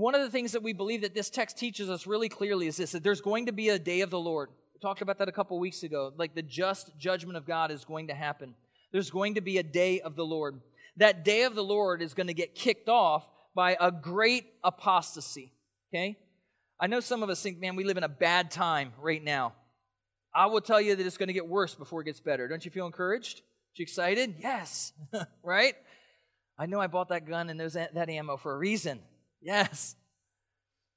One 0.00 0.14
of 0.14 0.22
the 0.22 0.30
things 0.30 0.52
that 0.52 0.62
we 0.62 0.72
believe 0.72 1.02
that 1.02 1.14
this 1.14 1.30
text 1.30 1.58
teaches 1.58 1.90
us 1.90 2.06
really 2.06 2.28
clearly 2.28 2.66
is 2.66 2.76
this 2.76 2.92
that 2.92 3.02
there's 3.02 3.20
going 3.20 3.46
to 3.46 3.52
be 3.52 3.68
a 3.68 3.78
day 3.78 4.00
of 4.00 4.10
the 4.10 4.18
Lord. 4.18 4.48
We 4.74 4.80
talked 4.80 5.02
about 5.02 5.18
that 5.18 5.28
a 5.28 5.32
couple 5.32 5.58
weeks 5.58 5.82
ago. 5.82 6.12
Like 6.16 6.34
the 6.34 6.42
just 6.42 6.96
judgment 6.98 7.36
of 7.36 7.46
God 7.46 7.70
is 7.70 7.84
going 7.84 8.08
to 8.08 8.14
happen. 8.14 8.54
There's 8.92 9.10
going 9.10 9.34
to 9.34 9.40
be 9.40 9.58
a 9.58 9.62
day 9.62 10.00
of 10.00 10.16
the 10.16 10.24
Lord 10.24 10.60
that 10.96 11.24
day 11.24 11.42
of 11.42 11.54
the 11.54 11.64
Lord 11.64 12.02
is 12.02 12.14
going 12.14 12.26
to 12.26 12.34
get 12.34 12.54
kicked 12.54 12.88
off 12.88 13.26
by 13.54 13.76
a 13.80 13.90
great 13.90 14.44
apostasy. 14.62 15.52
Okay? 15.92 16.18
I 16.78 16.86
know 16.86 17.00
some 17.00 17.22
of 17.22 17.30
us 17.30 17.42
think, 17.42 17.58
man, 17.58 17.76
we 17.76 17.84
live 17.84 17.96
in 17.96 18.04
a 18.04 18.08
bad 18.08 18.50
time 18.50 18.92
right 19.00 19.22
now. 19.22 19.54
I 20.34 20.46
will 20.46 20.60
tell 20.60 20.80
you 20.80 20.94
that 20.94 21.04
it's 21.04 21.16
going 21.16 21.28
to 21.28 21.34
get 21.34 21.48
worse 21.48 21.74
before 21.74 22.02
it 22.02 22.04
gets 22.04 22.20
better. 22.20 22.48
Don't 22.48 22.64
you 22.64 22.70
feel 22.70 22.86
encouraged? 22.86 23.40
Are 23.40 23.76
You 23.76 23.82
excited? 23.82 24.36
Yes. 24.38 24.92
right? 25.42 25.74
I 26.58 26.66
know 26.66 26.80
I 26.80 26.86
bought 26.86 27.08
that 27.08 27.26
gun 27.26 27.50
and 27.50 27.58
that, 27.58 27.94
that 27.94 28.08
ammo 28.08 28.36
for 28.36 28.54
a 28.54 28.58
reason. 28.58 29.00
Yes. 29.40 29.96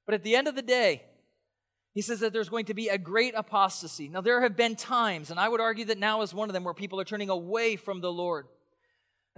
But 0.06 0.16
at 0.16 0.24
the 0.24 0.36
end 0.36 0.48
of 0.48 0.56
the 0.56 0.62
day, 0.62 1.04
he 1.94 2.02
says 2.02 2.20
that 2.22 2.34
there's 2.34 2.50
going 2.50 2.66
to 2.66 2.74
be 2.74 2.90
a 2.90 2.98
great 2.98 3.36
apostasy. 3.36 4.10
Now, 4.10 4.22
there 4.22 4.42
have 4.42 4.58
been 4.58 4.76
times, 4.76 5.30
and 5.30 5.40
I 5.40 5.48
would 5.48 5.62
argue 5.62 5.86
that 5.86 6.00
now 6.00 6.22
is 6.24 6.34
one 6.34 6.50
of 6.50 6.54
them, 6.54 6.64
where 6.64 6.74
people 6.74 7.00
are 7.00 7.06
turning 7.06 7.30
away 7.30 7.76
from 7.76 8.02
the 8.02 8.12
Lord. 8.12 8.48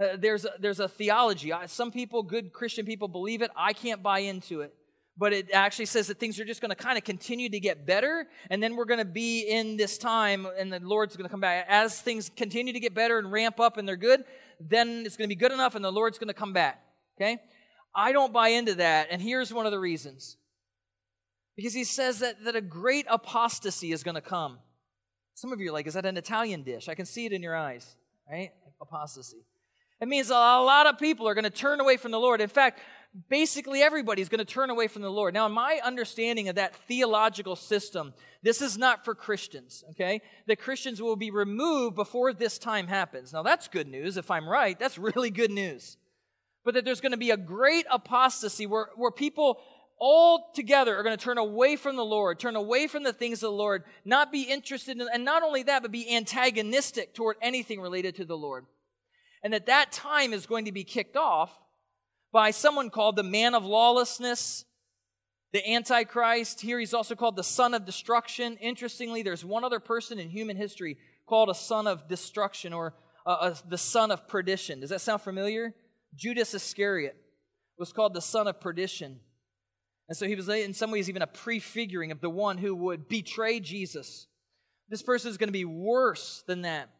Uh, 0.02 0.16
there's, 0.18 0.44
a, 0.44 0.50
there's 0.58 0.80
a 0.80 0.88
theology. 0.88 1.52
I, 1.52 1.66
some 1.66 1.90
people, 1.90 2.22
good 2.22 2.52
Christian 2.52 2.86
people, 2.86 3.08
believe 3.08 3.42
it. 3.42 3.50
I 3.56 3.72
can't 3.72 4.02
buy 4.02 4.20
into 4.20 4.62
it. 4.62 4.74
But 5.18 5.32
it 5.32 5.50
actually 5.52 5.86
says 5.86 6.08
that 6.08 6.18
things 6.18 6.38
are 6.38 6.44
just 6.44 6.60
going 6.60 6.70
to 6.70 6.76
kind 6.76 6.98
of 6.98 7.04
continue 7.04 7.48
to 7.48 7.60
get 7.60 7.86
better, 7.86 8.26
and 8.50 8.62
then 8.62 8.76
we're 8.76 8.84
going 8.84 8.98
to 8.98 9.06
be 9.06 9.42
in 9.42 9.76
this 9.76 9.96
time, 9.96 10.46
and 10.58 10.70
the 10.70 10.80
Lord's 10.80 11.16
going 11.16 11.24
to 11.24 11.30
come 11.30 11.40
back. 11.40 11.66
As 11.68 12.00
things 12.00 12.30
continue 12.36 12.72
to 12.72 12.80
get 12.80 12.94
better 12.94 13.18
and 13.18 13.32
ramp 13.32 13.58
up 13.58 13.78
and 13.78 13.88
they're 13.88 13.96
good, 13.96 14.24
then 14.60 15.04
it's 15.06 15.16
going 15.16 15.26
to 15.26 15.34
be 15.34 15.38
good 15.38 15.52
enough, 15.52 15.74
and 15.74 15.84
the 15.84 15.92
Lord's 15.92 16.18
going 16.18 16.28
to 16.28 16.34
come 16.34 16.52
back. 16.52 16.82
Okay? 17.18 17.38
I 17.96 18.12
don't 18.12 18.32
buy 18.32 18.48
into 18.48 18.74
that, 18.74 19.08
and 19.10 19.22
here's 19.22 19.52
one 19.52 19.64
of 19.64 19.72
the 19.72 19.80
reasons. 19.80 20.36
Because 21.56 21.72
he 21.72 21.84
says 21.84 22.18
that, 22.18 22.44
that 22.44 22.54
a 22.54 22.60
great 22.60 23.06
apostasy 23.08 23.90
is 23.90 24.02
going 24.02 24.14
to 24.14 24.20
come. 24.20 24.58
Some 25.34 25.52
of 25.52 25.60
you 25.60 25.70
are 25.70 25.72
like, 25.72 25.86
is 25.86 25.94
that 25.94 26.04
an 26.04 26.18
Italian 26.18 26.62
dish? 26.62 26.88
I 26.88 26.94
can 26.94 27.06
see 27.06 27.24
it 27.24 27.32
in 27.32 27.42
your 27.42 27.56
eyes, 27.56 27.96
right? 28.30 28.50
Apostasy. 28.80 29.38
It 29.98 30.08
means 30.08 30.28
a 30.28 30.34
lot 30.34 30.86
of 30.86 30.98
people 30.98 31.26
are 31.26 31.34
going 31.34 31.44
to 31.44 31.50
turn 31.50 31.80
away 31.80 31.96
from 31.96 32.10
the 32.10 32.20
Lord. 32.20 32.42
In 32.42 32.48
fact, 32.50 32.80
basically 33.30 33.80
everybody's 33.80 34.28
going 34.28 34.40
to 34.40 34.44
turn 34.44 34.68
away 34.68 34.88
from 34.88 35.00
the 35.00 35.10
Lord. 35.10 35.32
Now, 35.32 35.46
in 35.46 35.52
my 35.52 35.80
understanding 35.82 36.50
of 36.50 36.56
that 36.56 36.76
theological 36.86 37.56
system, 37.56 38.12
this 38.42 38.60
is 38.60 38.76
not 38.76 39.06
for 39.06 39.14
Christians, 39.14 39.84
okay? 39.92 40.20
The 40.46 40.56
Christians 40.56 41.00
will 41.00 41.16
be 41.16 41.30
removed 41.30 41.96
before 41.96 42.34
this 42.34 42.58
time 42.58 42.86
happens. 42.86 43.32
Now, 43.32 43.42
that's 43.42 43.68
good 43.68 43.88
news. 43.88 44.18
If 44.18 44.30
I'm 44.30 44.46
right, 44.46 44.78
that's 44.78 44.98
really 44.98 45.30
good 45.30 45.50
news. 45.50 45.96
But 46.66 46.74
that 46.74 46.84
there's 46.84 47.00
going 47.00 47.12
to 47.12 47.16
be 47.16 47.30
a 47.30 47.36
great 47.36 47.86
apostasy 47.90 48.66
where, 48.66 48.88
where 48.96 49.12
people 49.12 49.60
all 49.98 50.50
together 50.52 50.96
are 50.98 51.04
going 51.04 51.16
to 51.16 51.24
turn 51.24 51.38
away 51.38 51.76
from 51.76 51.94
the 51.94 52.04
Lord, 52.04 52.40
turn 52.40 52.56
away 52.56 52.88
from 52.88 53.04
the 53.04 53.12
things 53.12 53.42
of 53.42 53.50
the 53.50 53.56
Lord, 53.56 53.84
not 54.04 54.32
be 54.32 54.42
interested 54.42 55.00
in, 55.00 55.06
and 55.14 55.24
not 55.24 55.44
only 55.44 55.62
that, 55.62 55.82
but 55.82 55.92
be 55.92 56.14
antagonistic 56.14 57.14
toward 57.14 57.36
anything 57.40 57.80
related 57.80 58.16
to 58.16 58.24
the 58.24 58.36
Lord. 58.36 58.66
And 59.44 59.52
that 59.52 59.66
that 59.66 59.92
time 59.92 60.32
is 60.32 60.44
going 60.44 60.64
to 60.64 60.72
be 60.72 60.82
kicked 60.82 61.16
off 61.16 61.56
by 62.32 62.50
someone 62.50 62.90
called 62.90 63.14
the 63.14 63.22
man 63.22 63.54
of 63.54 63.64
lawlessness, 63.64 64.64
the 65.52 65.72
Antichrist. 65.72 66.60
Here 66.60 66.80
he's 66.80 66.94
also 66.94 67.14
called 67.14 67.36
the 67.36 67.44
son 67.44 67.74
of 67.74 67.86
destruction. 67.86 68.56
Interestingly, 68.60 69.22
there's 69.22 69.44
one 69.44 69.62
other 69.62 69.78
person 69.78 70.18
in 70.18 70.30
human 70.30 70.56
history 70.56 70.98
called 71.26 71.48
a 71.48 71.54
son 71.54 71.86
of 71.86 72.08
destruction 72.08 72.72
or 72.72 72.94
uh, 73.24 73.54
the 73.68 73.78
son 73.78 74.10
of 74.10 74.26
perdition. 74.26 74.80
Does 74.80 74.90
that 74.90 75.00
sound 75.00 75.22
familiar? 75.22 75.74
Judas 76.14 76.54
Iscariot 76.54 77.16
was 77.78 77.92
called 77.92 78.14
the 78.14 78.22
son 78.22 78.46
of 78.46 78.60
perdition. 78.60 79.20
And 80.08 80.16
so 80.16 80.26
he 80.26 80.34
was, 80.34 80.48
in 80.48 80.72
some 80.72 80.90
ways, 80.90 81.08
even 81.08 81.22
a 81.22 81.26
prefiguring 81.26 82.12
of 82.12 82.20
the 82.20 82.30
one 82.30 82.58
who 82.58 82.74
would 82.74 83.08
betray 83.08 83.60
Jesus. 83.60 84.26
This 84.88 85.02
person 85.02 85.30
is 85.30 85.36
going 85.36 85.48
to 85.48 85.52
be 85.52 85.64
worse 85.64 86.44
than 86.46 86.62
that. 86.62 86.90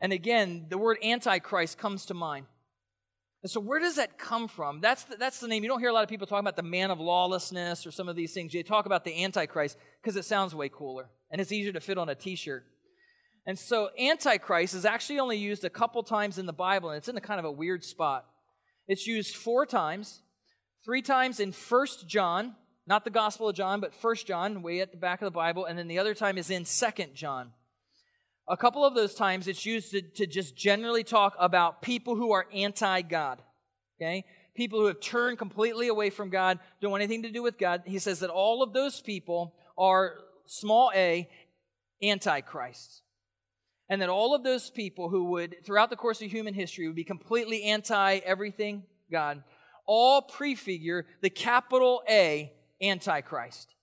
And 0.00 0.12
again, 0.12 0.66
the 0.70 0.78
word 0.78 0.96
antichrist 1.04 1.76
comes 1.76 2.06
to 2.06 2.14
mind. 2.14 2.46
And 3.42 3.50
so, 3.50 3.60
where 3.60 3.80
does 3.80 3.96
that 3.96 4.18
come 4.18 4.48
from? 4.48 4.80
That's 4.80 5.04
the, 5.04 5.16
that's 5.16 5.40
the 5.40 5.48
name. 5.48 5.62
You 5.62 5.68
don't 5.68 5.80
hear 5.80 5.88
a 5.88 5.92
lot 5.92 6.02
of 6.02 6.08
people 6.10 6.26
talking 6.26 6.44
about 6.44 6.56
the 6.56 6.62
man 6.62 6.90
of 6.90 7.00
lawlessness 7.00 7.86
or 7.86 7.90
some 7.90 8.08
of 8.08 8.16
these 8.16 8.34
things. 8.34 8.52
They 8.52 8.62
talk 8.62 8.86
about 8.86 9.04
the 9.04 9.24
antichrist 9.24 9.78
because 10.02 10.16
it 10.16 10.24
sounds 10.24 10.54
way 10.54 10.68
cooler 10.68 11.08
and 11.30 11.40
it's 11.40 11.52
easier 11.52 11.72
to 11.72 11.80
fit 11.80 11.96
on 11.96 12.08
a 12.08 12.14
t 12.14 12.34
shirt. 12.34 12.64
And 13.50 13.58
so, 13.58 13.90
antichrist 13.98 14.74
is 14.74 14.84
actually 14.84 15.18
only 15.18 15.36
used 15.36 15.64
a 15.64 15.70
couple 15.70 16.04
times 16.04 16.38
in 16.38 16.46
the 16.46 16.52
Bible, 16.52 16.90
and 16.90 16.98
it's 16.98 17.08
in 17.08 17.16
a 17.16 17.20
kind 17.20 17.40
of 17.40 17.44
a 17.44 17.50
weird 17.50 17.82
spot. 17.82 18.24
It's 18.86 19.08
used 19.08 19.34
four 19.34 19.66
times, 19.66 20.22
three 20.84 21.02
times 21.02 21.40
in 21.40 21.50
First 21.50 22.06
John, 22.06 22.54
not 22.86 23.02
the 23.02 23.10
Gospel 23.10 23.48
of 23.48 23.56
John, 23.56 23.80
but 23.80 23.92
First 23.92 24.28
John, 24.28 24.62
way 24.62 24.78
at 24.78 24.92
the 24.92 24.98
back 24.98 25.20
of 25.20 25.26
the 25.26 25.32
Bible, 25.32 25.64
and 25.64 25.76
then 25.76 25.88
the 25.88 25.98
other 25.98 26.14
time 26.14 26.38
is 26.38 26.48
in 26.48 26.64
Second 26.64 27.16
John. 27.16 27.50
A 28.48 28.56
couple 28.56 28.84
of 28.84 28.94
those 28.94 29.16
times 29.16 29.48
it's 29.48 29.66
used 29.66 29.90
to, 29.90 30.00
to 30.00 30.28
just 30.28 30.56
generally 30.56 31.02
talk 31.02 31.34
about 31.36 31.82
people 31.82 32.14
who 32.14 32.30
are 32.30 32.46
anti 32.54 33.02
God. 33.02 33.42
Okay? 34.00 34.26
People 34.54 34.78
who 34.78 34.86
have 34.86 35.00
turned 35.00 35.38
completely 35.38 35.88
away 35.88 36.10
from 36.10 36.30
God, 36.30 36.60
don't 36.80 36.92
want 36.92 37.02
anything 37.02 37.24
to 37.24 37.32
do 37.32 37.42
with 37.42 37.58
God. 37.58 37.82
He 37.84 37.98
says 37.98 38.20
that 38.20 38.30
all 38.30 38.62
of 38.62 38.72
those 38.72 39.00
people 39.00 39.56
are 39.76 40.18
small 40.46 40.92
a 40.94 41.28
antichrists. 42.00 43.02
And 43.90 44.00
that 44.00 44.08
all 44.08 44.34
of 44.34 44.44
those 44.44 44.70
people 44.70 45.08
who 45.08 45.24
would, 45.24 45.56
throughout 45.64 45.90
the 45.90 45.96
course 45.96 46.22
of 46.22 46.30
human 46.30 46.54
history, 46.54 46.86
would 46.86 46.96
be 46.96 47.04
completely 47.04 47.64
anti 47.64 48.18
everything 48.18 48.84
God, 49.10 49.42
all 49.84 50.22
prefigure 50.22 51.04
the 51.20 51.28
capital 51.28 52.02
A 52.08 52.52
Antichrist. 52.80 53.74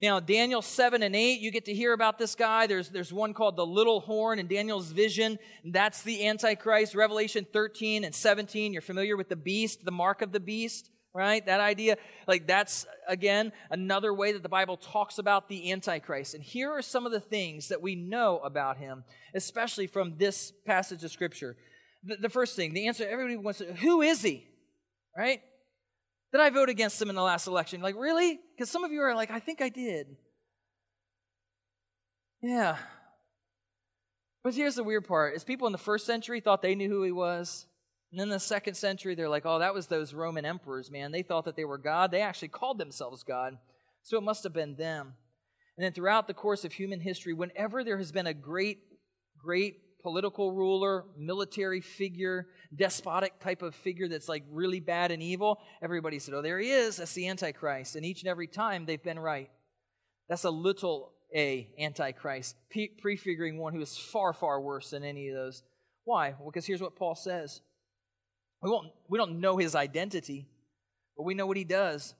Now, 0.00 0.20
Daniel 0.20 0.62
7 0.62 1.02
and 1.02 1.14
8, 1.14 1.40
you 1.40 1.50
get 1.50 1.66
to 1.66 1.74
hear 1.74 1.92
about 1.92 2.18
this 2.18 2.34
guy. 2.36 2.66
There's, 2.68 2.88
there's 2.88 3.12
one 3.12 3.34
called 3.34 3.56
the 3.56 3.66
little 3.66 4.00
horn 4.00 4.38
in 4.38 4.46
Daniel's 4.46 4.92
vision. 4.92 5.38
That's 5.64 6.02
the 6.02 6.26
Antichrist. 6.26 6.94
Revelation 6.94 7.46
13 7.52 8.04
and 8.04 8.14
17, 8.14 8.72
you're 8.72 8.80
familiar 8.80 9.16
with 9.16 9.28
the 9.28 9.36
beast, 9.36 9.84
the 9.84 9.90
mark 9.90 10.22
of 10.22 10.30
the 10.30 10.40
beast, 10.40 10.88
right? 11.18 11.44
That 11.44 11.58
idea. 11.58 11.96
Like, 12.28 12.46
that's, 12.46 12.86
again, 13.08 13.50
another 13.70 14.14
way 14.14 14.30
that 14.32 14.44
the 14.44 14.48
Bible 14.48 14.76
talks 14.76 15.18
about 15.18 15.48
the 15.48 15.72
Antichrist. 15.72 16.34
And 16.34 16.44
here 16.44 16.70
are 16.70 16.80
some 16.80 17.06
of 17.06 17.12
the 17.12 17.20
things 17.20 17.68
that 17.68 17.82
we 17.82 17.96
know 17.96 18.38
about 18.38 18.78
him, 18.78 19.02
especially 19.34 19.88
from 19.88 20.16
this 20.16 20.52
passage 20.64 21.02
of 21.02 21.10
Scripture. 21.10 21.56
The, 22.04 22.16
the 22.16 22.28
first 22.28 22.54
thing, 22.54 22.72
the 22.72 22.86
answer 22.86 23.06
everybody 23.08 23.36
wants 23.36 23.58
to 23.58 23.74
who 23.74 24.00
is 24.00 24.22
he? 24.22 24.46
Right? 25.16 25.40
Did 26.30 26.40
I 26.40 26.50
vote 26.50 26.68
against 26.68 27.02
him 27.02 27.08
in 27.10 27.16
the 27.16 27.22
last 27.22 27.48
election? 27.48 27.80
Like, 27.80 27.96
really? 27.96 28.38
Because 28.54 28.70
some 28.70 28.84
of 28.84 28.92
you 28.92 29.00
are 29.00 29.14
like, 29.16 29.32
I 29.32 29.40
think 29.40 29.60
I 29.60 29.70
did. 29.70 30.06
Yeah. 32.40 32.76
But 34.44 34.54
here's 34.54 34.76
the 34.76 34.84
weird 34.84 35.08
part 35.08 35.34
is 35.34 35.42
people 35.42 35.66
in 35.66 35.72
the 35.72 35.78
first 35.78 36.06
century 36.06 36.38
thought 36.38 36.62
they 36.62 36.76
knew 36.76 36.88
who 36.88 37.02
he 37.02 37.10
was. 37.10 37.66
And 38.10 38.18
then 38.18 38.28
the 38.30 38.40
second 38.40 38.74
century, 38.74 39.14
they're 39.14 39.28
like, 39.28 39.44
oh, 39.44 39.58
that 39.58 39.74
was 39.74 39.86
those 39.86 40.14
Roman 40.14 40.44
emperors, 40.44 40.90
man. 40.90 41.12
They 41.12 41.22
thought 41.22 41.44
that 41.44 41.56
they 41.56 41.64
were 41.64 41.78
God. 41.78 42.10
They 42.10 42.22
actually 42.22 42.48
called 42.48 42.78
themselves 42.78 43.22
God. 43.22 43.58
So 44.02 44.16
it 44.16 44.22
must 44.22 44.44
have 44.44 44.54
been 44.54 44.76
them. 44.76 45.14
And 45.76 45.84
then 45.84 45.92
throughout 45.92 46.26
the 46.26 46.34
course 46.34 46.64
of 46.64 46.72
human 46.72 47.00
history, 47.00 47.34
whenever 47.34 47.84
there 47.84 47.98
has 47.98 48.10
been 48.10 48.26
a 48.26 48.34
great, 48.34 48.78
great 49.38 49.76
political 50.02 50.52
ruler, 50.52 51.04
military 51.18 51.80
figure, 51.80 52.46
despotic 52.74 53.38
type 53.40 53.62
of 53.62 53.74
figure 53.74 54.08
that's 54.08 54.28
like 54.28 54.44
really 54.50 54.80
bad 54.80 55.10
and 55.10 55.22
evil, 55.22 55.60
everybody 55.82 56.18
said, 56.18 56.34
Oh, 56.34 56.42
there 56.42 56.58
he 56.58 56.70
is. 56.70 56.96
That's 56.96 57.12
the 57.12 57.28
Antichrist. 57.28 57.94
And 57.94 58.04
each 58.04 58.22
and 58.22 58.28
every 58.28 58.46
time 58.46 58.86
they've 58.86 59.02
been 59.02 59.18
right. 59.18 59.50
That's 60.28 60.44
a 60.44 60.50
little 60.50 61.12
a 61.34 61.68
Antichrist, 61.78 62.56
prefiguring 63.00 63.58
one 63.58 63.74
who 63.74 63.80
is 63.80 63.98
far, 63.98 64.32
far 64.32 64.60
worse 64.60 64.90
than 64.90 65.04
any 65.04 65.28
of 65.28 65.34
those. 65.34 65.62
Why? 66.04 66.30
Well, 66.30 66.50
because 66.50 66.66
here's 66.66 66.80
what 66.80 66.96
Paul 66.96 67.14
says. 67.14 67.60
We, 68.62 68.70
won't, 68.70 68.88
we 69.08 69.18
don't 69.18 69.40
know 69.40 69.56
his 69.56 69.74
identity, 69.74 70.46
but 71.16 71.22
we 71.24 71.34
know 71.34 71.46
what 71.46 71.56
he 71.56 71.64
does. 71.64 72.14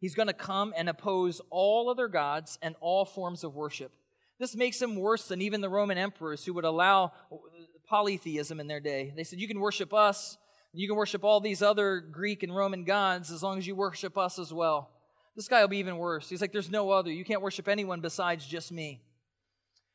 He's 0.00 0.14
going 0.14 0.28
to 0.28 0.34
come 0.34 0.72
and 0.76 0.88
oppose 0.88 1.40
all 1.50 1.90
other 1.90 2.08
gods 2.08 2.58
and 2.62 2.74
all 2.80 3.04
forms 3.04 3.44
of 3.44 3.54
worship. 3.54 3.92
This 4.38 4.56
makes 4.56 4.80
him 4.80 4.96
worse 4.96 5.28
than 5.28 5.42
even 5.42 5.60
the 5.60 5.68
Roman 5.68 5.98
emperors 5.98 6.44
who 6.44 6.54
would 6.54 6.64
allow 6.64 7.12
polytheism 7.86 8.58
in 8.58 8.68
their 8.68 8.80
day. 8.80 9.12
They 9.14 9.24
said, 9.24 9.38
You 9.38 9.48
can 9.48 9.60
worship 9.60 9.92
us, 9.92 10.38
you 10.72 10.88
can 10.88 10.96
worship 10.96 11.24
all 11.24 11.40
these 11.40 11.60
other 11.60 12.00
Greek 12.00 12.42
and 12.42 12.54
Roman 12.54 12.84
gods 12.84 13.30
as 13.30 13.42
long 13.42 13.58
as 13.58 13.66
you 13.66 13.74
worship 13.74 14.16
us 14.16 14.38
as 14.38 14.52
well. 14.52 14.90
This 15.36 15.48
guy 15.48 15.60
will 15.60 15.68
be 15.68 15.78
even 15.78 15.98
worse. 15.98 16.28
He's 16.30 16.40
like, 16.40 16.52
There's 16.52 16.70
no 16.70 16.90
other. 16.90 17.12
You 17.12 17.24
can't 17.24 17.42
worship 17.42 17.68
anyone 17.68 18.00
besides 18.00 18.46
just 18.46 18.72
me. 18.72 19.02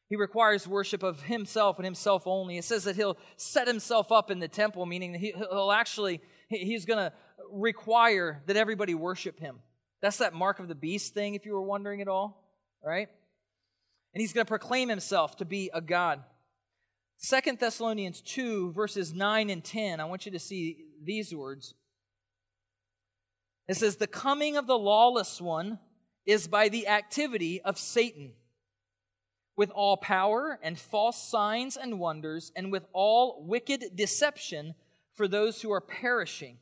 He 0.10 0.15
requires 0.15 0.68
worship 0.68 1.02
of 1.02 1.24
himself 1.24 1.78
and 1.78 1.86
himself 1.86 2.28
only. 2.28 2.58
It 2.58 2.63
says 2.63 2.84
that 2.84 2.96
he'll 2.96 3.18
set 3.38 3.68
himself 3.68 4.12
up 4.12 4.30
in 4.30 4.39
the 4.39 4.48
temple, 4.48 4.86
meaning 4.86 5.13
that 5.13 5.20
he'll 5.20 5.72
actually, 5.72 6.22
he's 6.50 6.86
going 6.86 7.00
to 7.00 7.13
require 7.52 8.44
that 8.46 8.56
everybody 8.56 8.94
worship 8.94 9.39
him. 9.39 9.60
That's 10.02 10.18
that 10.18 10.34
mark 10.34 10.60
of 10.60 10.68
the 10.68 10.76
beast 10.76 11.13
thing, 11.13 11.34
if 11.34 11.46
you 11.46 11.54
were 11.54 11.62
wondering 11.62 12.02
at 12.02 12.08
all, 12.08 12.44
right? 12.84 13.10
and 14.15 14.22
he's 14.22 14.32
going 14.32 14.46
to 14.46 14.50
proclaim 14.50 14.88
himself 14.88 15.36
to 15.36 15.46
be 15.46 15.70
a 15.74 15.82
God. 15.82 16.24
Second 17.18 17.60
Thessalonians 17.60 18.22
2, 18.22 18.72
verses 18.72 19.13
9 19.13 19.50
and 19.50 19.62
10, 19.62 20.00
I 20.00 20.06
want 20.06 20.26
you 20.26 20.32
to 20.32 20.39
see 20.39 20.86
these 21.04 21.36
words. 21.36 21.74
It 23.68 23.76
says, 23.76 23.98
The 23.98 24.08
coming 24.08 24.56
of 24.56 24.68
the 24.68 24.78
lawless 24.78 25.41
one 25.41 25.80
is 26.26 26.48
by 26.48 26.70
the 26.70 26.88
activity 26.88 27.62
of 27.62 27.78
Satan, 27.78 28.32
with 29.58 29.72
all 29.72 29.98
power 29.98 30.60
and 30.62 30.78
false 30.78 31.22
signs 31.22 31.78
and 31.78 32.00
wonders, 32.00 32.52
and 32.56 32.72
with 32.72 32.86
all 32.94 33.44
wicked 33.48 33.96
deception 33.96 34.76
for 35.13 35.28
those 35.28 35.62
who 35.62 35.72
are 35.72 35.82
perishing. 35.82 36.58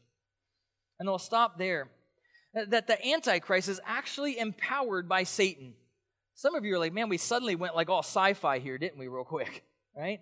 And 1.00 1.10
I'll 1.10 1.20
stop 1.20 1.58
there. 1.58 1.90
That 2.54 2.86
the 2.86 3.04
Antichrist 3.06 3.68
is 3.68 3.82
actually 3.84 4.38
empowered 4.38 5.10
by 5.10 5.24
Satan. 5.24 5.74
Some 6.36 6.56
of 6.56 6.66
you 6.66 6.76
are 6.76 6.80
like, 6.80 6.94
man, 6.94 7.10
we 7.10 7.18
suddenly 7.18 7.56
went 7.56 7.76
like 7.76 7.90
all 7.90 8.04
sci 8.04 8.34
fi 8.34 8.60
here, 8.60 8.78
didn't 8.78 9.00
we, 9.00 9.08
real 9.08 9.24
quick? 9.24 9.64
Right? 9.96 10.22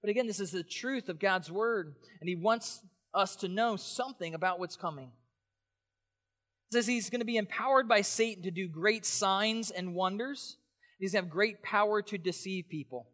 But 0.00 0.10
again, 0.10 0.28
this 0.28 0.38
is 0.38 0.52
the 0.52 0.62
truth 0.62 1.08
of 1.08 1.18
God's 1.18 1.50
word, 1.50 1.96
and 2.20 2.28
He 2.28 2.36
wants 2.36 2.80
us 3.12 3.34
to 3.36 3.48
know 3.48 3.74
something 3.74 4.34
about 4.34 4.60
what's 4.60 4.76
coming. 4.76 5.10
It 6.70 6.74
says 6.74 6.86
He's 6.86 7.10
going 7.10 7.22
to 7.22 7.26
be 7.26 7.36
empowered 7.36 7.88
by 7.88 8.02
Satan 8.02 8.44
to 8.44 8.52
do 8.52 8.68
great 8.68 9.04
signs 9.04 9.72
and 9.72 9.96
wonders. 9.96 10.58
To 11.00 11.16
have 11.16 11.30
great 11.30 11.62
power 11.62 12.02
to 12.02 12.18
deceive 12.18 12.68
people. 12.68 13.06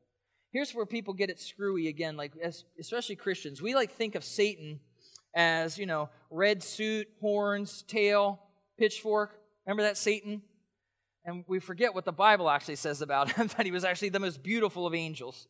Here's 0.53 0.75
where 0.75 0.87
people 0.87 1.15
get 1.15 1.31
it 1.31 1.41
screwy 1.41 1.89
again, 1.89 2.17
like 2.17 2.33
especially 2.81 3.17
Christians. 3.17 3.61
We 3.61 3.75
like 3.75 3.93
think 3.93 4.15
of 4.15 4.25
Satan 4.25 4.81
as, 5.35 5.79
you 5.79 5.87
know, 5.87 6.09
red 6.31 6.63
suit, 6.63 7.09
horns, 7.21 7.83
tail, 7.83 8.41
pitchfork. 8.79 9.39
Remember 9.67 9.83
that 9.83 9.97
Satan? 9.97 10.43
And 11.25 11.45
we 11.47 11.59
forget 11.59 11.95
what 11.95 12.05
the 12.05 12.13
Bible 12.13 12.49
actually 12.49 12.77
says 12.77 13.03
about 13.03 13.33
him 13.37 13.49
that 13.57 13.67
he 13.67 13.73
was 13.73 13.85
actually 13.85 14.09
the 14.09 14.21
most 14.21 14.43
beautiful 14.43 14.87
of 14.87 14.95
angels. 14.95 15.47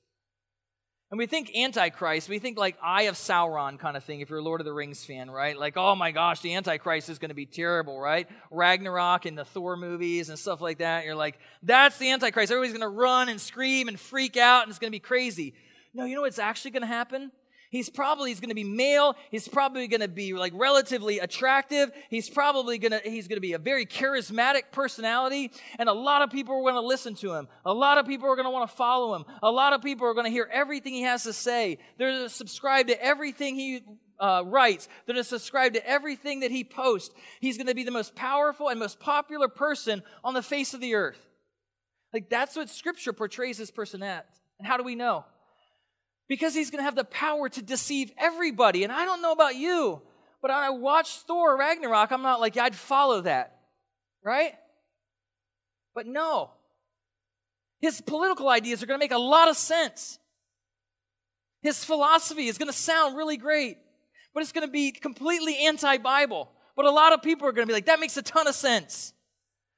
And 1.09 1.19
we 1.19 1.27
think 1.27 1.55
Antichrist, 1.57 2.29
we 2.29 2.41
think 2.41 2.59
like 2.59 2.77
Eye 2.83 3.03
of 3.03 3.15
Sauron 3.15 3.79
kind 3.79 3.97
of 3.97 4.03
thing, 4.03 4.21
if 4.21 4.29
you're 4.29 4.41
a 4.41 4.43
Lord 4.43 4.61
of 4.61 4.65
the 4.65 4.73
Rings 4.73 5.05
fan, 5.05 5.31
right? 5.31 5.57
Like, 5.57 5.77
oh 5.77 5.95
my 5.95 6.11
gosh, 6.11 6.41
the 6.41 6.55
Antichrist 6.55 7.09
is 7.09 7.21
going 7.21 7.29
to 7.29 7.35
be 7.35 7.47
terrible, 7.47 8.01
right? 8.01 8.29
Ragnarok 8.51 9.25
and 9.25 9.39
the 9.39 9.45
Thor 9.45 9.77
movies 9.77 10.31
and 10.31 10.39
stuff 10.39 10.61
like 10.61 10.79
that. 10.79 11.05
You're 11.05 11.15
like, 11.15 11.39
that's 11.63 11.97
the 11.99 12.11
Antichrist. 12.11 12.51
Everybody's 12.51 12.77
going 12.77 12.91
to 12.91 12.97
run 12.97 13.29
and 13.29 13.41
scream 13.41 13.87
and 13.87 14.01
freak 14.01 14.37
out 14.37 14.63
and 14.63 14.71
it's 14.71 14.81
going 14.81 14.91
to 14.91 14.97
be 14.97 15.01
crazy. 15.01 15.55
No, 15.95 16.07
you 16.07 16.17
know 16.17 16.23
what's 16.23 16.41
actually 16.41 16.73
going 16.73 16.83
to 16.83 16.89
happen? 16.89 17.31
He's 17.77 17.91
probably 17.91 18.31
he's 18.31 18.41
going 18.41 18.49
to 18.49 18.55
be 18.55 18.65
male. 18.65 19.17
He's 19.31 19.47
probably 19.47 19.87
going 19.87 20.01
to 20.01 20.09
be 20.09 20.33
like 20.33 20.55
relatively 20.57 21.19
attractive. 21.19 21.93
He's 22.09 22.31
probably 22.31 22.79
going 22.79 22.93
to 22.93 23.01
he's 23.05 23.29
going 23.29 23.37
to 23.37 23.43
be 23.43 23.53
a 23.53 23.59
very 23.59 23.85
charismatic 23.85 24.73
personality 24.73 25.53
and 25.79 25.91
a 25.91 25.93
lot 25.93 26.23
of 26.23 26.31
people 26.31 26.55
are 26.55 26.63
going 26.63 26.75
to 26.75 26.81
listen 26.81 27.15
to 27.17 27.35
him. 27.35 27.49
A 27.67 27.75
lot 27.75 27.99
of 27.99 28.07
people 28.07 28.29
are 28.31 28.35
going 28.35 28.47
to 28.47 28.51
want 28.51 28.71
to 28.71 28.75
follow 28.75 29.15
him. 29.15 29.27
A 29.43 29.51
lot 29.51 29.75
of 29.75 29.83
people 29.83 30.07
are 30.07 30.15
going 30.15 30.25
to 30.25 30.31
hear 30.31 30.49
everything 30.51 30.95
he 30.95 31.03
has 31.03 31.25
to 31.25 31.35
say. 31.35 31.77
They're 31.99 32.11
going 32.11 32.23
to 32.23 32.31
subscribe 32.31 32.87
to 32.87 33.05
everything 33.05 33.57
he 33.57 33.83
uh, 34.19 34.43
writes. 34.47 34.89
They're 35.05 35.15
going 35.15 35.23
to 35.23 35.29
subscribe 35.29 35.75
to 35.75 35.87
everything 35.87 36.41
that 36.41 36.51
he 36.51 36.65
posts. 36.65 37.15
He's 37.41 37.59
going 37.59 37.67
to 37.67 37.75
be 37.75 37.85
the 37.85 37.91
most 37.91 38.15
powerful 38.15 38.71
and 38.71 38.81
most 38.81 39.01
popular 39.01 39.49
person 39.49 40.03
on 40.25 40.33
the 40.33 40.43
face 40.43 40.73
of 40.73 40.81
the 40.81 40.95
earth. 40.95 41.21
Like 42.15 42.31
that's 42.31 42.57
what 42.57 42.71
scripture 42.71 43.13
portrays 43.13 43.59
his 43.59 43.71
person 43.71 44.03
as. 44.03 44.25
And 44.59 44.67
how 44.67 44.79
do 44.79 44.83
we 44.83 44.95
know? 44.95 45.27
Because 46.29 46.55
he's 46.55 46.71
going 46.71 46.81
to 46.81 46.85
have 46.85 46.97
the 46.97 47.05
power 47.05 47.49
to 47.49 47.63
deceive 47.63 48.13
everybody. 48.19 48.85
And 48.85 48.93
I 48.93 49.05
don't 49.05 49.23
know 49.23 49.33
about 49.33 49.57
you, 49.57 50.03
but 50.43 50.51
when 50.51 50.59
I 50.59 50.71
watch 50.71 51.19
Thor 51.21 51.57
Ragnarok, 51.57 52.11
I'm 52.13 52.23
not 52.23 52.41
like, 52.41 52.57
yeah, 52.57 52.65
I'd 52.65 52.75
follow 52.75 53.23
that, 53.23 53.59
right? 54.25 54.55
But 55.95 56.07
no. 56.07 56.51
His 57.81 58.01
political 58.01 58.49
ideas 58.49 58.83
are 58.83 58.87
going 58.87 58.99
to 58.99 59.05
make 59.05 59.13
a 59.13 59.19
lot 59.19 59.49
of 59.49 59.57
sense. 59.57 60.19
His 61.63 61.85
philosophy 61.85 62.47
is 62.47 62.59
going 62.59 62.71
to 62.71 62.77
sound 62.77 63.17
really 63.17 63.37
great, 63.37 63.79
but 64.33 64.43
it's 64.43 64.53
going 64.53 64.67
to 64.67 64.73
be 64.73 64.93
completely 64.93 65.59
anti 65.67 65.99
Bible. 65.99 66.51
But 66.77 66.85
a 66.85 66.91
lot 66.91 67.13
of 67.13 67.23
people 67.23 67.49
are 67.49 67.53
going 67.53 67.67
to 67.67 67.71
be 67.71 67.75
like, 67.75 67.87
that 67.87 68.01
makes 68.01 68.17
a 68.17 68.23
ton 68.23 68.47
of 68.47 68.55
sense. 68.55 69.15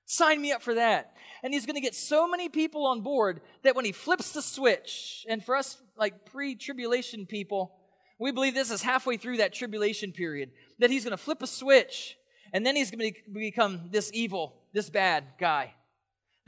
Sign 0.04 0.40
me 0.40 0.52
up 0.52 0.62
for 0.62 0.74
that. 0.74 1.14
And 1.42 1.52
he's 1.52 1.66
going 1.66 1.76
to 1.76 1.80
get 1.80 1.94
so 1.94 2.28
many 2.28 2.48
people 2.48 2.86
on 2.86 3.00
board 3.00 3.40
that 3.62 3.76
when 3.76 3.84
he 3.84 3.92
flips 3.92 4.32
the 4.32 4.42
switch, 4.42 5.24
and 5.28 5.44
for 5.44 5.56
us, 5.56 5.78
like 5.96 6.26
pre 6.26 6.54
tribulation 6.54 7.26
people, 7.26 7.72
we 8.18 8.32
believe 8.32 8.54
this 8.54 8.70
is 8.70 8.82
halfway 8.82 9.16
through 9.16 9.36
that 9.36 9.52
tribulation 9.52 10.12
period, 10.12 10.50
that 10.78 10.90
he's 10.90 11.04
going 11.04 11.12
to 11.12 11.22
flip 11.22 11.42
a 11.42 11.46
switch, 11.46 12.16
and 12.52 12.66
then 12.66 12.74
he's 12.74 12.90
going 12.90 13.12
to 13.12 13.20
become 13.32 13.88
this 13.92 14.10
evil, 14.12 14.54
this 14.72 14.90
bad 14.90 15.24
guy 15.38 15.74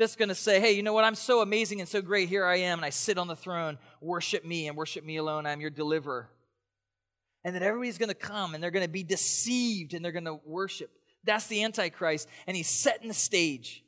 that's 0.01 0.17
going 0.17 0.31
to 0.31 0.35
say, 0.35 0.61
hey, 0.61 0.73
you 0.73 0.83
know 0.83 0.95
what? 0.95 1.05
I'm 1.05 1.15
so 1.15 1.43
amazing 1.43 1.81
and 1.81 1.89
so 1.89 2.01
great. 2.01 2.29
Here 2.29 2.47
I 2.47 2.57
am, 2.57 2.79
and 2.79 2.87
I 2.87 2.91
sit 2.91 3.19
on 3.19 3.29
the 3.29 3.37
throne. 3.37 3.79
Worship 4.01 4.45
me 4.45 4.67
and 4.67 4.77
worship 4.77 5.05
me 5.05 5.19
alone. 5.19 5.47
I'm 5.47 5.61
your 5.61 5.71
deliverer. 5.71 6.31
And 7.45 7.55
then 7.55 7.63
everybody's 7.63 7.99
going 7.99 8.09
to 8.09 8.15
come 8.15 8.55
and 8.55 8.63
they're 8.63 8.71
going 8.71 8.85
to 8.85 8.91
be 8.91 9.03
deceived 9.03 9.95
and 9.95 10.05
they're 10.05 10.13
going 10.13 10.25
to 10.25 10.41
worship. 10.45 10.91
That's 11.25 11.47
the 11.47 11.63
Antichrist, 11.65 12.29
and 12.47 12.57
he's 12.57 12.69
setting 12.69 13.09
the 13.09 13.15
stage, 13.15 13.85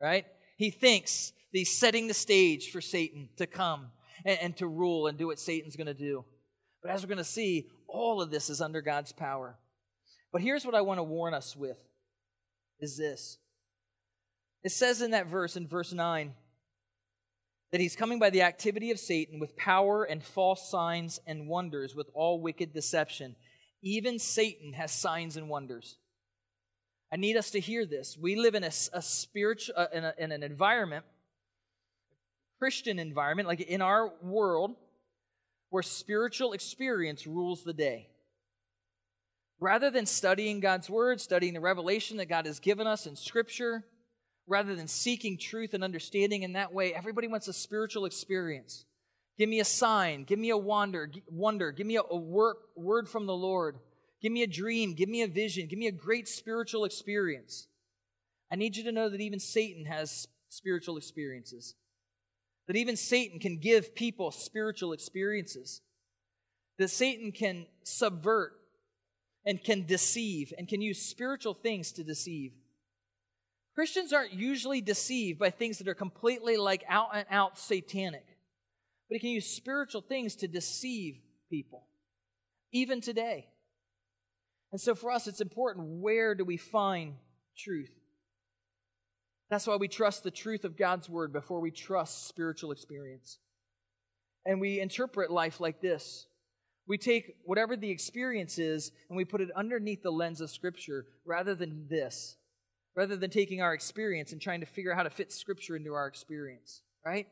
right? 0.00 0.26
He 0.56 0.70
thinks 0.70 1.32
he's 1.50 1.76
setting 1.76 2.06
the 2.06 2.14
stage 2.14 2.70
for 2.70 2.80
Satan 2.80 3.28
to 3.36 3.46
come 3.46 3.88
and, 4.24 4.38
and 4.40 4.56
to 4.58 4.66
rule 4.66 5.06
and 5.06 5.18
do 5.18 5.26
what 5.26 5.38
Satan's 5.38 5.76
going 5.76 5.86
to 5.86 5.94
do. 5.94 6.24
But 6.82 6.92
as 6.92 7.02
we're 7.02 7.08
going 7.08 7.18
to 7.18 7.24
see, 7.24 7.68
all 7.88 8.20
of 8.20 8.30
this 8.30 8.50
is 8.50 8.60
under 8.60 8.82
God's 8.82 9.12
power. 9.12 9.56
But 10.32 10.42
here's 10.42 10.66
what 10.66 10.74
I 10.74 10.82
want 10.82 10.98
to 10.98 11.04
warn 11.04 11.32
us 11.34 11.56
with 11.56 11.78
is 12.80 12.96
this. 12.98 13.38
It 14.62 14.72
says 14.72 15.00
in 15.00 15.12
that 15.12 15.26
verse, 15.26 15.56
in 15.56 15.68
verse 15.68 15.92
9, 15.92 16.34
that 17.70 17.80
he's 17.80 17.96
coming 17.96 18.18
by 18.18 18.30
the 18.30 18.42
activity 18.42 18.90
of 18.90 18.98
Satan 18.98 19.40
with 19.40 19.56
power 19.56 20.04
and 20.04 20.22
false 20.22 20.70
signs 20.70 21.20
and 21.26 21.48
wonders, 21.48 21.94
with 21.94 22.08
all 22.14 22.40
wicked 22.40 22.72
deception. 22.72 23.36
Even 23.82 24.18
Satan 24.18 24.74
has 24.74 24.92
signs 24.92 25.36
and 25.36 25.48
wonders. 25.48 25.96
I 27.14 27.16
need 27.16 27.36
us 27.36 27.52
to 27.52 27.60
hear 27.60 27.86
this. 27.86 28.18
We 28.20 28.34
live 28.34 28.56
in 28.56 28.64
a, 28.64 28.72
a 28.92 29.00
spiritual, 29.00 29.76
uh, 29.78 29.86
in, 29.92 30.04
a, 30.04 30.14
in 30.18 30.32
an 30.32 30.42
environment, 30.42 31.04
Christian 32.58 32.98
environment, 32.98 33.46
like 33.46 33.60
in 33.60 33.80
our 33.80 34.12
world, 34.20 34.74
where 35.70 35.84
spiritual 35.84 36.54
experience 36.54 37.24
rules 37.24 37.62
the 37.62 37.72
day. 37.72 38.08
Rather 39.60 39.92
than 39.92 40.06
studying 40.06 40.58
God's 40.58 40.90
Word, 40.90 41.20
studying 41.20 41.54
the 41.54 41.60
revelation 41.60 42.16
that 42.16 42.26
God 42.26 42.46
has 42.46 42.58
given 42.58 42.88
us 42.88 43.06
in 43.06 43.14
Scripture, 43.14 43.84
rather 44.48 44.74
than 44.74 44.88
seeking 44.88 45.38
truth 45.38 45.72
and 45.72 45.84
understanding 45.84 46.42
in 46.42 46.54
that 46.54 46.72
way, 46.72 46.92
everybody 46.92 47.28
wants 47.28 47.46
a 47.46 47.52
spiritual 47.52 48.06
experience. 48.06 48.86
Give 49.38 49.48
me 49.48 49.60
a 49.60 49.64
sign, 49.64 50.24
give 50.24 50.40
me 50.40 50.50
a 50.50 50.56
wonder, 50.56 51.08
wonder, 51.28 51.70
give 51.70 51.86
me 51.86 51.94
a, 51.94 52.02
a 52.02 52.16
work, 52.16 52.56
word 52.74 53.08
from 53.08 53.26
the 53.26 53.36
Lord, 53.36 53.78
give 54.24 54.32
me 54.32 54.42
a 54.42 54.46
dream, 54.46 54.94
give 54.94 55.10
me 55.10 55.20
a 55.20 55.28
vision, 55.28 55.66
give 55.66 55.78
me 55.78 55.86
a 55.86 55.92
great 55.92 56.26
spiritual 56.26 56.86
experience. 56.86 57.68
I 58.50 58.56
need 58.56 58.74
you 58.74 58.82
to 58.84 58.92
know 58.92 59.10
that 59.10 59.20
even 59.20 59.38
Satan 59.38 59.84
has 59.84 60.28
spiritual 60.48 60.96
experiences. 60.96 61.74
That 62.66 62.76
even 62.76 62.96
Satan 62.96 63.38
can 63.38 63.58
give 63.58 63.94
people 63.94 64.30
spiritual 64.30 64.94
experiences. 64.94 65.82
That 66.78 66.88
Satan 66.88 67.32
can 67.32 67.66
subvert 67.82 68.52
and 69.44 69.62
can 69.62 69.84
deceive 69.84 70.54
and 70.56 70.66
can 70.66 70.80
use 70.80 71.02
spiritual 71.02 71.52
things 71.52 71.92
to 71.92 72.02
deceive. 72.02 72.52
Christians 73.74 74.14
aren't 74.14 74.32
usually 74.32 74.80
deceived 74.80 75.38
by 75.38 75.50
things 75.50 75.76
that 75.76 75.88
are 75.88 75.94
completely 75.94 76.56
like 76.56 76.82
out 76.88 77.10
and 77.12 77.26
out 77.30 77.58
satanic, 77.58 78.24
but 79.06 79.16
he 79.16 79.18
can 79.18 79.28
use 79.28 79.46
spiritual 79.46 80.00
things 80.00 80.34
to 80.36 80.48
deceive 80.48 81.18
people, 81.50 81.84
even 82.72 83.02
today. 83.02 83.48
And 84.74 84.80
so 84.80 84.96
for 84.96 85.12
us, 85.12 85.28
it's 85.28 85.40
important 85.40 86.00
where 86.00 86.34
do 86.34 86.44
we 86.44 86.56
find 86.56 87.14
truth? 87.56 87.94
That's 89.48 89.68
why 89.68 89.76
we 89.76 89.86
trust 89.86 90.24
the 90.24 90.32
truth 90.32 90.64
of 90.64 90.76
God's 90.76 91.08
word 91.08 91.32
before 91.32 91.60
we 91.60 91.70
trust 91.70 92.26
spiritual 92.26 92.72
experience. 92.72 93.38
And 94.44 94.60
we 94.60 94.80
interpret 94.80 95.30
life 95.30 95.60
like 95.60 95.80
this. 95.80 96.26
We 96.88 96.98
take 96.98 97.36
whatever 97.44 97.76
the 97.76 97.92
experience 97.92 98.58
is 98.58 98.90
and 99.08 99.16
we 99.16 99.24
put 99.24 99.40
it 99.40 99.50
underneath 99.54 100.02
the 100.02 100.10
lens 100.10 100.40
of 100.40 100.50
Scripture 100.50 101.06
rather 101.24 101.54
than 101.54 101.86
this 101.88 102.34
rather 102.96 103.14
than 103.14 103.30
taking 103.30 103.62
our 103.62 103.74
experience 103.74 104.32
and 104.32 104.42
trying 104.42 104.58
to 104.58 104.66
figure 104.66 104.90
out 104.90 104.96
how 104.96 105.04
to 105.04 105.10
fit 105.10 105.32
Scripture 105.32 105.76
into 105.76 105.92
our 105.92 106.08
experience, 106.08 106.82
right? 107.06 107.28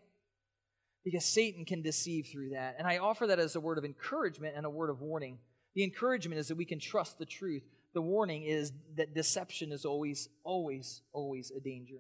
Because 1.04 1.24
Satan 1.24 1.64
can 1.64 1.82
deceive 1.82 2.28
through 2.30 2.50
that. 2.50 2.76
And 2.78 2.86
I 2.86 2.98
offer 2.98 3.26
that 3.26 3.40
as 3.40 3.56
a 3.56 3.60
word 3.60 3.78
of 3.78 3.84
encouragement 3.84 4.54
and 4.56 4.64
a 4.64 4.70
word 4.70 4.90
of 4.90 5.00
warning. 5.00 5.38
The 5.74 5.84
encouragement 5.84 6.38
is 6.38 6.48
that 6.48 6.56
we 6.56 6.64
can 6.64 6.78
trust 6.78 7.18
the 7.18 7.26
truth. 7.26 7.62
The 7.94 8.02
warning 8.02 8.44
is 8.44 8.72
that 8.96 9.14
deception 9.14 9.72
is 9.72 9.84
always, 9.84 10.28
always, 10.44 11.02
always 11.12 11.50
a 11.50 11.60
danger. 11.60 11.98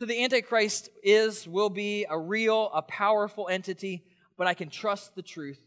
So 0.00 0.06
the 0.06 0.22
Antichrist 0.22 0.90
is, 1.02 1.46
will 1.46 1.70
be 1.70 2.06
a 2.08 2.18
real, 2.18 2.70
a 2.72 2.82
powerful 2.82 3.48
entity, 3.48 4.04
but 4.36 4.46
I 4.46 4.54
can 4.54 4.70
trust 4.70 5.16
the 5.16 5.22
truth. 5.22 5.58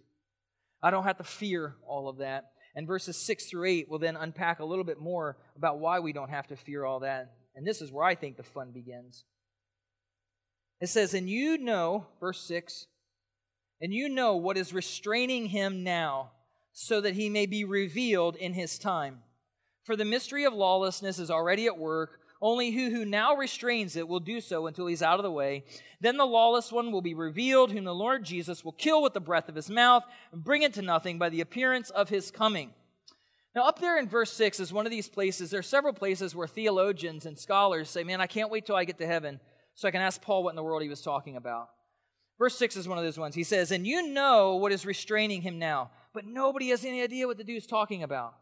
I 0.81 0.89
don't 0.89 1.03
have 1.03 1.17
to 1.17 1.23
fear 1.23 1.75
all 1.85 2.07
of 2.07 2.17
that. 2.17 2.51
And 2.75 2.87
verses 2.87 3.17
6 3.17 3.45
through 3.45 3.67
8 3.67 3.89
will 3.89 3.99
then 3.99 4.15
unpack 4.15 4.59
a 4.59 4.65
little 4.65 4.85
bit 4.85 4.99
more 4.99 5.37
about 5.57 5.79
why 5.79 5.99
we 5.99 6.13
don't 6.13 6.29
have 6.29 6.47
to 6.47 6.55
fear 6.55 6.85
all 6.85 7.01
that. 7.01 7.33
And 7.55 7.67
this 7.67 7.81
is 7.81 7.91
where 7.91 8.05
I 8.05 8.15
think 8.15 8.37
the 8.37 8.43
fun 8.43 8.71
begins. 8.71 9.25
It 10.79 10.87
says, 10.87 11.13
And 11.13 11.29
you 11.29 11.57
know, 11.57 12.07
verse 12.19 12.41
6, 12.41 12.87
and 13.81 13.93
you 13.93 14.09
know 14.09 14.37
what 14.37 14.57
is 14.57 14.73
restraining 14.73 15.47
him 15.47 15.83
now, 15.83 16.31
so 16.73 17.01
that 17.01 17.15
he 17.15 17.29
may 17.29 17.45
be 17.45 17.63
revealed 17.63 18.35
in 18.35 18.53
his 18.53 18.77
time. 18.77 19.19
For 19.83 19.95
the 19.95 20.05
mystery 20.05 20.45
of 20.45 20.53
lawlessness 20.53 21.19
is 21.19 21.31
already 21.31 21.65
at 21.65 21.77
work. 21.77 22.19
Only 22.41 22.71
who 22.71 22.89
who 22.89 23.05
now 23.05 23.35
restrains 23.35 23.95
it 23.95 24.07
will 24.07 24.19
do 24.19 24.41
so 24.41 24.65
until 24.65 24.87
he's 24.87 25.03
out 25.03 25.19
of 25.19 25.23
the 25.23 25.31
way. 25.31 25.63
Then 25.99 26.17
the 26.17 26.25
lawless 26.25 26.71
one 26.71 26.91
will 26.91 27.01
be 27.01 27.13
revealed, 27.13 27.71
whom 27.71 27.83
the 27.83 27.93
Lord 27.93 28.23
Jesus 28.23 28.65
will 28.65 28.71
kill 28.71 29.03
with 29.03 29.13
the 29.13 29.19
breath 29.19 29.47
of 29.47 29.55
his 29.55 29.69
mouth 29.69 30.03
and 30.31 30.43
bring 30.43 30.63
it 30.63 30.73
to 30.73 30.81
nothing 30.81 31.19
by 31.19 31.29
the 31.29 31.41
appearance 31.41 31.91
of 31.91 32.09
his 32.09 32.31
coming. 32.31 32.73
Now, 33.53 33.67
up 33.67 33.79
there 33.79 33.99
in 33.99 34.07
verse 34.07 34.31
6 34.33 34.59
is 34.59 34.71
one 34.71 34.85
of 34.85 34.91
these 34.91 35.09
places. 35.09 35.51
There 35.51 35.59
are 35.59 35.63
several 35.63 35.93
places 35.93 36.35
where 36.35 36.47
theologians 36.47 37.25
and 37.25 37.37
scholars 37.37 37.89
say, 37.89 38.03
Man, 38.03 38.21
I 38.21 38.27
can't 38.27 38.49
wait 38.49 38.65
till 38.65 38.75
I 38.75 38.85
get 38.85 38.97
to 38.99 39.07
heaven 39.07 39.39
so 39.75 39.87
I 39.87 39.91
can 39.91 40.01
ask 40.01 40.21
Paul 40.21 40.43
what 40.43 40.51
in 40.51 40.55
the 40.55 40.63
world 40.63 40.81
he 40.81 40.89
was 40.89 41.01
talking 41.01 41.35
about. 41.35 41.69
Verse 42.39 42.57
6 42.57 42.77
is 42.77 42.87
one 42.87 42.97
of 42.97 43.03
those 43.03 43.19
ones. 43.19 43.35
He 43.35 43.43
says, 43.43 43.71
And 43.71 43.85
you 43.85 44.07
know 44.07 44.55
what 44.55 44.71
is 44.71 44.85
restraining 44.85 45.41
him 45.41 45.59
now, 45.59 45.91
but 46.13 46.25
nobody 46.25 46.69
has 46.69 46.83
any 46.85 47.01
idea 47.01 47.27
what 47.27 47.37
the 47.37 47.43
dude's 47.43 47.67
talking 47.67 48.03
about. 48.03 48.33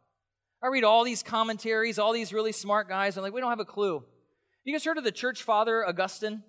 I 0.64 0.68
read 0.68 0.84
all 0.84 1.04
these 1.04 1.24
commentaries, 1.24 2.00
all 2.00 2.12
these 2.12 2.34
really 2.34 2.52
smart 2.52 2.90
guys, 2.90 3.16
and 3.16 3.24
like, 3.24 3.34
we 3.34 3.40
don't 3.40 3.50
have 3.50 3.60
a 3.60 3.66
clue. 3.66 4.04
You 4.66 4.74
guys 4.74 4.84
heard 4.84 4.98
of 4.98 5.04
the 5.04 5.12
church 5.12 5.44
father, 5.44 5.88
Augustine? 5.88 6.44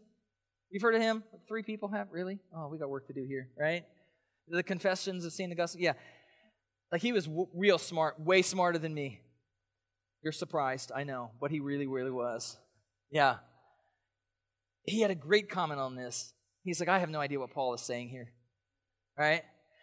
You've 0.70 0.82
heard 0.82 0.94
of 0.94 1.02
him? 1.02 1.22
Three 1.48 1.62
people 1.62 1.90
have? 1.90 2.08
Really? 2.10 2.38
Oh, 2.54 2.68
we 2.68 2.78
got 2.78 2.88
work 2.88 3.06
to 3.08 3.12
do 3.12 3.24
here, 3.26 3.48
right? 3.58 3.84
The 4.48 4.62
Confessions 4.62 5.24
of 5.24 5.32
St. 5.32 5.52
Augustine? 5.52 5.82
Yeah. 5.82 5.92
Like, 6.90 7.02
he 7.02 7.12
was 7.12 7.26
w- 7.26 7.48
real 7.54 7.78
smart, 7.78 8.20
way 8.20 8.42
smarter 8.42 8.78
than 8.78 8.94
me. 8.94 9.20
You're 10.22 10.32
surprised, 10.32 10.90
I 10.94 11.04
know, 11.04 11.30
but 11.40 11.50
he 11.50 11.60
really, 11.60 11.86
really 11.86 12.10
was. 12.10 12.56
Yeah. 13.10 13.36
He 14.84 15.00
had 15.00 15.10
a 15.10 15.14
great 15.14 15.48
comment 15.48 15.80
on 15.80 15.94
this. 15.94 16.32
He's 16.62 16.80
like, 16.80 16.88
I 16.88 16.98
have 16.98 17.10
no 17.10 17.20
idea 17.20 17.38
what 17.40 17.52
Paul 17.52 17.74
is 17.74 17.80
saying 17.80 18.08
here, 18.10 18.32
right? 19.16 19.42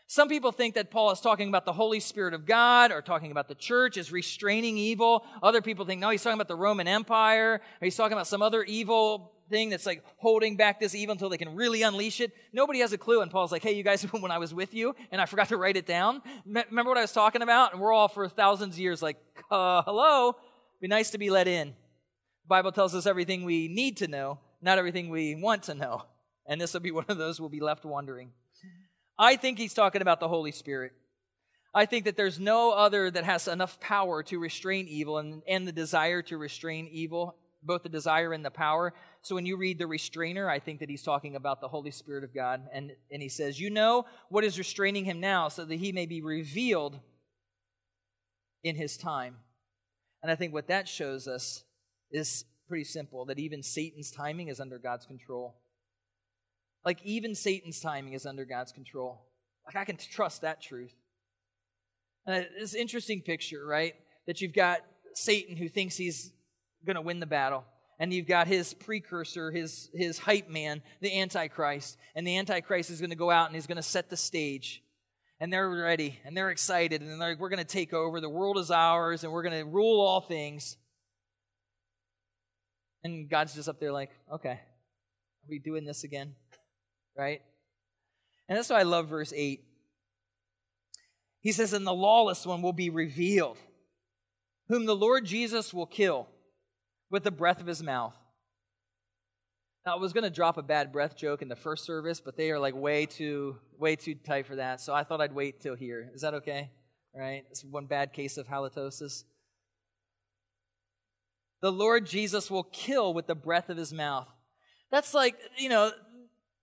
Some 0.10 0.30
people 0.30 0.54
think 0.54 0.76
that 0.76 0.90
Paul 0.90 1.12
is 1.12 1.20
talking 1.20 1.50
about 1.50 1.66
the 1.66 1.74
Holy 1.74 2.00
Spirit 2.00 2.34
of 2.34 2.46
God 2.46 2.94
or 2.94 3.02
talking 3.02 3.30
about 3.30 3.50
the 3.50 3.56
church 3.56 3.98
as 3.98 4.10
restraining 4.10 4.78
evil. 4.78 5.26
Other 5.44 5.62
people 5.62 5.84
think, 5.86 6.00
no, 6.00 6.10
he's 6.10 6.24
talking 6.24 6.38
about 6.38 6.48
the 6.48 6.56
Roman 6.56 6.88
Empire 6.88 7.60
he's 7.82 7.98
talking 7.98 8.14
about 8.14 8.26
some 8.26 8.42
other 8.42 8.64
evil 8.64 9.34
thing 9.50 9.70
that's 9.70 9.86
like 9.86 10.04
holding 10.18 10.56
back 10.56 10.80
this 10.80 10.96
evil 10.96 11.12
until 11.12 11.28
they 11.28 11.38
can 11.38 11.56
really 11.56 11.82
unleash 11.82 12.22
it. 12.22 12.32
Nobody 12.54 12.80
has 12.80 12.94
a 12.94 12.98
clue. 12.98 13.22
And 13.22 13.30
Paul's 13.30 13.52
like, 13.52 13.64
hey, 13.64 13.74
you 13.74 13.84
guys, 13.84 14.02
when 14.12 14.32
I 14.32 14.38
was 14.38 14.54
with 14.54 14.74
you 14.74 14.96
and 15.12 15.20
I 15.20 15.26
forgot 15.26 15.50
to 15.50 15.58
write 15.58 15.76
it 15.76 15.86
down, 15.86 16.22
remember 16.46 16.90
what 16.90 16.98
I 16.98 17.02
was 17.02 17.12
talking 17.12 17.42
about? 17.42 17.74
And 17.74 17.82
we're 17.82 17.92
all 17.92 18.08
for 18.08 18.30
thousands 18.30 18.76
of 18.76 18.80
years 18.80 19.02
like, 19.02 19.18
uh, 19.52 19.82
hello, 19.84 20.38
be 20.80 20.88
nice 20.88 21.12
to 21.12 21.18
be 21.18 21.30
let 21.30 21.50
in. 21.50 21.70
The 21.70 22.48
Bible 22.48 22.72
tells 22.72 22.96
us 22.96 23.06
everything 23.06 23.44
we 23.44 23.68
need 23.68 23.98
to 23.98 24.08
know, 24.08 24.40
not 24.62 24.78
everything 24.78 25.10
we 25.10 25.36
want 25.36 25.64
to 25.64 25.76
know. 25.76 26.04
And 26.46 26.62
this 26.62 26.74
will 26.74 26.80
be 26.80 26.92
one 26.92 27.06
of 27.10 27.18
those 27.18 27.42
we'll 27.42 27.50
be 27.50 27.60
left 27.60 27.84
wondering. 27.84 28.32
I 29.20 29.36
think 29.36 29.58
he's 29.58 29.74
talking 29.74 30.02
about 30.02 30.20
the 30.20 30.28
Holy 30.28 30.52
Spirit. 30.52 30.94
I 31.74 31.86
think 31.86 32.06
that 32.06 32.18
there's 32.18 32.40
no 32.40 32.72
other 32.72 33.12
that 33.12 33.24
has 33.24 33.48
enough 33.48 33.80
power 33.80 34.24
to 34.24 34.40
restrain 34.40 34.88
evil 34.88 35.18
and, 35.18 35.42
and 35.48 35.68
the 35.68 35.72
desire 35.72 36.22
to 36.24 36.38
restrain 36.38 36.88
evil, 36.92 37.36
both 37.62 37.84
the 37.84 37.90
desire 37.90 38.34
and 38.34 38.44
the 38.44 38.52
power. 38.52 38.94
So 39.22 39.36
when 39.36 39.46
you 39.46 39.58
read 39.58 39.78
the 39.78 39.88
restrainer, 39.88 40.50
I 40.50 40.60
think 40.60 40.80
that 40.80 40.90
he's 40.90 41.04
talking 41.04 41.36
about 41.36 41.62
the 41.62 41.68
Holy 41.68 41.92
Spirit 41.92 42.24
of 42.24 42.34
God. 42.34 42.62
And, 42.74 42.92
and 43.12 43.22
he 43.22 43.30
says, 43.30 43.60
You 43.60 43.70
know 43.70 44.06
what 44.30 44.44
is 44.44 44.58
restraining 44.58 45.06
him 45.06 45.20
now 45.20 45.50
so 45.50 45.66
that 45.66 45.76
he 45.76 45.92
may 45.92 46.06
be 46.06 46.22
revealed 46.22 47.00
in 48.64 48.76
his 48.76 48.98
time. 48.98 49.36
And 50.24 50.32
I 50.32 50.36
think 50.36 50.54
what 50.54 50.68
that 50.68 50.88
shows 50.88 51.28
us 51.28 51.64
is 52.12 52.46
pretty 52.68 52.86
simple 52.86 53.26
that 53.26 53.40
even 53.40 53.64
Satan's 53.64 54.12
timing 54.12 54.48
is 54.48 54.60
under 54.60 54.78
God's 54.78 55.06
control. 55.06 55.56
Like 56.88 57.04
even 57.04 57.36
Satan's 57.36 57.82
timing 57.82 58.14
is 58.14 58.26
under 58.26 58.46
God's 58.46 58.72
control. 58.72 59.26
Like 59.66 59.76
I 59.76 59.84
can 59.84 59.98
trust 59.98 60.44
that 60.44 60.62
truth. 60.62 60.94
And 62.26 62.48
it's 62.58 62.76
an 62.76 62.80
interesting 62.80 63.22
picture, 63.22 63.66
right? 63.66 63.94
That 64.26 64.40
you've 64.40 64.54
got 64.54 64.80
Satan 65.14 65.58
who 65.58 65.68
thinks 65.68 65.98
he's 65.98 66.32
going 66.86 66.96
to 66.96 67.02
win 67.02 67.20
the 67.20 67.26
battle. 67.26 67.66
And 68.00 68.14
you've 68.14 68.26
got 68.26 68.48
his 68.48 68.74
precursor, 68.74 69.52
his, 69.52 69.90
his 69.94 70.18
hype 70.18 70.50
man, 70.50 70.82
the 71.02 71.20
Antichrist. 71.20 71.98
And 72.16 72.26
the 72.26 72.38
Antichrist 72.38 72.90
is 72.90 73.02
going 73.02 73.10
to 73.10 73.18
go 73.18 73.32
out 73.32 73.48
and 73.48 73.56
he's 73.56 73.68
going 73.68 73.76
to 73.76 73.84
set 73.84 74.10
the 74.10 74.16
stage. 74.16 74.82
And 75.42 75.52
they're 75.52 75.70
ready 75.70 76.22
and 76.24 76.38
they're 76.38 76.52
excited. 76.52 77.02
And 77.02 77.12
they're 77.12 77.32
like, 77.32 77.40
we're 77.40 77.50
going 77.50 77.60
to 77.60 77.66
take 77.66 77.92
over. 77.92 78.22
The 78.22 78.30
world 78.30 78.58
is 78.58 78.72
ours 78.72 79.26
and 79.26 79.34
we're 79.34 79.44
going 79.44 79.60
to 79.60 79.70
rule 79.70 80.00
all 80.00 80.22
things. 80.22 80.78
And 83.04 83.30
God's 83.30 83.56
just 83.56 83.68
up 83.68 83.82
there 83.82 83.92
like, 83.92 84.12
okay, 84.34 84.52
are 84.52 85.50
we 85.50 85.60
doing 85.60 85.84
this 85.84 86.06
again? 86.06 86.34
Right? 87.18 87.42
And 88.48 88.58
that's 88.58 88.70
why 88.70 88.80
I 88.80 88.84
love 88.84 89.08
verse 89.10 89.34
8. 89.36 89.64
He 91.42 91.52
says, 91.52 91.74
And 91.74 91.86
the 91.86 91.94
lawless 91.94 92.46
one 92.46 92.62
will 92.62 92.74
be 92.74 92.90
revealed, 92.90 93.58
whom 94.70 94.86
the 94.86 94.96
Lord 94.96 95.26
Jesus 95.26 95.74
will 95.74 95.86
kill 95.86 96.28
with 97.10 97.24
the 97.24 97.32
breath 97.32 97.60
of 97.60 97.68
his 97.68 97.84
mouth. 97.84 98.16
Now, 99.86 99.96
I 99.96 100.00
was 100.00 100.12
going 100.12 100.26
to 100.26 100.30
drop 100.30 100.58
a 100.58 100.64
bad 100.64 100.92
breath 100.92 101.16
joke 101.16 101.42
in 101.42 101.48
the 101.48 101.56
first 101.56 101.86
service, 101.86 102.20
but 102.20 102.36
they 102.36 102.52
are 102.52 102.60
like 102.60 102.76
way 102.76 103.06
too, 103.06 103.56
way 103.80 103.96
too 103.96 104.16
tight 104.16 104.46
for 104.46 104.58
that. 104.58 104.82
So 104.82 104.94
I 104.94 105.04
thought 105.04 105.22
I'd 105.22 105.34
wait 105.34 105.62
till 105.62 105.76
here. 105.76 106.12
Is 106.14 106.22
that 106.22 106.34
okay? 106.34 106.72
Right? 107.16 107.46
It's 107.50 107.64
one 107.64 107.86
bad 107.86 108.12
case 108.12 108.38
of 108.38 108.48
halitosis. 108.48 109.24
The 111.62 111.72
Lord 111.72 112.06
Jesus 112.06 112.52
will 112.52 112.64
kill 112.64 113.14
with 113.14 113.28
the 113.28 113.36
breath 113.36 113.70
of 113.70 113.78
his 113.78 113.94
mouth. 113.94 114.28
That's 114.92 115.14
like, 115.14 115.36
you 115.58 115.70
know, 115.70 115.92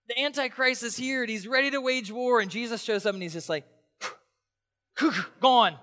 the 0.09 0.21
Antichrist 0.21 0.83
is 0.83 0.97
here 0.97 1.23
and 1.23 1.31
he's 1.31 1.47
ready 1.47 1.71
to 1.71 1.81
wage 1.81 2.11
war. 2.11 2.41
And 2.41 2.51
Jesus 2.51 2.83
shows 2.83 3.07
up 3.07 3.15
and 3.15 3.23
he's 3.23 3.33
just 3.33 3.49
like, 3.49 3.65
gone. 5.41 5.77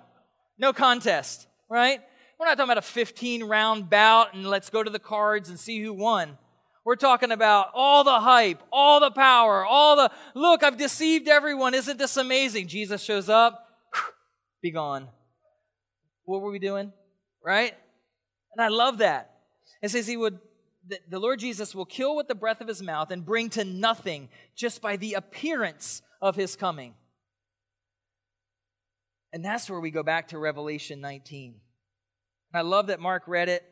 No 0.57 0.73
contest, 0.73 1.47
right? 1.69 1.99
We're 2.39 2.45
not 2.45 2.57
talking 2.57 2.71
about 2.71 2.77
a 2.77 2.81
15 2.81 3.43
round 3.43 3.89
bout 3.89 4.34
and 4.34 4.45
let's 4.45 4.69
go 4.69 4.84
to 4.84 4.89
the 4.89 4.99
cards 4.99 5.49
and 5.49 5.60
see 5.60 5.81
who 5.81 5.93
won. 5.93 6.38
We're 6.84 6.95
talking 6.95 7.31
about 7.31 7.69
all 7.73 8.03
the 8.03 8.19
hype, 8.19 8.62
all 8.71 8.99
the 8.99 9.12
power, 9.12 9.63
all 9.63 9.95
the 9.95 10.12
look, 10.34 10.63
I've 10.63 10.77
deceived 10.77 11.27
everyone. 11.27 11.75
Isn't 11.75 11.97
this 11.97 12.17
amazing? 12.17 12.67
Jesus 12.67 13.03
shows 13.03 13.29
up, 13.29 13.67
be 14.62 14.71
gone. 14.71 15.07
What 16.25 16.41
were 16.41 16.51
we 16.51 16.60
doing? 16.60 16.91
Right? 17.45 17.73
And 18.55 18.63
I 18.63 18.69
love 18.69 18.99
that. 18.99 19.31
It 19.81 19.89
says 19.89 20.07
he 20.07 20.17
would 20.17 20.39
the 21.10 21.19
Lord 21.19 21.39
Jesus 21.39 21.73
will 21.73 21.86
kill 21.86 22.15
with 22.15 22.27
the 22.27 22.36
breath 22.36 22.62
of 22.62 22.67
his 22.67 22.82
mouth 22.82 23.12
and 23.12 23.25
bring 23.25 23.49
to 23.51 23.63
nothing 23.63 24.30
just 24.56 24.82
by 24.82 24.97
the 24.97 25.13
appearance 25.13 26.01
of 26.21 26.36
his 26.36 26.56
coming. 26.56 26.93
And 29.34 29.45
that's 29.45 29.69
where 29.69 29.80
we 29.80 29.91
go 29.91 30.04
back 30.04 30.30
to 30.30 30.38
Revelation 30.38 30.99
19. 31.01 31.56
I 32.54 32.62
love 32.62 32.88
that 32.88 32.99
Mark 32.99 33.23
read 33.27 33.47
it. 33.47 33.63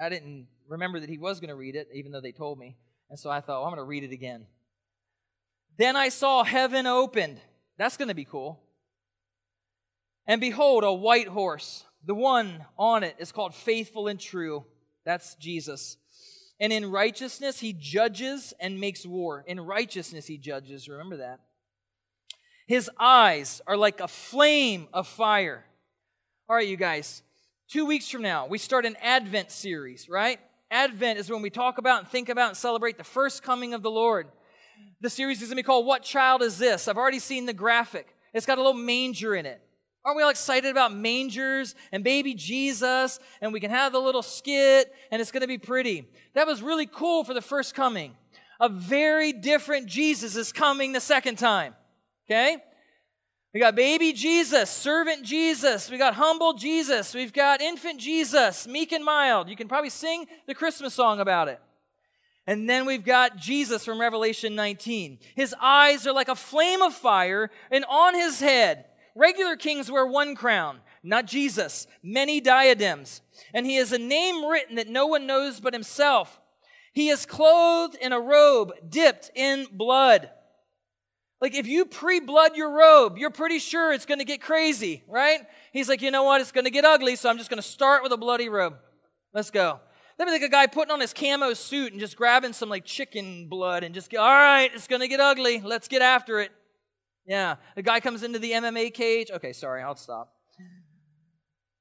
I 0.00 0.08
didn't 0.08 0.46
remember 0.68 1.00
that 1.00 1.10
he 1.10 1.18
was 1.18 1.40
going 1.40 1.50
to 1.50 1.56
read 1.56 1.76
it, 1.76 1.88
even 1.92 2.12
though 2.12 2.20
they 2.20 2.32
told 2.32 2.58
me. 2.58 2.76
And 3.10 3.18
so 3.18 3.30
I 3.30 3.40
thought, 3.40 3.60
well, 3.60 3.64
I'm 3.64 3.70
going 3.70 3.84
to 3.84 3.84
read 3.84 4.04
it 4.04 4.12
again. 4.12 4.46
Then 5.76 5.96
I 5.96 6.08
saw 6.08 6.44
heaven 6.44 6.86
opened. 6.86 7.40
That's 7.76 7.96
going 7.96 8.08
to 8.08 8.14
be 8.14 8.24
cool. 8.24 8.60
And 10.26 10.40
behold, 10.40 10.84
a 10.84 10.92
white 10.92 11.28
horse. 11.28 11.84
The 12.04 12.14
one 12.14 12.64
on 12.78 13.02
it 13.02 13.16
is 13.18 13.32
called 13.32 13.54
Faithful 13.54 14.08
and 14.08 14.20
True. 14.20 14.64
That's 15.04 15.34
Jesus. 15.36 15.96
And 16.60 16.72
in 16.72 16.90
righteousness, 16.90 17.60
he 17.60 17.72
judges 17.72 18.52
and 18.58 18.80
makes 18.80 19.06
war. 19.06 19.44
In 19.46 19.60
righteousness, 19.60 20.26
he 20.26 20.38
judges. 20.38 20.88
Remember 20.88 21.18
that. 21.18 21.40
His 22.66 22.90
eyes 22.98 23.62
are 23.66 23.76
like 23.76 24.00
a 24.00 24.08
flame 24.08 24.88
of 24.92 25.06
fire. 25.06 25.64
All 26.48 26.56
right, 26.56 26.66
you 26.66 26.76
guys, 26.76 27.22
two 27.68 27.86
weeks 27.86 28.08
from 28.08 28.22
now, 28.22 28.46
we 28.46 28.58
start 28.58 28.84
an 28.84 28.96
Advent 29.02 29.50
series, 29.50 30.08
right? 30.08 30.40
Advent 30.70 31.18
is 31.18 31.30
when 31.30 31.42
we 31.42 31.50
talk 31.50 31.78
about 31.78 32.00
and 32.00 32.08
think 32.08 32.28
about 32.28 32.48
and 32.48 32.56
celebrate 32.56 32.98
the 32.98 33.04
first 33.04 33.42
coming 33.42 33.72
of 33.72 33.82
the 33.82 33.90
Lord. 33.90 34.28
The 35.00 35.10
series 35.10 35.40
is 35.40 35.48
going 35.48 35.56
to 35.56 35.56
be 35.56 35.62
called 35.62 35.86
What 35.86 36.02
Child 36.02 36.42
Is 36.42 36.58
This? 36.58 36.88
I've 36.88 36.98
already 36.98 37.20
seen 37.20 37.46
the 37.46 37.52
graphic. 37.52 38.14
It's 38.34 38.46
got 38.46 38.58
a 38.58 38.62
little 38.62 38.80
manger 38.80 39.34
in 39.34 39.46
it. 39.46 39.62
Aren't 40.08 40.16
we 40.16 40.22
all 40.22 40.30
excited 40.30 40.70
about 40.70 40.94
mangers 40.94 41.74
and 41.92 42.02
baby 42.02 42.32
Jesus? 42.32 43.20
And 43.42 43.52
we 43.52 43.60
can 43.60 43.70
have 43.70 43.92
the 43.92 43.98
little 43.98 44.22
skit 44.22 44.90
and 45.10 45.20
it's 45.20 45.30
going 45.30 45.42
to 45.42 45.46
be 45.46 45.58
pretty. 45.58 46.08
That 46.32 46.46
was 46.46 46.62
really 46.62 46.86
cool 46.86 47.24
for 47.24 47.34
the 47.34 47.42
first 47.42 47.74
coming. 47.74 48.16
A 48.58 48.70
very 48.70 49.34
different 49.34 49.86
Jesus 49.86 50.34
is 50.34 50.50
coming 50.50 50.92
the 50.92 51.00
second 51.00 51.36
time. 51.36 51.74
Okay? 52.24 52.56
We 53.52 53.60
got 53.60 53.74
baby 53.74 54.14
Jesus, 54.14 54.70
servant 54.70 55.24
Jesus. 55.26 55.90
We 55.90 55.98
got 55.98 56.14
humble 56.14 56.54
Jesus. 56.54 57.14
We've 57.14 57.34
got 57.34 57.60
infant 57.60 58.00
Jesus, 58.00 58.66
meek 58.66 58.92
and 58.92 59.04
mild. 59.04 59.50
You 59.50 59.56
can 59.56 59.68
probably 59.68 59.90
sing 59.90 60.24
the 60.46 60.54
Christmas 60.54 60.94
song 60.94 61.20
about 61.20 61.48
it. 61.48 61.60
And 62.46 62.66
then 62.66 62.86
we've 62.86 63.04
got 63.04 63.36
Jesus 63.36 63.84
from 63.84 64.00
Revelation 64.00 64.54
19. 64.54 65.18
His 65.36 65.54
eyes 65.60 66.06
are 66.06 66.14
like 66.14 66.28
a 66.28 66.34
flame 66.34 66.80
of 66.80 66.94
fire, 66.94 67.50
and 67.70 67.84
on 67.90 68.14
his 68.14 68.40
head 68.40 68.86
Regular 69.18 69.56
kings 69.56 69.90
wear 69.90 70.06
one 70.06 70.36
crown, 70.36 70.78
not 71.02 71.26
Jesus, 71.26 71.88
many 72.04 72.40
diadems. 72.40 73.20
And 73.52 73.66
he 73.66 73.74
has 73.74 73.90
a 73.90 73.98
name 73.98 74.44
written 74.44 74.76
that 74.76 74.86
no 74.86 75.06
one 75.06 75.26
knows 75.26 75.58
but 75.58 75.72
himself. 75.72 76.40
He 76.92 77.08
is 77.08 77.26
clothed 77.26 77.96
in 78.00 78.12
a 78.12 78.20
robe 78.20 78.72
dipped 78.88 79.32
in 79.34 79.66
blood. 79.72 80.30
Like 81.40 81.52
if 81.54 81.66
you 81.66 81.84
pre 81.84 82.20
blood 82.20 82.54
your 82.54 82.72
robe, 82.72 83.18
you're 83.18 83.30
pretty 83.30 83.58
sure 83.58 83.92
it's 83.92 84.06
going 84.06 84.20
to 84.20 84.24
get 84.24 84.40
crazy, 84.40 85.02
right? 85.08 85.40
He's 85.72 85.88
like, 85.88 86.00
you 86.00 86.12
know 86.12 86.22
what? 86.22 86.40
It's 86.40 86.52
going 86.52 86.66
to 86.66 86.70
get 86.70 86.84
ugly, 86.84 87.16
so 87.16 87.28
I'm 87.28 87.38
just 87.38 87.50
going 87.50 87.60
to 87.60 87.68
start 87.68 88.04
with 88.04 88.12
a 88.12 88.16
bloody 88.16 88.48
robe. 88.48 88.76
Let's 89.34 89.50
go. 89.50 89.80
That'd 90.16 90.32
be 90.32 90.40
like 90.40 90.48
a 90.48 90.52
guy 90.52 90.68
putting 90.68 90.92
on 90.92 91.00
his 91.00 91.12
camo 91.12 91.54
suit 91.54 91.90
and 91.90 92.00
just 92.00 92.16
grabbing 92.16 92.52
some 92.52 92.68
like 92.68 92.84
chicken 92.84 93.48
blood 93.48 93.82
and 93.82 93.96
just, 93.96 94.12
go, 94.12 94.20
all 94.20 94.28
right, 94.28 94.70
it's 94.72 94.86
going 94.86 95.00
to 95.00 95.08
get 95.08 95.18
ugly. 95.18 95.60
Let's 95.60 95.88
get 95.88 96.02
after 96.02 96.38
it. 96.38 96.52
Yeah. 97.28 97.56
A 97.76 97.82
guy 97.82 98.00
comes 98.00 98.22
into 98.22 98.38
the 98.38 98.52
MMA 98.52 98.92
cage. 98.92 99.30
Okay, 99.30 99.52
sorry, 99.52 99.82
I'll 99.82 99.94
stop. 99.96 100.32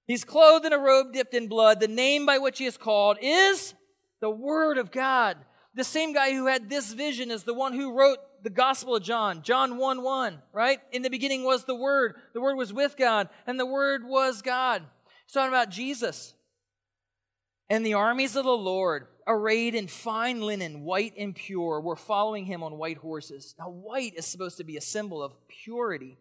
He's 0.06 0.24
clothed 0.24 0.66
in 0.66 0.74
a 0.74 0.78
robe 0.78 1.14
dipped 1.14 1.34
in 1.34 1.48
blood. 1.48 1.80
The 1.80 1.88
name 1.88 2.26
by 2.26 2.38
which 2.38 2.60
he 2.60 2.66
is 2.66 2.78
called 2.78 3.18
is 3.22 3.74
the 4.20 4.30
Word 4.30 4.78
of 4.78 4.92
God. 4.92 5.38
The 5.74 5.86
same 5.86 6.14
guy 6.14 6.34
who 6.34 6.48
had 6.48 6.70
this 6.70 6.92
vision 6.92 7.32
is 7.32 7.44
the 7.44 7.54
one 7.54 7.74
who 7.74 7.94
wrote 7.94 8.20
the 8.44 8.50
Gospel 8.50 8.96
of 8.96 9.04
John, 9.04 9.42
John 9.42 9.78
1 9.78 10.04
1, 10.04 10.42
right? 10.54 10.80
In 10.92 11.02
the 11.02 11.10
beginning 11.10 11.44
was 11.44 11.64
the 11.64 11.76
Word. 11.76 12.16
The 12.34 12.42
Word 12.42 12.56
was 12.56 12.74
with 12.74 12.98
God, 12.98 13.30
and 13.46 13.60
the 13.60 13.66
Word 13.66 14.04
was 14.06 14.42
God. 14.42 14.84
He's 15.26 15.34
talking 15.34 15.50
about 15.50 15.70
Jesus. 15.70 16.34
And 17.70 17.86
the 17.86 17.96
armies 17.96 18.36
of 18.36 18.46
the 18.46 18.52
Lord 18.52 19.08
arrayed 19.28 19.76
in 19.76 19.88
fine 19.88 20.42
linen, 20.42 20.84
white 20.84 21.14
and 21.18 21.36
pure, 21.36 21.82
were 21.82 21.96
following 21.96 22.46
him 22.46 22.64
on 22.64 22.78
white 22.78 22.98
horses. 22.98 23.54
Now, 23.60 23.70
white 23.70 24.14
is 24.16 24.26
supposed 24.26 24.58
to 24.58 24.64
be 24.64 24.78
a 24.78 24.82
symbol 24.82 25.22
of 25.22 25.34
purity, 25.48 26.18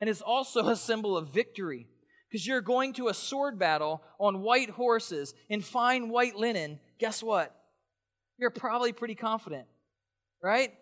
and 0.00 0.10
it's 0.10 0.20
also 0.20 0.68
a 0.68 0.76
symbol 0.76 1.16
of 1.16 1.28
victory. 1.28 1.86
Because 2.28 2.46
you're 2.46 2.60
going 2.60 2.94
to 2.94 3.06
a 3.06 3.14
sword 3.14 3.60
battle 3.60 4.02
on 4.18 4.42
white 4.42 4.70
horses 4.70 5.34
in 5.48 5.60
fine 5.60 6.08
white 6.08 6.34
linen. 6.34 6.80
Guess 6.98 7.22
what? 7.22 7.54
You're 8.38 8.50
probably 8.50 8.92
pretty 8.92 9.14
confident, 9.14 9.66
right? 10.42 10.72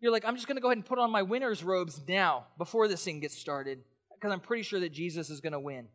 You're 0.00 0.10
like, 0.10 0.24
I'm 0.24 0.34
just 0.34 0.48
going 0.48 0.56
to 0.56 0.60
go 0.60 0.68
ahead 0.68 0.78
and 0.78 0.84
put 0.84 0.98
on 0.98 1.12
my 1.12 1.22
winner's 1.22 1.62
robes 1.62 2.00
now 2.08 2.46
before 2.58 2.88
this 2.88 3.04
thing 3.04 3.20
gets 3.20 3.38
started 3.38 3.78
because 4.12 4.32
I'm 4.32 4.40
pretty 4.40 4.64
sure 4.64 4.80
that 4.80 4.92
Jesus 4.92 5.30
is 5.30 5.40
going 5.40 5.52
to 5.52 5.60
win. 5.60 5.86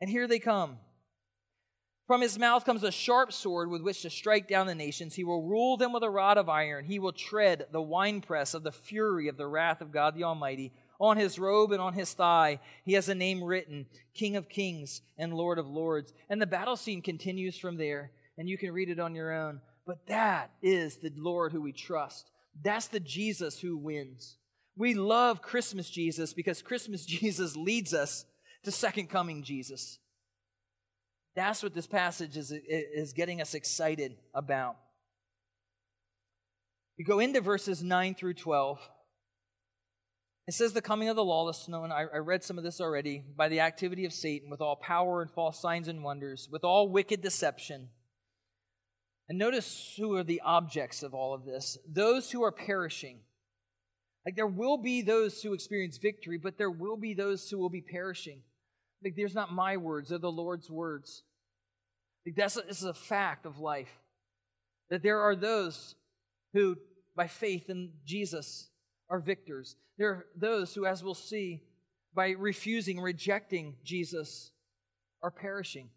And 0.00 0.10
here 0.10 0.26
they 0.26 0.40
come. 0.40 0.78
From 2.08 2.22
his 2.22 2.38
mouth 2.38 2.64
comes 2.64 2.84
a 2.84 2.90
sharp 2.90 3.34
sword 3.34 3.68
with 3.68 3.82
which 3.82 4.00
to 4.00 4.08
strike 4.08 4.48
down 4.48 4.66
the 4.66 4.74
nations. 4.74 5.14
He 5.14 5.24
will 5.24 5.42
rule 5.42 5.76
them 5.76 5.92
with 5.92 6.02
a 6.02 6.08
rod 6.08 6.38
of 6.38 6.48
iron. 6.48 6.86
He 6.86 6.98
will 6.98 7.12
tread 7.12 7.66
the 7.70 7.82
winepress 7.82 8.54
of 8.54 8.62
the 8.62 8.72
fury 8.72 9.28
of 9.28 9.36
the 9.36 9.46
wrath 9.46 9.82
of 9.82 9.92
God 9.92 10.14
the 10.14 10.24
Almighty. 10.24 10.72
On 10.98 11.18
his 11.18 11.38
robe 11.38 11.70
and 11.70 11.82
on 11.82 11.92
his 11.92 12.14
thigh, 12.14 12.60
he 12.82 12.94
has 12.94 13.10
a 13.10 13.14
name 13.14 13.44
written 13.44 13.84
King 14.14 14.36
of 14.36 14.48
Kings 14.48 15.02
and 15.18 15.34
Lord 15.34 15.58
of 15.58 15.68
Lords. 15.68 16.14
And 16.30 16.40
the 16.40 16.46
battle 16.46 16.76
scene 16.76 17.02
continues 17.02 17.58
from 17.58 17.76
there, 17.76 18.10
and 18.38 18.48
you 18.48 18.56
can 18.56 18.72
read 18.72 18.88
it 18.88 18.98
on 18.98 19.14
your 19.14 19.30
own. 19.30 19.60
But 19.86 20.06
that 20.06 20.50
is 20.62 20.96
the 20.96 21.12
Lord 21.14 21.52
who 21.52 21.60
we 21.60 21.72
trust. 21.72 22.30
That's 22.64 22.88
the 22.88 23.00
Jesus 23.00 23.60
who 23.60 23.76
wins. 23.76 24.38
We 24.78 24.94
love 24.94 25.42
Christmas 25.42 25.90
Jesus 25.90 26.32
because 26.32 26.62
Christmas 26.62 27.04
Jesus 27.06 27.54
leads 27.54 27.92
us 27.92 28.24
to 28.62 28.72
second 28.72 29.10
coming 29.10 29.42
Jesus. 29.42 29.98
That's 31.34 31.62
what 31.62 31.74
this 31.74 31.86
passage 31.86 32.36
is, 32.36 32.52
is 32.52 33.12
getting 33.12 33.40
us 33.40 33.54
excited 33.54 34.16
about. 34.34 34.76
You 36.96 37.04
go 37.04 37.20
into 37.20 37.40
verses 37.40 37.82
9 37.82 38.14
through 38.16 38.34
12. 38.34 38.80
It 40.48 40.54
says 40.54 40.72
the 40.72 40.82
coming 40.82 41.08
of 41.08 41.16
the 41.16 41.24
lawless 41.24 41.68
known, 41.68 41.92
I, 41.92 42.06
I 42.12 42.18
read 42.18 42.42
some 42.42 42.58
of 42.58 42.64
this 42.64 42.80
already, 42.80 43.22
by 43.36 43.48
the 43.48 43.60
activity 43.60 44.04
of 44.04 44.12
Satan 44.12 44.50
with 44.50 44.60
all 44.60 44.76
power 44.76 45.22
and 45.22 45.30
false 45.30 45.60
signs 45.60 45.88
and 45.88 46.02
wonders, 46.02 46.48
with 46.50 46.64
all 46.64 46.88
wicked 46.88 47.20
deception. 47.20 47.90
And 49.28 49.38
notice 49.38 49.94
who 49.96 50.16
are 50.16 50.24
the 50.24 50.40
objects 50.40 51.02
of 51.02 51.12
all 51.14 51.34
of 51.34 51.44
this 51.44 51.76
those 51.86 52.30
who 52.30 52.42
are 52.42 52.50
perishing. 52.50 53.20
Like 54.24 54.36
there 54.36 54.46
will 54.46 54.78
be 54.78 55.02
those 55.02 55.42
who 55.42 55.52
experience 55.52 55.98
victory, 55.98 56.38
but 56.38 56.58
there 56.58 56.70
will 56.70 56.96
be 56.96 57.14
those 57.14 57.48
who 57.48 57.58
will 57.58 57.70
be 57.70 57.82
perishing. 57.82 58.40
Like 59.02 59.14
there's 59.16 59.34
not 59.34 59.52
my 59.52 59.76
words, 59.76 60.10
they're 60.10 60.18
the 60.18 60.30
Lord's 60.30 60.70
words. 60.70 61.22
That's 62.36 62.56
a, 62.56 62.62
this 62.62 62.78
is 62.78 62.84
a 62.84 62.94
fact 62.94 63.46
of 63.46 63.58
life. 63.58 63.90
That 64.90 65.02
there 65.02 65.20
are 65.20 65.36
those 65.36 65.94
who, 66.52 66.76
by 67.16 67.26
faith 67.26 67.70
in 67.70 67.92
Jesus, 68.04 68.68
are 69.08 69.20
victors. 69.20 69.76
There 69.96 70.08
are 70.10 70.26
those 70.36 70.74
who, 70.74 70.86
as 70.86 71.02
we'll 71.02 71.14
see, 71.14 71.62
by 72.14 72.30
refusing, 72.30 73.00
rejecting 73.00 73.76
Jesus, 73.84 74.50
are 75.22 75.30
perishing. 75.30 75.88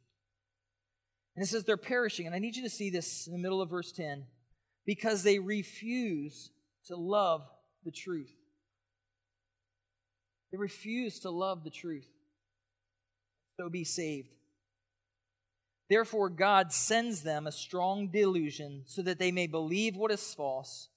And 1.35 1.43
it 1.43 1.47
says 1.47 1.63
they're 1.63 1.77
perishing. 1.77 2.25
And 2.25 2.35
I 2.35 2.39
need 2.39 2.55
you 2.55 2.63
to 2.63 2.69
see 2.69 2.89
this 2.89 3.27
in 3.27 3.33
the 3.33 3.39
middle 3.39 3.61
of 3.61 3.69
verse 3.69 3.91
10 3.91 4.25
because 4.85 5.23
they 5.23 5.39
refuse 5.39 6.51
to 6.87 6.95
love 6.95 7.43
the 7.85 7.91
truth. 7.91 8.31
They 10.51 10.57
refuse 10.57 11.19
to 11.21 11.29
love 11.29 11.63
the 11.63 11.69
truth. 11.69 12.07
So 13.61 13.69
be 13.69 13.83
saved. 13.83 14.33
Therefore, 15.87 16.29
God 16.29 16.73
sends 16.73 17.21
them 17.21 17.45
a 17.45 17.51
strong 17.51 18.07
delusion 18.07 18.81
so 18.87 19.03
that 19.03 19.19
they 19.19 19.31
may 19.31 19.45
believe 19.45 19.95
what 19.95 20.09
is 20.09 20.33
false, 20.33 20.89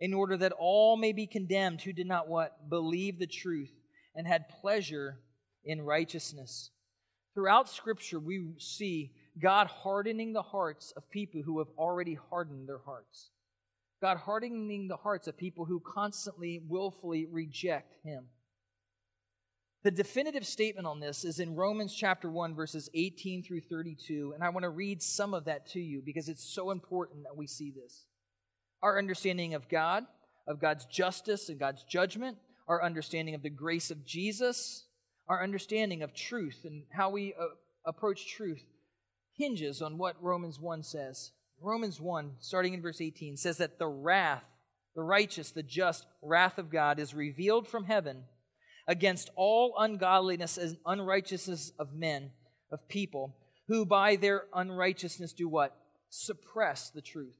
in 0.00 0.12
order 0.12 0.36
that 0.38 0.50
all 0.58 0.96
may 0.96 1.12
be 1.12 1.28
condemned 1.28 1.82
who 1.82 1.92
did 1.92 2.08
not 2.08 2.26
what? 2.26 2.68
Believe 2.68 3.20
the 3.20 3.28
truth 3.28 3.70
and 4.16 4.26
had 4.26 4.48
pleasure 4.48 5.20
in 5.64 5.82
righteousness. 5.82 6.70
Throughout 7.34 7.68
Scripture, 7.68 8.18
we 8.18 8.54
see 8.58 9.12
God 9.40 9.68
hardening 9.68 10.32
the 10.32 10.42
hearts 10.42 10.92
of 10.96 11.08
people 11.10 11.42
who 11.44 11.60
have 11.60 11.68
already 11.78 12.18
hardened 12.28 12.68
their 12.68 12.80
hearts. 12.84 13.30
God 14.02 14.16
hardening 14.16 14.88
the 14.88 14.96
hearts 14.96 15.28
of 15.28 15.36
people 15.36 15.64
who 15.64 15.78
constantly, 15.78 16.60
willfully 16.68 17.28
reject 17.30 17.94
Him. 18.02 18.24
The 19.82 19.90
definitive 19.90 20.46
statement 20.46 20.86
on 20.86 21.00
this 21.00 21.24
is 21.24 21.40
in 21.40 21.56
Romans 21.56 21.94
chapter 21.94 22.30
1, 22.30 22.54
verses 22.54 22.90
18 22.92 23.42
through 23.42 23.62
32. 23.62 24.32
And 24.34 24.44
I 24.44 24.50
want 24.50 24.64
to 24.64 24.68
read 24.68 25.02
some 25.02 25.32
of 25.32 25.46
that 25.46 25.70
to 25.70 25.80
you 25.80 26.02
because 26.04 26.28
it's 26.28 26.44
so 26.44 26.70
important 26.70 27.22
that 27.22 27.36
we 27.36 27.46
see 27.46 27.70
this. 27.70 28.04
Our 28.82 28.98
understanding 28.98 29.54
of 29.54 29.70
God, 29.70 30.04
of 30.46 30.60
God's 30.60 30.84
justice 30.84 31.48
and 31.48 31.58
God's 31.58 31.82
judgment, 31.84 32.36
our 32.68 32.84
understanding 32.84 33.34
of 33.34 33.42
the 33.42 33.48
grace 33.48 33.90
of 33.90 34.04
Jesus, 34.04 34.84
our 35.28 35.42
understanding 35.42 36.02
of 36.02 36.12
truth 36.12 36.60
and 36.64 36.82
how 36.92 37.08
we 37.08 37.32
uh, 37.40 37.46
approach 37.86 38.28
truth 38.28 38.62
hinges 39.32 39.80
on 39.80 39.96
what 39.96 40.22
Romans 40.22 40.60
1 40.60 40.82
says. 40.82 41.32
Romans 41.58 41.98
1, 41.98 42.32
starting 42.40 42.74
in 42.74 42.82
verse 42.82 43.00
18, 43.00 43.38
says 43.38 43.56
that 43.56 43.78
the 43.78 43.88
wrath, 43.88 44.44
the 44.94 45.02
righteous, 45.02 45.52
the 45.52 45.62
just 45.62 46.04
wrath 46.20 46.58
of 46.58 46.70
God 46.70 46.98
is 46.98 47.14
revealed 47.14 47.66
from 47.66 47.84
heaven 47.84 48.24
against 48.90 49.30
all 49.36 49.76
ungodliness 49.78 50.58
and 50.58 50.76
unrighteousness 50.84 51.70
of 51.78 51.94
men, 51.94 52.32
of 52.72 52.88
people, 52.88 53.36
who 53.68 53.86
by 53.86 54.16
their 54.16 54.46
unrighteousness 54.52 55.32
do 55.32 55.48
what? 55.48 55.76
Suppress 56.08 56.90
the 56.90 57.00
truth. 57.00 57.36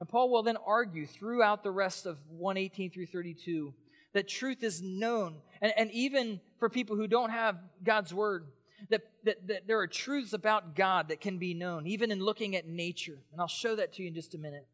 And 0.00 0.08
Paul 0.08 0.30
will 0.30 0.42
then 0.42 0.56
argue 0.66 1.06
throughout 1.06 1.62
the 1.62 1.70
rest 1.70 2.06
of 2.06 2.16
118 2.30 2.90
through 2.90 3.08
32 3.08 3.74
that 4.14 4.26
truth 4.26 4.62
is 4.62 4.80
known. 4.80 5.36
And, 5.60 5.74
and 5.76 5.90
even 5.90 6.40
for 6.58 6.70
people 6.70 6.96
who 6.96 7.06
don't 7.06 7.30
have 7.30 7.58
God's 7.84 8.14
word, 8.14 8.46
that, 8.88 9.02
that, 9.24 9.46
that 9.48 9.66
there 9.66 9.80
are 9.80 9.86
truths 9.86 10.32
about 10.32 10.74
God 10.74 11.10
that 11.10 11.20
can 11.20 11.36
be 11.36 11.52
known, 11.52 11.86
even 11.86 12.10
in 12.10 12.20
looking 12.20 12.56
at 12.56 12.66
nature. 12.66 13.18
And 13.32 13.40
I'll 13.40 13.48
show 13.48 13.76
that 13.76 13.92
to 13.94 14.02
you 14.02 14.08
in 14.08 14.14
just 14.14 14.34
a 14.34 14.38
minute. 14.38 14.66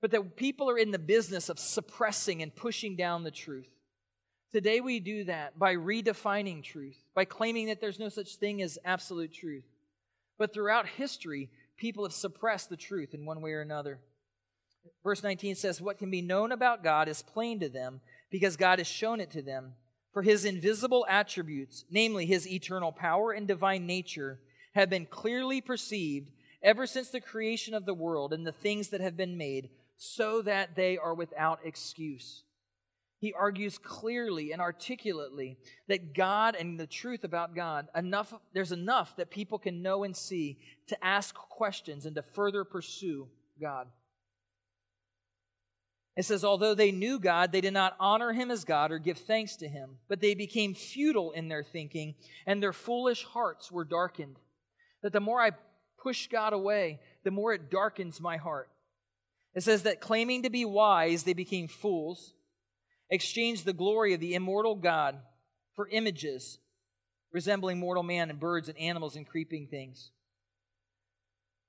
But 0.00 0.10
that 0.10 0.36
people 0.36 0.68
are 0.68 0.76
in 0.76 0.90
the 0.90 0.98
business 0.98 1.48
of 1.48 1.60
suppressing 1.60 2.42
and 2.42 2.54
pushing 2.54 2.96
down 2.96 3.22
the 3.22 3.30
truth. 3.30 3.68
Today 4.50 4.80
we 4.80 4.98
do 4.98 5.24
that 5.24 5.58
by 5.58 5.74
redefining 5.74 6.62
truth, 6.62 6.96
by 7.14 7.26
claiming 7.26 7.66
that 7.66 7.80
there's 7.80 7.98
no 7.98 8.08
such 8.08 8.36
thing 8.36 8.62
as 8.62 8.78
absolute 8.84 9.32
truth. 9.32 9.64
But 10.38 10.54
throughout 10.54 10.86
history, 10.86 11.50
people 11.76 12.04
have 12.04 12.14
suppressed 12.14 12.70
the 12.70 12.76
truth 12.76 13.12
in 13.12 13.26
one 13.26 13.42
way 13.42 13.52
or 13.52 13.60
another. 13.60 13.98
Verse 15.04 15.22
19 15.22 15.54
says, 15.54 15.82
What 15.82 15.98
can 15.98 16.10
be 16.10 16.22
known 16.22 16.50
about 16.50 16.82
God 16.82 17.08
is 17.08 17.22
plain 17.22 17.60
to 17.60 17.68
them 17.68 18.00
because 18.30 18.56
God 18.56 18.78
has 18.78 18.86
shown 18.86 19.20
it 19.20 19.30
to 19.32 19.42
them. 19.42 19.74
For 20.12 20.22
his 20.22 20.46
invisible 20.46 21.06
attributes, 21.08 21.84
namely 21.90 22.24
his 22.24 22.50
eternal 22.50 22.90
power 22.90 23.32
and 23.32 23.46
divine 23.46 23.86
nature, 23.86 24.40
have 24.74 24.88
been 24.88 25.06
clearly 25.06 25.60
perceived 25.60 26.30
ever 26.62 26.86
since 26.86 27.10
the 27.10 27.20
creation 27.20 27.74
of 27.74 27.84
the 27.84 27.94
world 27.94 28.32
and 28.32 28.46
the 28.46 28.52
things 28.52 28.88
that 28.88 29.00
have 29.00 29.16
been 29.16 29.36
made, 29.36 29.68
so 29.96 30.40
that 30.42 30.74
they 30.74 30.96
are 30.96 31.14
without 31.14 31.60
excuse. 31.64 32.44
He 33.20 33.32
argues 33.32 33.78
clearly 33.78 34.52
and 34.52 34.62
articulately 34.62 35.58
that 35.88 36.14
God 36.14 36.54
and 36.54 36.78
the 36.78 36.86
truth 36.86 37.24
about 37.24 37.54
God, 37.54 37.88
enough, 37.94 38.32
there's 38.54 38.70
enough 38.70 39.16
that 39.16 39.30
people 39.30 39.58
can 39.58 39.82
know 39.82 40.04
and 40.04 40.16
see 40.16 40.58
to 40.86 41.04
ask 41.04 41.34
questions 41.34 42.06
and 42.06 42.14
to 42.14 42.22
further 42.22 42.62
pursue 42.64 43.28
God. 43.60 43.88
It 46.16 46.24
says, 46.24 46.44
although 46.44 46.74
they 46.74 46.92
knew 46.92 47.18
God, 47.18 47.50
they 47.50 47.60
did 47.60 47.72
not 47.72 47.96
honor 47.98 48.32
him 48.32 48.50
as 48.50 48.64
God 48.64 48.90
or 48.90 48.98
give 48.98 49.18
thanks 49.18 49.56
to 49.56 49.68
him, 49.68 49.98
but 50.08 50.20
they 50.20 50.34
became 50.34 50.74
futile 50.74 51.32
in 51.32 51.48
their 51.48 51.62
thinking, 51.62 52.14
and 52.46 52.62
their 52.62 52.72
foolish 52.72 53.24
hearts 53.24 53.70
were 53.70 53.84
darkened. 53.84 54.36
That 55.02 55.12
the 55.12 55.20
more 55.20 55.40
I 55.40 55.52
push 56.00 56.28
God 56.28 56.52
away, 56.52 57.00
the 57.24 57.30
more 57.30 57.52
it 57.52 57.70
darkens 57.70 58.20
my 58.20 58.36
heart. 58.36 58.68
It 59.54 59.62
says 59.62 59.84
that 59.84 60.00
claiming 60.00 60.42
to 60.42 60.50
be 60.50 60.64
wise, 60.64 61.22
they 61.22 61.34
became 61.34 61.68
fools 61.68 62.34
exchanged 63.10 63.64
the 63.64 63.72
glory 63.72 64.14
of 64.14 64.20
the 64.20 64.34
immortal 64.34 64.74
God 64.74 65.18
for 65.74 65.88
images 65.88 66.58
resembling 67.32 67.78
mortal 67.78 68.02
man 68.02 68.30
and 68.30 68.40
birds 68.40 68.68
and 68.68 68.78
animals 68.78 69.16
and 69.16 69.26
creeping 69.26 69.66
things. 69.66 70.10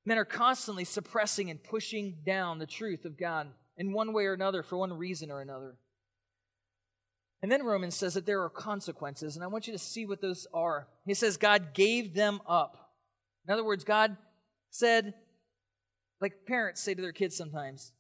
Men 0.06 0.18
are 0.18 0.26
constantly 0.26 0.86
suppressing 0.86 1.50
and 1.50 1.64
pushing 1.64 2.18
down 2.26 2.60
the 2.60 2.66
truth 2.66 3.06
of 3.06 3.18
God 3.18 3.48
in 3.78 3.94
one 3.94 4.14
way 4.14 4.26
or 4.26 4.34
another 4.34 4.64
for 4.64 4.78
one 4.78 4.94
reason 4.94 5.30
or 5.30 5.42
another. 5.42 5.76
And 7.42 7.52
then 7.52 7.64
Romans 7.64 7.96
says 7.96 8.16
that 8.16 8.26
there 8.26 8.44
are 8.44 8.50
consequences, 8.50 9.36
and 9.36 9.44
I 9.44 9.48
want 9.48 9.68
you 9.68 9.74
to 9.74 9.80
see 9.80 10.06
what 10.06 10.22
those 10.22 10.46
are. 10.54 10.88
He 11.06 11.14
says 11.14 11.38
God 11.38 11.74
gave 11.74 12.14
them 12.14 12.42
up. 12.48 12.92
In 13.48 13.54
other 13.54 13.64
words, 13.64 13.84
God 13.84 14.18
said, 14.70 15.14
like 16.20 16.46
parents 16.46 16.82
say 16.82 16.94
to 16.94 17.02
their 17.02 17.14
kids 17.14 17.38
sometimes, 17.38 17.94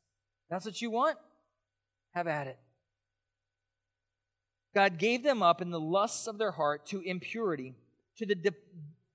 That's 0.49 0.65
what 0.65 0.81
you 0.81 0.91
want? 0.91 1.17
Have 2.13 2.27
at 2.27 2.47
it. 2.47 2.57
God 4.73 4.97
gave 4.97 5.23
them 5.23 5.41
up 5.41 5.61
in 5.61 5.71
the 5.71 5.79
lusts 5.79 6.27
of 6.27 6.37
their 6.37 6.51
heart 6.51 6.85
to 6.87 7.01
impurity, 7.01 7.73
to 8.17 8.25
the 8.25 8.35
di- 8.35 8.49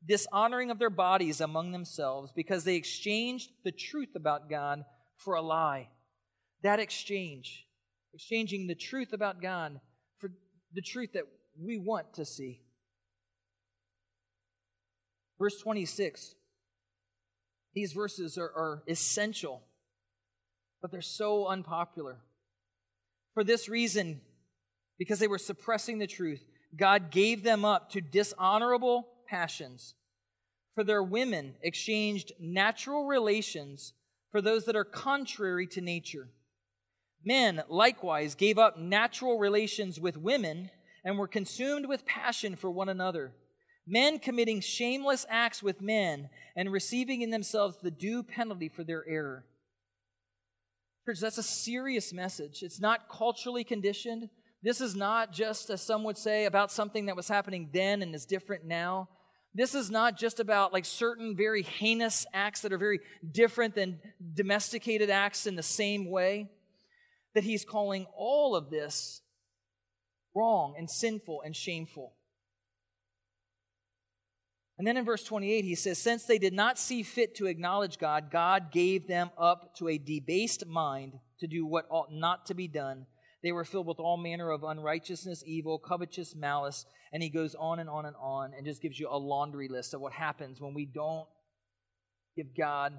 dishonoring 0.06 0.70
of 0.70 0.78
their 0.78 0.90
bodies 0.90 1.40
among 1.40 1.72
themselves, 1.72 2.32
because 2.34 2.64
they 2.64 2.74
exchanged 2.74 3.50
the 3.64 3.72
truth 3.72 4.16
about 4.16 4.50
God 4.50 4.84
for 5.16 5.34
a 5.34 5.42
lie. 5.42 5.88
That 6.62 6.80
exchange, 6.80 7.66
exchanging 8.12 8.66
the 8.66 8.74
truth 8.74 9.12
about 9.12 9.40
God 9.40 9.80
for 10.18 10.30
the 10.72 10.82
truth 10.82 11.12
that 11.12 11.24
we 11.60 11.78
want 11.78 12.14
to 12.14 12.24
see. 12.24 12.62
Verse 15.38 15.60
26. 15.60 16.34
These 17.74 17.92
verses 17.92 18.38
are, 18.38 18.52
are 18.56 18.82
essential, 18.88 19.62
but 20.80 20.90
they're 20.90 21.02
so 21.02 21.46
unpopular. 21.46 22.18
For 23.34 23.42
this 23.42 23.68
reason, 23.68 24.20
because 24.98 25.18
they 25.18 25.28
were 25.28 25.38
suppressing 25.38 25.98
the 25.98 26.06
truth, 26.06 26.44
God 26.76 27.10
gave 27.10 27.42
them 27.42 27.64
up 27.64 27.90
to 27.90 28.00
dishonorable 28.00 29.08
passions. 29.28 29.94
For 30.74 30.84
their 30.84 31.02
women 31.02 31.54
exchanged 31.62 32.32
natural 32.40 33.06
relations 33.06 33.92
for 34.32 34.40
those 34.40 34.64
that 34.64 34.76
are 34.76 34.84
contrary 34.84 35.66
to 35.68 35.80
nature. 35.80 36.28
Men 37.24 37.62
likewise 37.68 38.34
gave 38.34 38.58
up 38.58 38.78
natural 38.78 39.38
relations 39.38 40.00
with 40.00 40.16
women 40.16 40.70
and 41.04 41.18
were 41.18 41.28
consumed 41.28 41.86
with 41.86 42.04
passion 42.04 42.56
for 42.56 42.70
one 42.70 42.88
another. 42.88 43.32
Men 43.86 44.18
committing 44.18 44.60
shameless 44.60 45.26
acts 45.28 45.62
with 45.62 45.80
men 45.80 46.30
and 46.56 46.72
receiving 46.72 47.22
in 47.22 47.30
themselves 47.30 47.76
the 47.82 47.90
due 47.90 48.22
penalty 48.22 48.68
for 48.68 48.82
their 48.82 49.06
error. 49.06 49.44
Church, 51.04 51.20
that's 51.20 51.38
a 51.38 51.42
serious 51.42 52.12
message. 52.12 52.62
It's 52.62 52.80
not 52.80 53.10
culturally 53.10 53.62
conditioned. 53.62 54.30
This 54.64 54.80
is 54.80 54.96
not 54.96 55.30
just, 55.30 55.68
as 55.68 55.82
some 55.82 56.04
would 56.04 56.16
say, 56.16 56.46
about 56.46 56.72
something 56.72 57.06
that 57.06 57.16
was 57.16 57.28
happening 57.28 57.68
then 57.70 58.00
and 58.00 58.14
is 58.14 58.24
different 58.24 58.64
now. 58.64 59.10
This 59.54 59.74
is 59.74 59.90
not 59.90 60.16
just 60.16 60.40
about 60.40 60.72
like 60.72 60.86
certain 60.86 61.36
very 61.36 61.62
heinous 61.62 62.24
acts 62.32 62.62
that 62.62 62.72
are 62.72 62.78
very 62.78 63.00
different 63.30 63.74
than 63.74 64.00
domesticated 64.32 65.10
acts 65.10 65.46
in 65.46 65.54
the 65.54 65.62
same 65.62 66.10
way. 66.10 66.48
That 67.34 67.44
he's 67.44 67.64
calling 67.64 68.06
all 68.16 68.56
of 68.56 68.70
this 68.70 69.20
wrong 70.34 70.76
and 70.78 70.88
sinful 70.90 71.42
and 71.44 71.54
shameful. 71.54 72.14
And 74.78 74.86
then 74.86 74.96
in 74.96 75.04
verse 75.04 75.24
28, 75.24 75.64
he 75.64 75.74
says, 75.74 75.98
Since 75.98 76.24
they 76.24 76.38
did 76.38 76.54
not 76.54 76.78
see 76.78 77.02
fit 77.02 77.34
to 77.36 77.46
acknowledge 77.46 77.98
God, 77.98 78.30
God 78.30 78.72
gave 78.72 79.08
them 79.08 79.30
up 79.36 79.76
to 79.76 79.88
a 79.88 79.98
debased 79.98 80.66
mind 80.66 81.18
to 81.40 81.46
do 81.46 81.66
what 81.66 81.84
ought 81.90 82.10
not 82.10 82.46
to 82.46 82.54
be 82.54 82.66
done 82.66 83.06
they 83.44 83.52
were 83.52 83.64
filled 83.64 83.86
with 83.86 84.00
all 84.00 84.16
manner 84.16 84.50
of 84.50 84.64
unrighteousness, 84.64 85.44
evil, 85.46 85.78
covetous, 85.78 86.34
malice. 86.34 86.86
And 87.12 87.22
he 87.22 87.28
goes 87.28 87.54
on 87.54 87.78
and 87.78 87.90
on 87.90 88.06
and 88.06 88.16
on 88.18 88.52
and 88.56 88.64
just 88.64 88.80
gives 88.80 88.98
you 88.98 89.06
a 89.10 89.18
laundry 89.18 89.68
list 89.68 89.92
of 89.92 90.00
what 90.00 90.14
happens 90.14 90.62
when 90.62 90.72
we 90.72 90.86
don't 90.86 91.26
give 92.36 92.56
God 92.56 92.98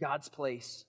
God's 0.00 0.28
place. 0.28 0.84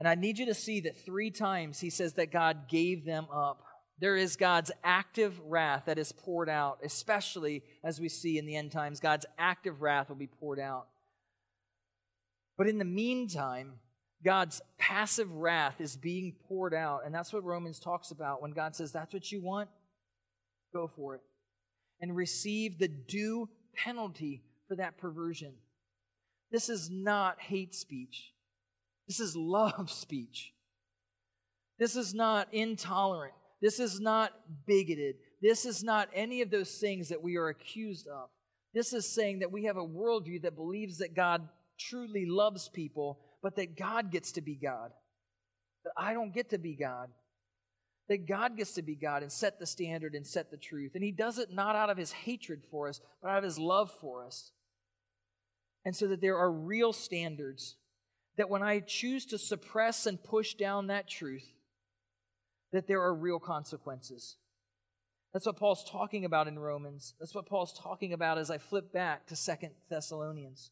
And 0.00 0.08
I 0.08 0.14
need 0.14 0.38
you 0.38 0.46
to 0.46 0.54
see 0.54 0.80
that 0.80 1.04
three 1.04 1.30
times 1.30 1.78
he 1.78 1.90
says 1.90 2.14
that 2.14 2.32
God 2.32 2.68
gave 2.68 3.04
them 3.04 3.26
up. 3.32 3.62
There 3.98 4.16
is 4.16 4.36
God's 4.36 4.72
active 4.82 5.38
wrath 5.44 5.84
that 5.86 5.98
is 5.98 6.12
poured 6.12 6.48
out, 6.48 6.78
especially 6.82 7.62
as 7.84 8.00
we 8.00 8.08
see 8.08 8.38
in 8.38 8.46
the 8.46 8.56
end 8.56 8.72
times. 8.72 9.00
God's 9.00 9.26
active 9.38 9.82
wrath 9.82 10.08
will 10.08 10.16
be 10.16 10.26
poured 10.26 10.58
out. 10.58 10.86
But 12.56 12.68
in 12.68 12.78
the 12.78 12.84
meantime, 12.84 13.74
God's 14.24 14.62
passive 14.78 15.30
wrath 15.30 15.80
is 15.80 15.96
being 15.96 16.34
poured 16.48 16.74
out. 16.74 17.02
And 17.04 17.14
that's 17.14 17.32
what 17.32 17.44
Romans 17.44 17.78
talks 17.78 18.10
about 18.10 18.40
when 18.40 18.52
God 18.52 18.74
says, 18.74 18.92
That's 18.92 19.12
what 19.12 19.30
you 19.30 19.42
want? 19.42 19.68
Go 20.72 20.90
for 20.96 21.14
it. 21.14 21.20
And 22.00 22.16
receive 22.16 22.78
the 22.78 22.88
due 22.88 23.48
penalty 23.74 24.42
for 24.66 24.76
that 24.76 24.98
perversion. 24.98 25.52
This 26.50 26.68
is 26.68 26.90
not 26.90 27.40
hate 27.40 27.74
speech, 27.74 28.32
this 29.06 29.20
is 29.20 29.36
love 29.36 29.90
speech. 29.90 30.52
This 31.76 31.96
is 31.96 32.14
not 32.14 32.46
intolerant. 32.52 33.34
This 33.60 33.80
is 33.80 33.98
not 33.98 34.32
bigoted. 34.64 35.16
This 35.42 35.64
is 35.64 35.82
not 35.82 36.08
any 36.14 36.40
of 36.40 36.48
those 36.48 36.78
things 36.78 37.08
that 37.08 37.20
we 37.20 37.36
are 37.36 37.48
accused 37.48 38.06
of. 38.06 38.28
This 38.74 38.92
is 38.92 39.12
saying 39.12 39.40
that 39.40 39.50
we 39.50 39.64
have 39.64 39.76
a 39.76 39.84
worldview 39.84 40.42
that 40.42 40.54
believes 40.54 40.98
that 40.98 41.16
God 41.16 41.48
truly 41.76 42.26
loves 42.26 42.68
people 42.68 43.18
but 43.44 43.56
that 43.56 43.76
God 43.76 44.10
gets 44.10 44.32
to 44.32 44.40
be 44.40 44.54
God. 44.54 44.90
that 45.84 45.92
I 45.98 46.14
don't 46.14 46.32
get 46.32 46.48
to 46.50 46.58
be 46.58 46.74
God. 46.74 47.10
That 48.08 48.26
God 48.26 48.56
gets 48.56 48.72
to 48.72 48.82
be 48.82 48.94
God 48.94 49.22
and 49.22 49.30
set 49.30 49.60
the 49.60 49.66
standard 49.66 50.14
and 50.14 50.26
set 50.26 50.50
the 50.50 50.56
truth. 50.56 50.92
And 50.94 51.04
He 51.04 51.12
does 51.12 51.38
it 51.38 51.52
not 51.52 51.76
out 51.76 51.90
of 51.90 51.98
His 51.98 52.10
hatred 52.10 52.62
for 52.70 52.88
us, 52.88 53.02
but 53.20 53.28
out 53.28 53.38
of 53.38 53.44
His 53.44 53.58
love 53.58 53.92
for 54.00 54.24
us. 54.24 54.52
And 55.84 55.94
so 55.94 56.08
that 56.08 56.22
there 56.22 56.38
are 56.38 56.50
real 56.50 56.94
standards 56.94 57.76
that 58.38 58.48
when 58.48 58.62
I 58.62 58.80
choose 58.80 59.26
to 59.26 59.36
suppress 59.36 60.06
and 60.06 60.24
push 60.24 60.54
down 60.54 60.86
that 60.86 61.06
truth, 61.06 61.46
that 62.72 62.88
there 62.88 63.02
are 63.02 63.14
real 63.14 63.38
consequences. 63.38 64.36
That's 65.34 65.44
what 65.44 65.58
Paul's 65.58 65.84
talking 65.84 66.24
about 66.24 66.48
in 66.48 66.58
Romans. 66.58 67.12
That's 67.20 67.34
what 67.34 67.44
Paul's 67.44 67.78
talking 67.78 68.14
about 68.14 68.38
as 68.38 68.50
I 68.50 68.56
flip 68.56 68.90
back 68.90 69.26
to 69.26 69.36
Second 69.36 69.72
Thessalonians. 69.90 70.70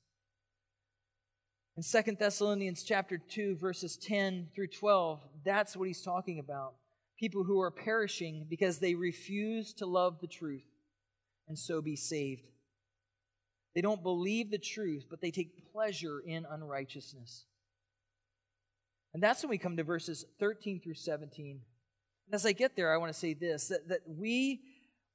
In 1.74 1.82
Second 1.82 2.18
Thessalonians 2.18 2.82
chapter 2.82 3.16
2 3.16 3.56
verses 3.56 3.96
10 3.96 4.48
through 4.54 4.66
12, 4.66 5.20
that's 5.42 5.74
what 5.74 5.88
he's 5.88 6.02
talking 6.02 6.38
about. 6.38 6.74
People 7.18 7.44
who 7.44 7.60
are 7.60 7.70
perishing 7.70 8.46
because 8.50 8.78
they 8.78 8.94
refuse 8.94 9.72
to 9.74 9.86
love 9.86 10.20
the 10.20 10.26
truth 10.26 10.66
and 11.48 11.58
so 11.58 11.80
be 11.80 11.96
saved. 11.96 12.46
They 13.74 13.80
don't 13.80 14.02
believe 14.02 14.50
the 14.50 14.58
truth, 14.58 15.06
but 15.08 15.22
they 15.22 15.30
take 15.30 15.72
pleasure 15.72 16.20
in 16.20 16.44
unrighteousness. 16.50 17.46
And 19.14 19.22
that's 19.22 19.42
when 19.42 19.50
we 19.50 19.58
come 19.58 19.78
to 19.78 19.84
verses 19.84 20.26
13 20.40 20.80
through 20.80 20.94
17. 20.94 21.60
And 22.26 22.34
as 22.34 22.44
I 22.44 22.52
get 22.52 22.76
there, 22.76 22.92
I 22.92 22.98
want 22.98 23.12
to 23.12 23.18
say 23.18 23.32
this 23.32 23.68
that, 23.68 23.88
that 23.88 24.00
we, 24.06 24.60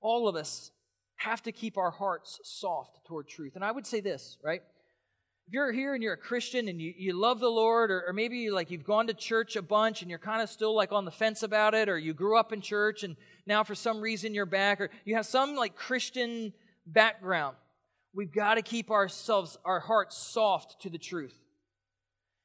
all 0.02 0.28
of 0.28 0.36
us, 0.36 0.72
have 1.18 1.44
to 1.44 1.52
keep 1.52 1.78
our 1.78 1.92
hearts 1.92 2.40
soft 2.44 3.06
toward 3.06 3.28
truth. 3.28 3.54
And 3.56 3.64
I 3.64 3.72
would 3.72 3.86
say 3.86 4.02
this, 4.02 4.38
right? 4.44 4.62
If 5.48 5.54
you're 5.54 5.72
here 5.72 5.94
and 5.94 6.04
you're 6.04 6.16
a 6.16 6.18
Christian 6.18 6.68
and 6.68 6.82
you, 6.82 6.94
you 6.98 7.14
love 7.14 7.40
the 7.40 7.48
Lord, 7.48 7.90
or, 7.90 8.04
or 8.06 8.12
maybe 8.12 8.50
like 8.50 8.70
you've 8.70 8.84
gone 8.84 9.08
to 9.08 9.14
church 9.14 9.56
a 9.56 9.62
bunch 9.62 10.02
and 10.02 10.10
you're 10.10 10.20
kind 10.20 10.42
of 10.42 10.50
still 10.50 10.76
like 10.76 10.92
on 10.92 11.06
the 11.06 11.12
fence 11.12 11.42
about 11.42 11.74
it, 11.74 11.88
or 11.88 11.98
you 11.98 12.14
grew 12.14 12.38
up 12.38 12.52
in 12.52 12.60
church 12.60 13.04
and 13.04 13.16
now 13.46 13.64
for 13.64 13.74
some 13.74 14.02
reason 14.02 14.34
you're 14.34 14.46
back, 14.46 14.82
or 14.82 14.90
you 15.06 15.16
have 15.16 15.26
some 15.26 15.56
like 15.56 15.74
Christian 15.74 16.52
background, 16.86 17.56
we've 18.14 18.34
got 18.34 18.56
to 18.56 18.62
keep 18.62 18.92
ourselves, 18.92 19.58
our 19.64 19.80
hearts 19.80 20.18
soft 20.18 20.82
to 20.82 20.90
the 20.90 20.98
truth. 20.98 21.40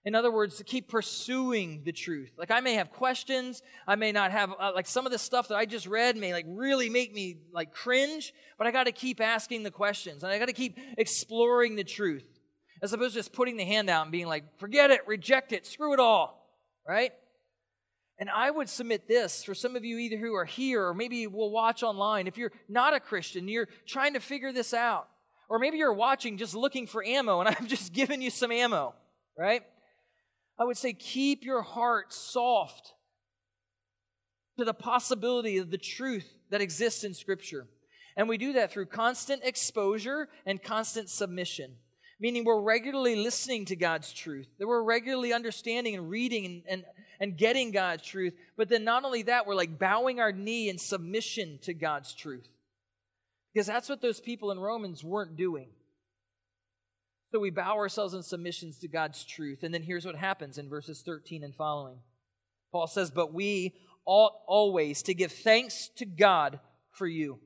In 0.05 0.15
other 0.15 0.31
words, 0.31 0.59
to 0.59 0.65
keep 0.65 0.89
pursuing 0.89 1.83
the 1.85 1.93
truth. 1.93 2.31
Like 2.39 2.53
I 2.53 2.61
may 2.61 2.75
have 2.75 2.93
questions, 2.93 3.63
I 3.85 3.97
may 3.97 4.13
not 4.13 4.31
have 4.31 4.53
uh, 4.61 4.71
like 4.77 4.87
some 4.87 5.07
of 5.07 5.13
the 5.13 5.19
stuff 5.19 5.49
that 5.49 5.57
I 5.57 5.67
just 5.67 5.89
read 5.89 6.17
may 6.17 6.33
like 6.33 6.47
really 6.49 6.89
make 6.89 7.13
me 7.13 7.39
like 7.53 7.73
cringe, 7.73 8.33
but 8.59 8.69
I 8.69 8.71
got 8.71 8.85
to 8.85 8.93
keep 8.93 9.21
asking 9.21 9.65
the 9.65 9.73
questions 9.73 10.23
and 10.23 10.33
I 10.33 10.39
got 10.39 10.47
to 10.47 10.53
keep 10.53 10.79
exploring 10.97 11.75
the 11.75 11.83
truth. 11.83 12.32
As 12.83 12.93
opposed 12.93 13.15
to 13.15 13.21
just 13.21 13.33
putting 13.33 13.57
the 13.57 13.65
hand 13.65 13.89
out 13.89 14.03
and 14.03 14.13
being 14.13 14.27
like, 14.27 14.59
forget 14.59 14.91
it, 14.91 15.07
reject 15.07 15.53
it, 15.53 15.67
screw 15.67 15.93
it 15.93 16.01
all, 16.01 16.49
right? 16.87 17.13
And 18.19 18.29
I 18.29 18.51
would 18.51 18.69
submit 18.69 19.09
this 19.09 19.45
for 19.45 19.55
some 19.55 19.77
of 19.77 19.85
you 19.85 19.99
either 19.99 20.17
who 20.17 20.35
are 20.35 20.45
here 20.45 20.87
or 20.87 20.95
maybe 20.95 21.27
will 21.27 21.51
watch 21.51 21.83
online. 21.83 22.27
If 22.27 22.37
you're 22.37 22.53
not 22.69 22.95
a 22.95 23.01
Christian, 23.01 23.49
you're 23.49 23.69
trying 23.87 24.15
to 24.15 24.21
figure 24.21 24.53
this 24.53 24.75
out. 24.75 25.09
Or 25.49 25.59
maybe 25.59 25.79
you're 25.79 25.93
watching 25.93 26.39
just 26.39 26.55
looking 26.55 26.87
for 26.87 27.05
ammo 27.05 27.41
and 27.41 27.49
I've 27.49 27.67
just 27.67 27.93
given 27.93 28.21
you 28.21 28.31
some 28.31 28.51
ammo, 28.51 28.95
right? 29.39 29.63
I 30.59 30.65
would 30.65 30.77
say 30.77 30.93
keep 30.93 31.45
your 31.45 31.63
heart 31.63 32.13
soft 32.13 32.95
to 34.59 34.65
the 34.65 34.75
possibility 34.75 35.59
of 35.59 35.71
the 35.71 35.79
truth 35.79 36.33
that 36.51 36.61
exists 36.61 37.05
in 37.05 37.15
Scripture. 37.15 37.67
And 38.17 38.29
we 38.29 38.39
do 38.39 38.53
that 38.53 38.71
through 38.71 38.87
constant 38.87 39.43
exposure 39.45 40.29
and 40.45 40.63
constant 40.63 41.09
submission, 41.09 41.77
meaning 42.23 42.45
we're 42.45 42.61
regularly 42.61 43.17
listening 43.17 43.65
to 43.65 43.75
God's 43.75 44.13
truth, 44.13 44.47
that 44.61 44.69
we're 44.69 44.81
regularly 44.81 45.33
understanding 45.33 45.97
and 45.97 46.09
reading 46.09 46.47
and, 46.47 46.63
and, 46.69 46.85
and 47.19 47.37
getting 47.37 47.73
God's 47.73 48.05
truth. 48.05 48.33
But 48.57 48.69
then 48.69 48.85
not 48.85 49.05
only 49.05 49.23
that, 49.25 49.45
we're 49.45 49.57
like 49.57 49.77
bowing 49.77 50.21
our 50.21 50.31
knee 50.31 50.69
in 50.69 50.79
submission 50.79 51.59
to 51.63 51.75
God's 51.75 52.15
truth. 52.15 52.47
Because 53.53 53.67
that's 53.67 53.89
what 53.89 54.01
those 54.01 54.21
people 54.21 54.53
in 54.53 54.61
Romans 54.61 55.03
weren't 55.03 55.37
doing. 55.37 55.71
So 57.33 57.41
we 57.41 57.51
bow 57.51 57.75
ourselves 57.75 58.15
in 58.15 58.23
submissions 58.23 58.79
to 58.79 58.89
God's 58.89 59.25
truth. 59.25 59.65
And 59.65 59.75
then 59.75 59.83
here's 59.83 60.07
what 60.07 60.15
happens 60.15 60.59
in 60.59 60.69
verses 60.69 61.03
13 61.05 61.43
and 61.43 61.55
following. 61.55 61.99
Paul 62.71 62.87
says, 62.87 63.11
But 63.11 63.35
we 63.35 63.75
ought 64.05 64.35
always 64.47 65.03
to 65.03 65.15
give 65.15 65.33
thanks 65.33 65.91
to 65.97 66.07
God 66.07 66.61
for 66.93 67.09
you. 67.09 67.41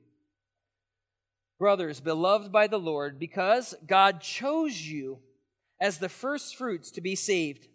Brothers, 1.59 1.99
beloved 1.99 2.51
by 2.51 2.67
the 2.67 2.79
Lord, 2.79 3.17
because 3.19 3.73
God 3.85 4.21
chose 4.21 4.81
you 4.81 5.19
as 5.81 5.97
the 5.97 6.09
first 6.09 6.55
fruits 6.55 6.91
to 6.91 7.01
be 7.01 7.15
saved 7.15 7.67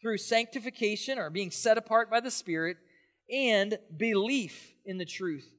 through 0.00 0.18
sanctification 0.18 1.18
or 1.18 1.30
being 1.30 1.50
set 1.50 1.78
apart 1.78 2.10
by 2.10 2.20
the 2.20 2.30
Spirit 2.30 2.76
and 3.30 3.78
belief 3.96 4.74
in 4.84 4.98
the 4.98 5.04
truth. 5.04 5.50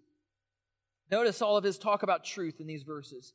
Notice 1.10 1.42
all 1.42 1.58
of 1.58 1.64
his 1.64 1.78
talk 1.78 2.04
about 2.04 2.24
truth 2.24 2.60
in 2.60 2.68
these 2.68 2.84
verses. 2.84 3.34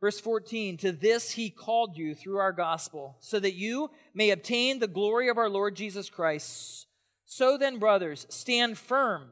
Verse 0.00 0.20
14, 0.20 0.76
to 0.78 0.92
this 0.92 1.32
he 1.32 1.50
called 1.50 1.96
you 1.96 2.14
through 2.14 2.38
our 2.38 2.52
gospel, 2.52 3.16
so 3.20 3.40
that 3.40 3.54
you 3.54 3.90
may 4.12 4.30
obtain 4.30 4.78
the 4.78 4.86
glory 4.86 5.28
of 5.28 5.38
our 5.38 5.48
Lord 5.48 5.76
Jesus 5.76 6.10
Christ. 6.10 6.86
So 7.24 7.56
then, 7.56 7.78
brothers, 7.78 8.26
stand 8.28 8.76
firm. 8.76 9.30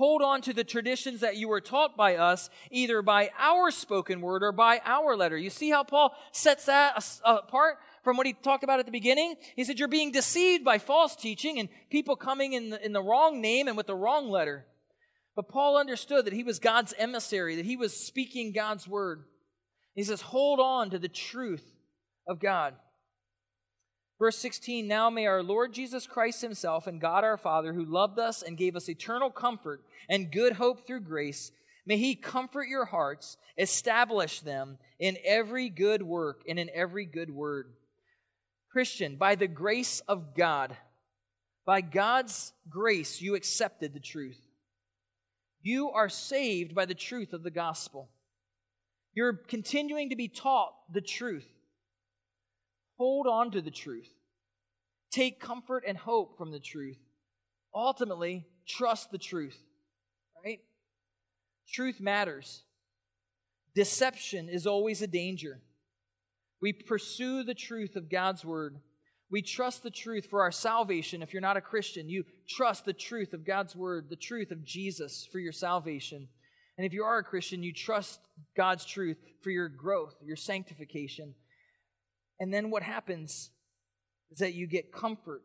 Hold 0.00 0.22
on 0.22 0.40
to 0.40 0.54
the 0.54 0.64
traditions 0.64 1.20
that 1.20 1.36
you 1.36 1.46
were 1.46 1.60
taught 1.60 1.94
by 1.94 2.16
us, 2.16 2.48
either 2.70 3.02
by 3.02 3.28
our 3.38 3.70
spoken 3.70 4.22
word 4.22 4.42
or 4.42 4.50
by 4.50 4.80
our 4.86 5.14
letter. 5.14 5.36
You 5.36 5.50
see 5.50 5.68
how 5.68 5.84
Paul 5.84 6.14
sets 6.32 6.64
that 6.64 7.04
uh, 7.22 7.36
apart 7.46 7.76
from 8.02 8.16
what 8.16 8.26
he 8.26 8.32
talked 8.32 8.64
about 8.64 8.78
at 8.78 8.86
the 8.86 8.92
beginning? 8.92 9.34
He 9.56 9.62
said, 9.62 9.78
You're 9.78 9.88
being 9.88 10.10
deceived 10.10 10.64
by 10.64 10.78
false 10.78 11.14
teaching 11.14 11.58
and 11.58 11.68
people 11.90 12.16
coming 12.16 12.54
in 12.54 12.70
the, 12.70 12.82
in 12.82 12.94
the 12.94 13.02
wrong 13.02 13.42
name 13.42 13.68
and 13.68 13.76
with 13.76 13.88
the 13.88 13.94
wrong 13.94 14.30
letter. 14.30 14.64
But 15.36 15.50
Paul 15.50 15.76
understood 15.76 16.24
that 16.24 16.32
he 16.32 16.44
was 16.44 16.58
God's 16.58 16.94
emissary, 16.96 17.56
that 17.56 17.66
he 17.66 17.76
was 17.76 17.94
speaking 17.94 18.52
God's 18.54 18.88
word. 18.88 19.24
He 19.94 20.02
says, 20.02 20.22
hold 20.22 20.60
on 20.60 20.88
to 20.92 20.98
the 20.98 21.08
truth 21.08 21.74
of 22.26 22.40
God. 22.40 22.72
Verse 24.20 24.36
16 24.36 24.86
Now 24.86 25.10
may 25.10 25.26
our 25.26 25.42
Lord 25.42 25.72
Jesus 25.72 26.06
Christ 26.06 26.42
Himself 26.42 26.86
and 26.86 27.00
God 27.00 27.24
our 27.24 27.38
Father, 27.38 27.72
who 27.72 27.84
loved 27.84 28.20
us 28.20 28.42
and 28.42 28.56
gave 28.56 28.76
us 28.76 28.88
eternal 28.88 29.30
comfort 29.30 29.82
and 30.08 30.30
good 30.30 30.52
hope 30.52 30.86
through 30.86 31.00
grace, 31.00 31.50
may 31.86 31.96
He 31.96 32.14
comfort 32.14 32.68
your 32.68 32.84
hearts, 32.84 33.38
establish 33.58 34.40
them 34.40 34.78
in 35.00 35.16
every 35.24 35.70
good 35.70 36.02
work 36.02 36.42
and 36.46 36.58
in 36.58 36.70
every 36.72 37.06
good 37.06 37.30
word. 37.30 37.72
Christian, 38.70 39.16
by 39.16 39.34
the 39.34 39.48
grace 39.48 40.00
of 40.06 40.36
God, 40.36 40.76
by 41.64 41.80
God's 41.80 42.52
grace, 42.68 43.20
you 43.20 43.34
accepted 43.34 43.94
the 43.94 44.00
truth. 44.00 44.38
You 45.62 45.90
are 45.90 46.08
saved 46.08 46.74
by 46.74 46.84
the 46.86 46.94
truth 46.94 47.32
of 47.32 47.42
the 47.42 47.50
gospel. 47.50 48.10
You're 49.14 49.32
continuing 49.32 50.10
to 50.10 50.16
be 50.16 50.28
taught 50.28 50.72
the 50.92 51.00
truth. 51.00 51.48
Hold 53.00 53.26
on 53.26 53.50
to 53.52 53.62
the 53.62 53.70
truth. 53.70 54.10
Take 55.10 55.40
comfort 55.40 55.84
and 55.86 55.96
hope 55.96 56.36
from 56.36 56.52
the 56.52 56.60
truth. 56.60 56.98
Ultimately, 57.74 58.44
trust 58.68 59.10
the 59.10 59.16
truth, 59.16 59.56
right? 60.44 60.60
Truth 61.66 61.98
matters. 61.98 62.62
Deception 63.74 64.50
is 64.50 64.66
always 64.66 65.00
a 65.00 65.06
danger. 65.06 65.62
We 66.60 66.74
pursue 66.74 67.42
the 67.42 67.54
truth 67.54 67.96
of 67.96 68.10
God's 68.10 68.44
word. 68.44 68.76
We 69.30 69.40
trust 69.40 69.82
the 69.82 69.90
truth 69.90 70.26
for 70.28 70.42
our 70.42 70.52
salvation. 70.52 71.22
If 71.22 71.32
you're 71.32 71.40
not 71.40 71.56
a 71.56 71.62
Christian, 71.62 72.10
you 72.10 72.24
trust 72.46 72.84
the 72.84 72.92
truth 72.92 73.32
of 73.32 73.46
God's 73.46 73.74
word, 73.74 74.10
the 74.10 74.16
truth 74.16 74.50
of 74.50 74.62
Jesus 74.62 75.26
for 75.32 75.38
your 75.38 75.52
salvation. 75.52 76.28
And 76.76 76.86
if 76.86 76.92
you 76.92 77.04
are 77.04 77.16
a 77.16 77.24
Christian, 77.24 77.62
you 77.62 77.72
trust 77.72 78.20
God's 78.54 78.84
truth 78.84 79.16
for 79.40 79.48
your 79.48 79.70
growth, 79.70 80.16
your 80.22 80.36
sanctification. 80.36 81.34
And 82.40 82.52
then 82.52 82.70
what 82.70 82.82
happens 82.82 83.50
is 84.30 84.38
that 84.38 84.54
you 84.54 84.66
get 84.66 84.92
comfort. 84.92 85.42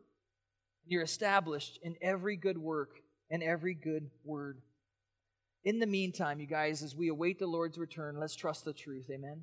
You're 0.86 1.02
established 1.02 1.78
in 1.82 1.96
every 2.00 2.36
good 2.36 2.58
work 2.58 2.90
and 3.30 3.42
every 3.42 3.74
good 3.74 4.10
word. 4.24 4.62
In 5.64 5.78
the 5.78 5.86
meantime, 5.86 6.40
you 6.40 6.46
guys, 6.46 6.82
as 6.82 6.94
we 6.94 7.08
await 7.08 7.38
the 7.38 7.46
Lord's 7.46 7.76
return, 7.76 8.18
let's 8.18 8.36
trust 8.36 8.64
the 8.64 8.72
truth. 8.72 9.06
Amen. 9.10 9.42